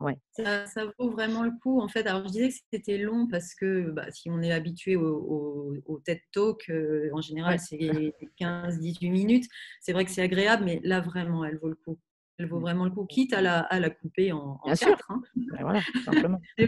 Ouais. 0.00 0.18
Ça, 0.32 0.66
ça, 0.66 0.84
vaut 0.98 1.10
vraiment 1.10 1.44
le 1.44 1.52
coup 1.62 1.80
en 1.80 1.88
fait. 1.88 2.06
Alors 2.06 2.24
je 2.24 2.32
disais 2.32 2.48
que 2.50 2.54
c'était 2.70 2.98
long 2.98 3.26
parce 3.26 3.54
que 3.54 3.90
bah, 3.90 4.10
si 4.10 4.28
on 4.28 4.42
est 4.42 4.52
habitué 4.52 4.96
au, 4.96 5.74
au, 5.86 5.98
TED 6.00 6.20
Talk, 6.30 6.70
en 7.14 7.22
général 7.22 7.58
c'est 7.58 8.12
15-18 8.38 9.10
minutes. 9.10 9.48
C'est 9.80 9.94
vrai 9.94 10.04
que 10.04 10.10
c'est 10.10 10.22
agréable, 10.22 10.64
mais 10.66 10.80
là 10.84 11.00
vraiment, 11.00 11.42
elle 11.42 11.56
vaut 11.56 11.70
le 11.70 11.76
coup 11.76 11.98
elle 12.40 12.48
vaut 12.48 12.58
mmh. 12.58 12.62
vraiment 12.62 12.84
le 12.86 12.90
coup, 12.90 13.04
quitte 13.04 13.34
à 13.34 13.42
la, 13.42 13.60
à 13.60 13.78
la 13.78 13.90
couper 13.90 14.32
en, 14.32 14.58
en 14.62 14.74
quatre. 14.74 15.10
Hein. 15.10 15.20
Ben 15.36 15.62
voilà, 15.62 15.80
simplement. 16.04 16.40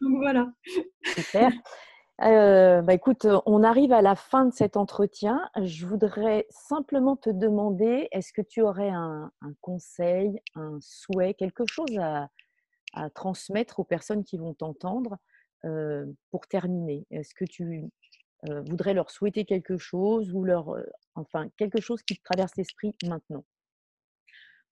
Donc 0.00 0.16
voilà. 0.18 0.52
Super. 1.02 1.50
Euh, 2.22 2.80
bah 2.82 2.94
écoute, 2.94 3.26
on 3.46 3.64
arrive 3.64 3.92
à 3.92 4.02
la 4.02 4.14
fin 4.14 4.44
de 4.44 4.52
cet 4.52 4.76
entretien. 4.76 5.50
Je 5.60 5.84
voudrais 5.84 6.46
simplement 6.50 7.16
te 7.16 7.30
demander, 7.30 8.08
est-ce 8.12 8.32
que 8.32 8.42
tu 8.42 8.60
aurais 8.60 8.90
un, 8.90 9.32
conseil, 9.60 10.38
un 10.54 10.78
souhait, 10.80 11.34
quelque 11.34 11.64
chose 11.66 11.98
à, 11.98 12.28
à, 12.92 13.10
transmettre 13.10 13.80
aux 13.80 13.84
personnes 13.84 14.22
qui 14.22 14.36
vont 14.36 14.54
t'entendre 14.54 15.16
euh, 15.64 16.06
pour 16.30 16.46
terminer? 16.46 17.04
Est-ce 17.10 17.34
que 17.34 17.46
tu 17.46 17.90
euh, 18.48 18.62
voudrais 18.62 18.94
leur 18.94 19.10
souhaiter 19.10 19.44
quelque 19.44 19.76
chose 19.76 20.32
ou 20.32 20.44
leur, 20.44 20.76
enfin, 21.16 21.48
quelque 21.56 21.80
chose 21.80 22.00
qui 22.02 22.16
te 22.16 22.22
traverse 22.22 22.54
l'esprit 22.56 22.94
maintenant? 23.08 23.44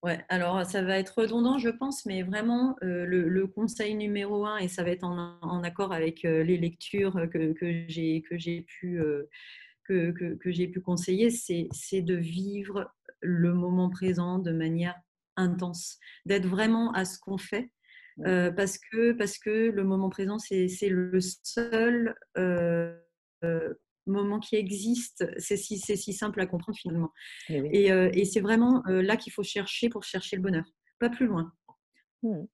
Ouais, 0.05 0.25
alors 0.29 0.65
ça 0.65 0.83
va 0.83 0.97
être 0.99 1.23
redondant, 1.23 1.59
je 1.59 1.71
pense, 1.71 2.07
mais 2.07 2.23
vraiment 2.23 2.77
le, 2.81 3.47
conseil 3.47 3.97
numéro 3.97 4.47
un, 4.47 4.59
et 4.59 4.69
ça 4.69 4.85
va 4.85 4.91
être 4.91 5.03
en, 5.03 5.63
accord 5.65 5.93
avec 5.93 6.23
les 6.23 6.57
lectures 6.57 7.15
que, 7.33 7.53
que 7.53 7.85
j'ai 7.89 8.61
pu, 8.63 9.03
que, 9.85 10.13
que, 10.13 10.51
j'ai 10.53 10.69
pu 10.69 10.81
conseiller, 10.81 11.31
c'est 11.31 12.03
de 12.03 12.15
vivre 12.15 12.93
le 13.21 13.53
moment 13.55 13.91
présent 13.91 14.39
de 14.39 14.53
manière 14.53 14.95
intense, 15.37 15.99
d'être 16.27 16.47
vraiment 16.47 16.93
à 16.93 17.05
ce 17.05 17.19
qu'on 17.19 17.39
fait. 17.39 17.73
parce, 18.25 18.79
que, 18.79 19.13
parce 19.13 19.37
que 19.37 19.71
le 19.71 19.83
moment 19.83 20.11
présent, 20.11 20.39
c'est 20.39 20.69
le 20.89 21.19
seul 21.21 22.15
moment 24.11 24.41
qui 24.41 24.57
existe. 24.57 25.25
C'est 25.39 25.57
si, 25.57 25.79
si, 25.79 26.13
simple 26.13 26.41
à 26.41 26.47
comprendre 26.47 26.77
finalement. 26.79 27.13
Eh 27.49 27.91
euh, 27.91 28.11
et, 28.13 28.25
c'est 28.25 28.41
vraiment 28.41 28.83
euh, 28.89 29.03
là 29.03 29.17
qu'il 29.17 29.33
faut 29.33 29.43
chercher 29.43 29.89
pour 29.89 30.05
chercher 30.05 30.37
le 30.37 30.43
bonheur, 30.43 30.65
pas 30.99 31.11
plus 31.11 31.27
loin. 31.27 31.53
Mmh. 32.23 32.45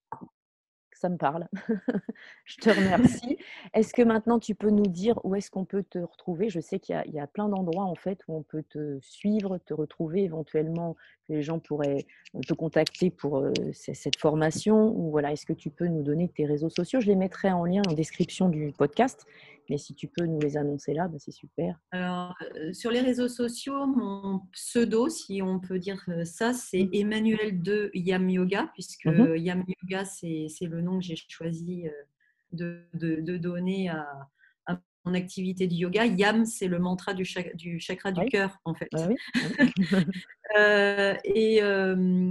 ça 0.93 1.09
me 1.09 1.17
parle. 1.17 1.47
je 2.45 2.57
te 2.57 2.69
remercie. 2.69 3.37
Est-ce 3.73 3.93
que 3.93 4.03
maintenant 4.03 4.39
tu 4.39 4.53
peux 4.53 4.69
nous 4.69 4.85
dire 4.85 5.19
où 5.23 5.35
est-ce 5.35 5.49
qu'on 5.49 5.65
peut 5.65 5.83
te 5.83 5.97
retrouver? 5.97 6.49
Je 6.49 6.59
sais 6.59 6.79
qu'il 6.79 7.01
y, 7.11 7.19
a 7.19 7.27
plein 7.27 7.49
d'endroits 7.49 7.85
en 7.85 7.95
fait 7.95 8.19
où 8.27 8.35
on 8.35 8.43
peut 8.43 8.63
te 8.69 8.99
suivre, 9.01 9.57
te 9.57 9.73
retrouver 9.73 10.23
éventuellement. 10.23 10.95
Les 11.29 11.41
gens 11.41 11.59
pourraient 11.59 12.05
euh, 12.35 12.39
te 12.47 12.53
contacter 12.53 13.09
pour 13.09 13.39
euh, 13.39 13.51
cette 13.71 14.19
formation 14.19 14.95
ou 14.95 15.09
voilà. 15.09 15.31
Est-ce 15.31 15.45
que 15.45 15.53
tu 15.53 15.71
peux 15.71 15.87
nous 15.87 16.03
donner 16.03 16.29
tes 16.29 16.45
réseaux 16.45 16.69
sociaux? 16.69 17.01
Je 17.01 17.07
les 17.07 17.15
mettrai 17.15 17.51
en 17.51 17.65
lien 17.65 17.81
en 17.89 17.93
description 17.93 18.49
du 18.49 18.71
podcast. 18.71 19.25
Mais 19.69 19.77
si 19.77 19.95
tu 19.95 20.07
peux 20.07 20.25
nous 20.25 20.39
les 20.39 20.57
annoncer 20.57 20.93
là, 20.93 21.07
bah, 21.07 21.17
c'est 21.19 21.31
super. 21.31 21.79
Alors, 21.91 22.35
euh, 22.55 22.73
sur 22.73 22.91
les 22.91 23.01
réseaux 23.01 23.27
sociaux, 23.27 23.85
mon 23.87 24.41
pseudo, 24.51 25.09
si 25.09 25.41
on 25.41 25.59
peut 25.59 25.79
dire 25.79 26.03
ça, 26.23 26.53
c'est 26.53 26.83
mmh. 26.83 26.89
Emmanuel 26.93 27.61
de 27.61 27.91
Yam 27.93 28.29
Yoga, 28.29 28.69
puisque 28.73 29.05
mmh 29.05 29.37
Yam 29.37 29.63
Yoga, 29.67 30.05
c'est 30.05 30.47
le 30.61 30.81
nom 30.81 30.99
que 30.99 31.05
j'ai 31.05 31.15
choisi 31.27 31.85
de, 32.51 32.87
de, 32.93 33.37
donner 33.37 33.89
à, 33.89 34.07
mon 35.05 35.13
activité 35.13 35.67
de 35.67 35.73
yoga. 35.73 36.05
Yam, 36.05 36.45
c'est 36.45 36.67
le 36.67 36.79
mantra 36.79 37.13
du, 37.13 37.23
du 37.55 37.79
chakra 37.79 38.11
du 38.11 38.25
cœur, 38.25 38.57
en 38.65 38.73
fait. 38.73 38.89
Ah 38.93 39.09
euh, 40.57 41.15
et 41.23 41.61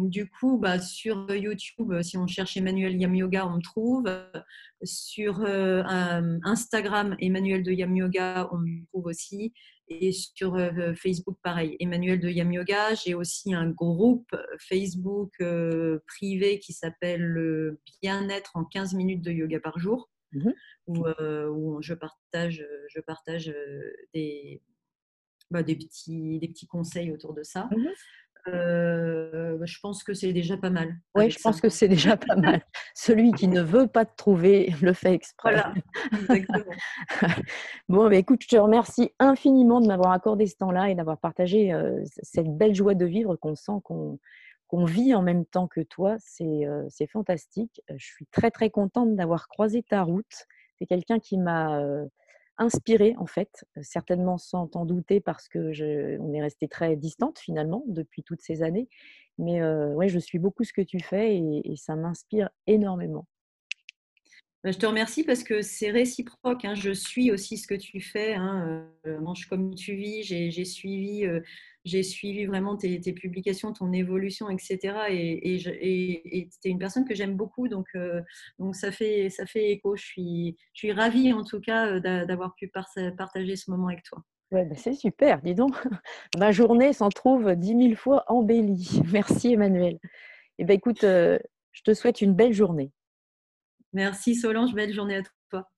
du 0.09 0.29
coup, 0.29 0.59
bah, 0.59 0.79
sur 0.79 1.33
YouTube, 1.35 2.03
si 2.03 2.17
on 2.17 2.27
cherche 2.27 2.57
Emmanuel 2.57 2.97
Yam 3.01 3.15
Yoga, 3.15 3.47
on 3.47 3.57
me 3.57 3.63
trouve. 3.63 4.07
Sur 4.83 5.41
Instagram, 6.45 7.17
Emmanuel 7.21 7.63
de 7.63 7.73
Yam 7.73 7.97
Yoga, 7.97 8.49
on 8.53 8.59
me 8.59 8.85
trouve 8.87 9.07
aussi. 9.07 9.53
Et 9.89 10.13
sur 10.13 10.57
Facebook, 10.97 11.37
pareil, 11.43 11.77
Emmanuel 11.79 12.19
de 12.19 12.29
Yam 12.29 12.53
Yoga. 12.53 12.95
J'ai 12.95 13.15
aussi 13.15 13.55
un 13.55 13.71
groupe 13.71 14.35
Facebook 14.59 15.33
privé 16.07 16.59
qui 16.59 16.73
s'appelle 16.73 17.77
Bien-être 18.03 18.53
en 18.55 18.65
15 18.65 18.95
minutes 18.95 19.23
de 19.23 19.31
yoga 19.31 19.61
par 19.61 19.79
jour. 19.79 20.11
Mmh 20.35 20.51
où, 20.87 21.81
je 21.81 21.95
partage, 21.95 22.67
je 22.89 23.01
partage 23.01 23.55
des, 24.13 24.61
bah, 25.51 25.63
des, 25.63 25.77
petits, 25.77 26.39
des 26.39 26.49
petits 26.49 26.67
conseils 26.67 27.11
autour 27.13 27.35
de 27.35 27.43
ça. 27.43 27.69
Mmh 27.71 27.89
je 28.47 29.81
pense 29.81 30.05
que 30.05 30.13
c'est 30.13 30.33
déjà 30.33 30.59
pas 30.59 30.69
mal. 30.69 30.99
Oui, 31.15 31.31
je 31.31 31.39
pense 31.39 31.63
que 31.63 31.71
c'est 31.71 31.89
déjà 31.89 32.17
pas 32.17 32.37
mal. 32.37 32.63
Celui 32.95 33.33
qui 33.33 33.49
ne 33.49 33.63
veut 33.63 33.87
pas 33.87 34.05
te 34.05 34.15
trouver 34.17 34.75
le 34.83 34.93
fait 34.93 35.15
exprès. 35.15 35.53
Voilà, 35.53 35.75
exactement. 36.13 36.77
bon, 37.89 38.09
bah, 38.11 38.17
écoute, 38.17 38.43
je 38.43 38.49
te 38.49 38.57
remercie 38.57 39.13
infiniment 39.19 39.81
de 39.81 39.87
m'avoir 39.87 40.13
accordé 40.13 40.47
ce 40.47 40.57
temps-là 40.57 40.91
et 40.91 40.95
d'avoir 40.95 41.19
partagé 41.19 41.73
cette 42.23 42.55
belle 42.57 42.75
joie 42.75 42.95
de 42.95 43.07
vivre 43.07 43.37
qu'on 43.37 43.55
sent 43.55 43.81
qu'on 43.83 44.19
qu'on 44.69 44.85
vit 44.85 45.15
en 45.15 45.23
même 45.23 45.45
temps 45.45 45.69
que 45.69 45.81
toi. 45.81 46.17
C'est 46.19 47.07
fantastique. 47.09 47.83
Je 47.95 48.05
suis 48.05 48.27
très, 48.27 48.51
très 48.51 48.71
contente 48.71 49.15
d'avoir 49.17 49.49
croisé 49.49 49.83
ta 49.83 50.03
route. 50.03 50.47
C'est 50.79 50.87
quelqu'un 50.87 51.19
qui 51.19 51.39
m'a 51.39 51.81
inspirée, 52.57 53.15
en 53.19 53.27
fait, 53.27 53.65
certainement 53.83 54.39
sans 54.39 54.69
t'en 54.69 54.85
douter 54.85 55.21
parce 55.21 55.49
que 55.49 55.73
je, 55.73 56.19
on 56.19 56.33
est 56.33 56.43
resté 56.43 56.69
très 56.69 56.97
distante 56.97 57.39
finalement 57.39 57.83
depuis 57.87 58.23
toutes 58.23 58.43
ces 58.43 58.63
années. 58.63 58.89
Mais 59.39 59.63
ouais, 59.65 60.09
je 60.09 60.19
suis 60.19 60.39
beaucoup 60.39 60.65
ce 60.65 60.73
que 60.73 60.83
tu 60.83 61.01
fais 61.01 61.37
et, 61.37 61.77
ça 61.77 61.97
m'inspire 61.97 62.51
énormément. 62.67 63.27
Bah, 64.65 64.73
je 64.73 64.79
te 64.79 64.87
remercie 64.87 65.23
parce 65.23 65.45
que 65.45 65.63
c'est 65.63 65.91
réciproque. 65.91 66.65
Hein. 66.65 66.75
Je 66.75 66.91
suis 66.91 67.31
aussi 67.31 67.59
ce 67.59 67.67
que 67.67 67.75
tu 67.75 68.01
fais. 68.01 68.35
Hein. 68.35 68.89
mange 69.21 69.47
comme 69.47 69.75
tu 69.75 69.95
vis. 69.95 70.23
J'ai 70.25 70.65
suivi 70.65 71.27
j'ai 71.85 72.03
suivi 72.03 72.47
vraiment 72.47 72.77
tes, 72.77 72.99
publications, 73.13 73.73
ton 73.73 73.93
évolution, 73.93 74.49
etc. 74.49 74.97
Et 75.11 75.59
tu 75.63 76.69
es 76.69 76.71
une 76.71 76.79
personne 76.79 77.05
que 77.05 77.15
j'aime 77.15 77.37
beaucoup, 77.37 77.69
donc, 77.69 77.87
euh, 77.95 78.23
donc 78.59 78.75
ça, 78.75 78.91
fait, 78.91 79.29
ça 79.29 79.45
fait 79.47 79.71
écho. 79.71 79.95
Je 79.97 80.05
suis, 80.05 80.93
ravie 80.93 81.33
en 81.33 81.45
tout 81.45 81.61
cas 81.61 81.89
euh, 81.89 82.25
d'avoir 82.25 82.55
pu 82.55 82.69
partager 82.69 83.57
ce 83.57 83.71
moment 83.71 83.89
avec 83.89 84.03
toi. 84.03 84.23
Bah, 84.51 84.63
c'est 84.77 84.95
super, 84.95 85.43
dis 85.43 85.55
donc. 85.55 85.75
Ma 86.39 86.53
journée 86.53 86.93
s'en 86.93 87.11
trouve 87.11 87.55
dix 87.55 87.75
mille 87.75 87.97
fois 87.97 88.25
embellie. 88.29 89.03
Merci 89.13 89.53
Emmanuel. 89.53 89.99
Eh 90.59 90.65
ben, 90.65 90.75
écoute, 90.75 91.05
euh, 91.05 91.39
je 91.73 91.83
te 91.83 91.93
souhaite 91.93 92.23
une 92.23 92.35
belle 92.35 92.55
journée. 92.55 92.93
Merci 93.95 94.35
Solange, 94.35 94.75
belle 94.75 94.93
journée 94.93 95.19
à 95.19 95.23
toi. 95.51 95.71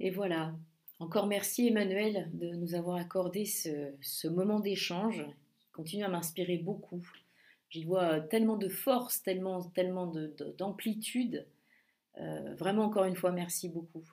Et 0.00 0.08
voilà, 0.08 0.54
encore 1.00 1.26
merci 1.26 1.68
Emmanuel 1.68 2.30
de 2.32 2.48
nous 2.48 2.74
avoir 2.74 2.96
accordé 2.96 3.44
ce, 3.44 4.26
moment 4.26 4.58
d'échange 4.58 5.22
qui 5.60 5.68
continue 5.70 6.04
à 6.04 6.08
m'inspirer 6.08 6.56
beaucoup. 6.56 7.06
J'y 7.68 7.84
vois 7.84 8.20
tellement 8.20 8.56
de 8.56 8.70
force, 8.70 9.22
tellement, 9.22 9.64
tellement 9.64 10.10
d'amplitude. 10.56 11.46
Euh, 12.16 12.54
vraiment, 12.54 12.84
encore 12.84 13.04
une 13.04 13.16
fois, 13.16 13.30
merci 13.30 13.68
beaucoup. 13.68 14.04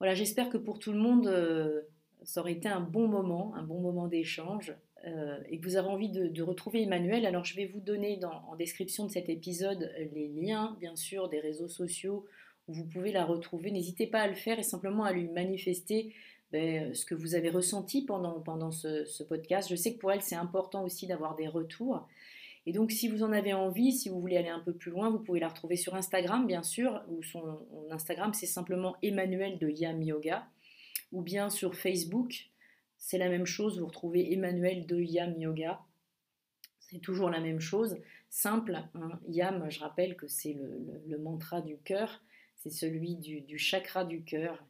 Voilà, 0.00 0.14
j'espère 0.14 0.50
que 0.50 0.58
pour 0.58 0.78
tout 0.78 0.92
le 0.92 0.98
monde, 0.98 1.28
euh, 1.28 1.80
ça 2.24 2.42
aurait 2.42 2.52
été 2.52 2.68
un 2.68 2.82
bon 2.82 3.08
moment, 3.08 3.54
un 3.54 3.62
bon 3.62 3.80
moment 3.80 4.06
d'échange, 4.06 4.74
euh, 5.06 5.38
et 5.48 5.58
que 5.58 5.64
vous 5.64 5.76
avez 5.76 5.88
envie 5.88 6.08
de, 6.08 6.42
retrouver 6.42 6.82
Emmanuel. 6.82 7.26
Alors, 7.26 7.44
je 7.44 7.54
vais 7.56 7.66
vous 7.66 7.80
donner 7.80 8.18
en 8.24 8.56
description 8.56 9.06
de 9.06 9.10
cet 9.10 9.28
épisode 9.28 9.92
les 10.14 10.28
liens, 10.28 10.76
bien 10.80 10.96
sûr, 10.96 11.28
des 11.28 11.40
réseaux 11.40 11.68
sociaux 11.68 12.26
vous 12.68 12.84
pouvez 12.84 13.12
la 13.12 13.24
retrouver. 13.24 13.70
N'hésitez 13.70 14.06
pas 14.06 14.20
à 14.20 14.28
le 14.28 14.34
faire 14.34 14.58
et 14.58 14.62
simplement 14.62 15.04
à 15.04 15.12
lui 15.12 15.28
manifester 15.28 16.12
ben, 16.52 16.94
ce 16.94 17.04
que 17.04 17.14
vous 17.14 17.34
avez 17.34 17.50
ressenti 17.50 18.04
pendant, 18.04 18.70
ce, 18.70 19.22
podcast. 19.22 19.68
Je 19.70 19.76
sais 19.76 19.94
que 19.94 19.98
pour 19.98 20.12
elle, 20.12 20.22
c'est 20.22 20.36
important 20.36 20.84
aussi 20.84 21.06
d'avoir 21.06 21.36
des 21.36 21.48
retours. 21.48 22.06
Et 22.68 22.72
donc, 22.72 22.90
si 22.90 23.08
vous 23.08 23.22
en 23.22 23.30
avez 23.30 23.52
envie, 23.52 23.92
si 23.92 24.08
vous 24.08 24.20
voulez 24.20 24.36
aller 24.36 24.48
un 24.48 24.58
peu 24.58 24.72
plus 24.72 24.90
loin, 24.90 25.10
vous 25.10 25.20
pouvez 25.20 25.38
la 25.38 25.48
retrouver 25.48 25.76
sur 25.76 25.94
Instagram, 25.94 26.46
bien 26.46 26.64
sûr, 26.64 27.00
où 27.08 27.22
son 27.22 27.60
Instagram, 27.90 28.34
c'est 28.34 28.46
simplement 28.46 28.96
Emmanuel 29.02 29.58
de 29.58 29.68
Yam 29.68 30.02
Yoga, 30.02 30.46
ou 31.12 31.22
bien 31.22 31.48
sur 31.48 31.76
Facebook, 31.76 32.48
c'est 32.98 33.18
la 33.18 33.28
même 33.28 33.46
chose, 33.46 33.78
vous 33.78 33.86
retrouvez 33.86 34.32
Emmanuel 34.32 34.86
de 34.86 35.00
Yam 35.00 35.38
Yoga. 35.38 35.80
C'est 36.80 37.00
toujours 37.00 37.30
la 37.30 37.40
même 37.40 37.60
chose, 37.60 37.98
simple. 38.30 38.76
Hein. 38.94 39.20
Yam, 39.28 39.70
je 39.70 39.80
rappelle 39.80 40.16
que 40.16 40.28
c'est 40.28 40.56
le 41.06 41.18
mantra 41.18 41.60
du 41.60 41.78
cœur 41.78 42.22
c'est 42.56 42.70
celui 42.70 43.16
du, 43.16 43.58
chakra 43.58 44.04
du 44.04 44.22
cœur. 44.22 44.64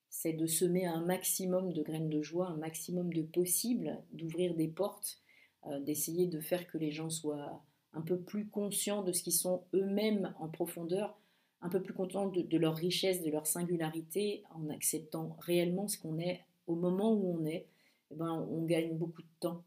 c'est 0.09 0.34
de 0.34 0.47
semer 0.47 0.86
un 0.86 1.01
maximum 1.01 1.71
de 1.71 1.82
graines 1.82 2.09
de 2.09 2.21
joie, 2.21 2.47
un 2.47 2.57
maximum 2.57 3.13
de 3.13 3.21
possibles, 3.21 3.97
d'ouvrir 4.11 4.55
des 4.55 4.67
portes, 4.67 5.19
euh, 5.67 5.80
d'essayer 5.80 6.27
de 6.27 6.39
faire 6.39 6.67
que 6.67 6.77
les 6.77 6.91
gens 6.91 7.09
soient 7.09 7.63
un 7.93 8.01
peu 8.01 8.19
plus 8.19 8.47
conscients 8.47 9.03
de 9.03 9.11
ce 9.11 9.23
qu'ils 9.23 9.34
sont 9.34 9.63
eux-mêmes 9.73 10.34
en 10.39 10.49
profondeur, 10.49 11.19
un 11.61 11.69
peu 11.69 11.82
plus 11.82 11.93
contents 11.93 12.27
de, 12.27 12.57
leur 12.57 12.75
richesse, 12.75 13.21
de 13.21 13.32
leur 13.32 13.45
singularité, 13.47 14.43
en 14.51 14.69
acceptant 14.69 15.36
réellement 15.39 15.88
ce 15.88 15.97
qu'on 15.97 16.19
est 16.19 16.41
au 16.67 16.75
moment 16.75 17.11
où 17.11 17.38
on 17.39 17.45
est, 17.45 17.67
eh 18.12 18.16
ben, 18.16 18.47
on 18.49 18.66
gagne 18.66 18.97
beaucoup 18.97 19.22
de 19.22 19.28
temps. 19.39 19.64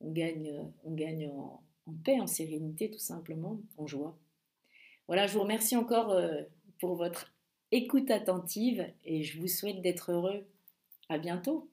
On 0.00 0.10
gagne, 0.10 0.50
euh, 0.50 0.64
on 0.84 0.94
gagne 0.94 1.28
en, 1.28 1.62
paix, 2.04 2.20
en 2.20 2.26
sérénité, 2.26 2.90
tout 2.90 2.98
simplement, 2.98 3.60
en 3.76 3.86
joie. 3.86 4.18
Voilà, 5.06 5.26
je 5.26 5.34
vous 5.34 5.42
remercie 5.42 5.76
encore 5.76 6.10
euh, 6.10 6.42
pour 6.80 6.96
votre 6.96 7.32
écoute 7.70 8.10
attentive 8.10 8.86
et 9.04 9.22
je 9.22 9.40
vous 9.40 9.48
souhaite 9.48 9.80
d'être 9.82 10.12
heureux. 10.12 10.46
À 11.08 11.18
bientôt. 11.18 11.71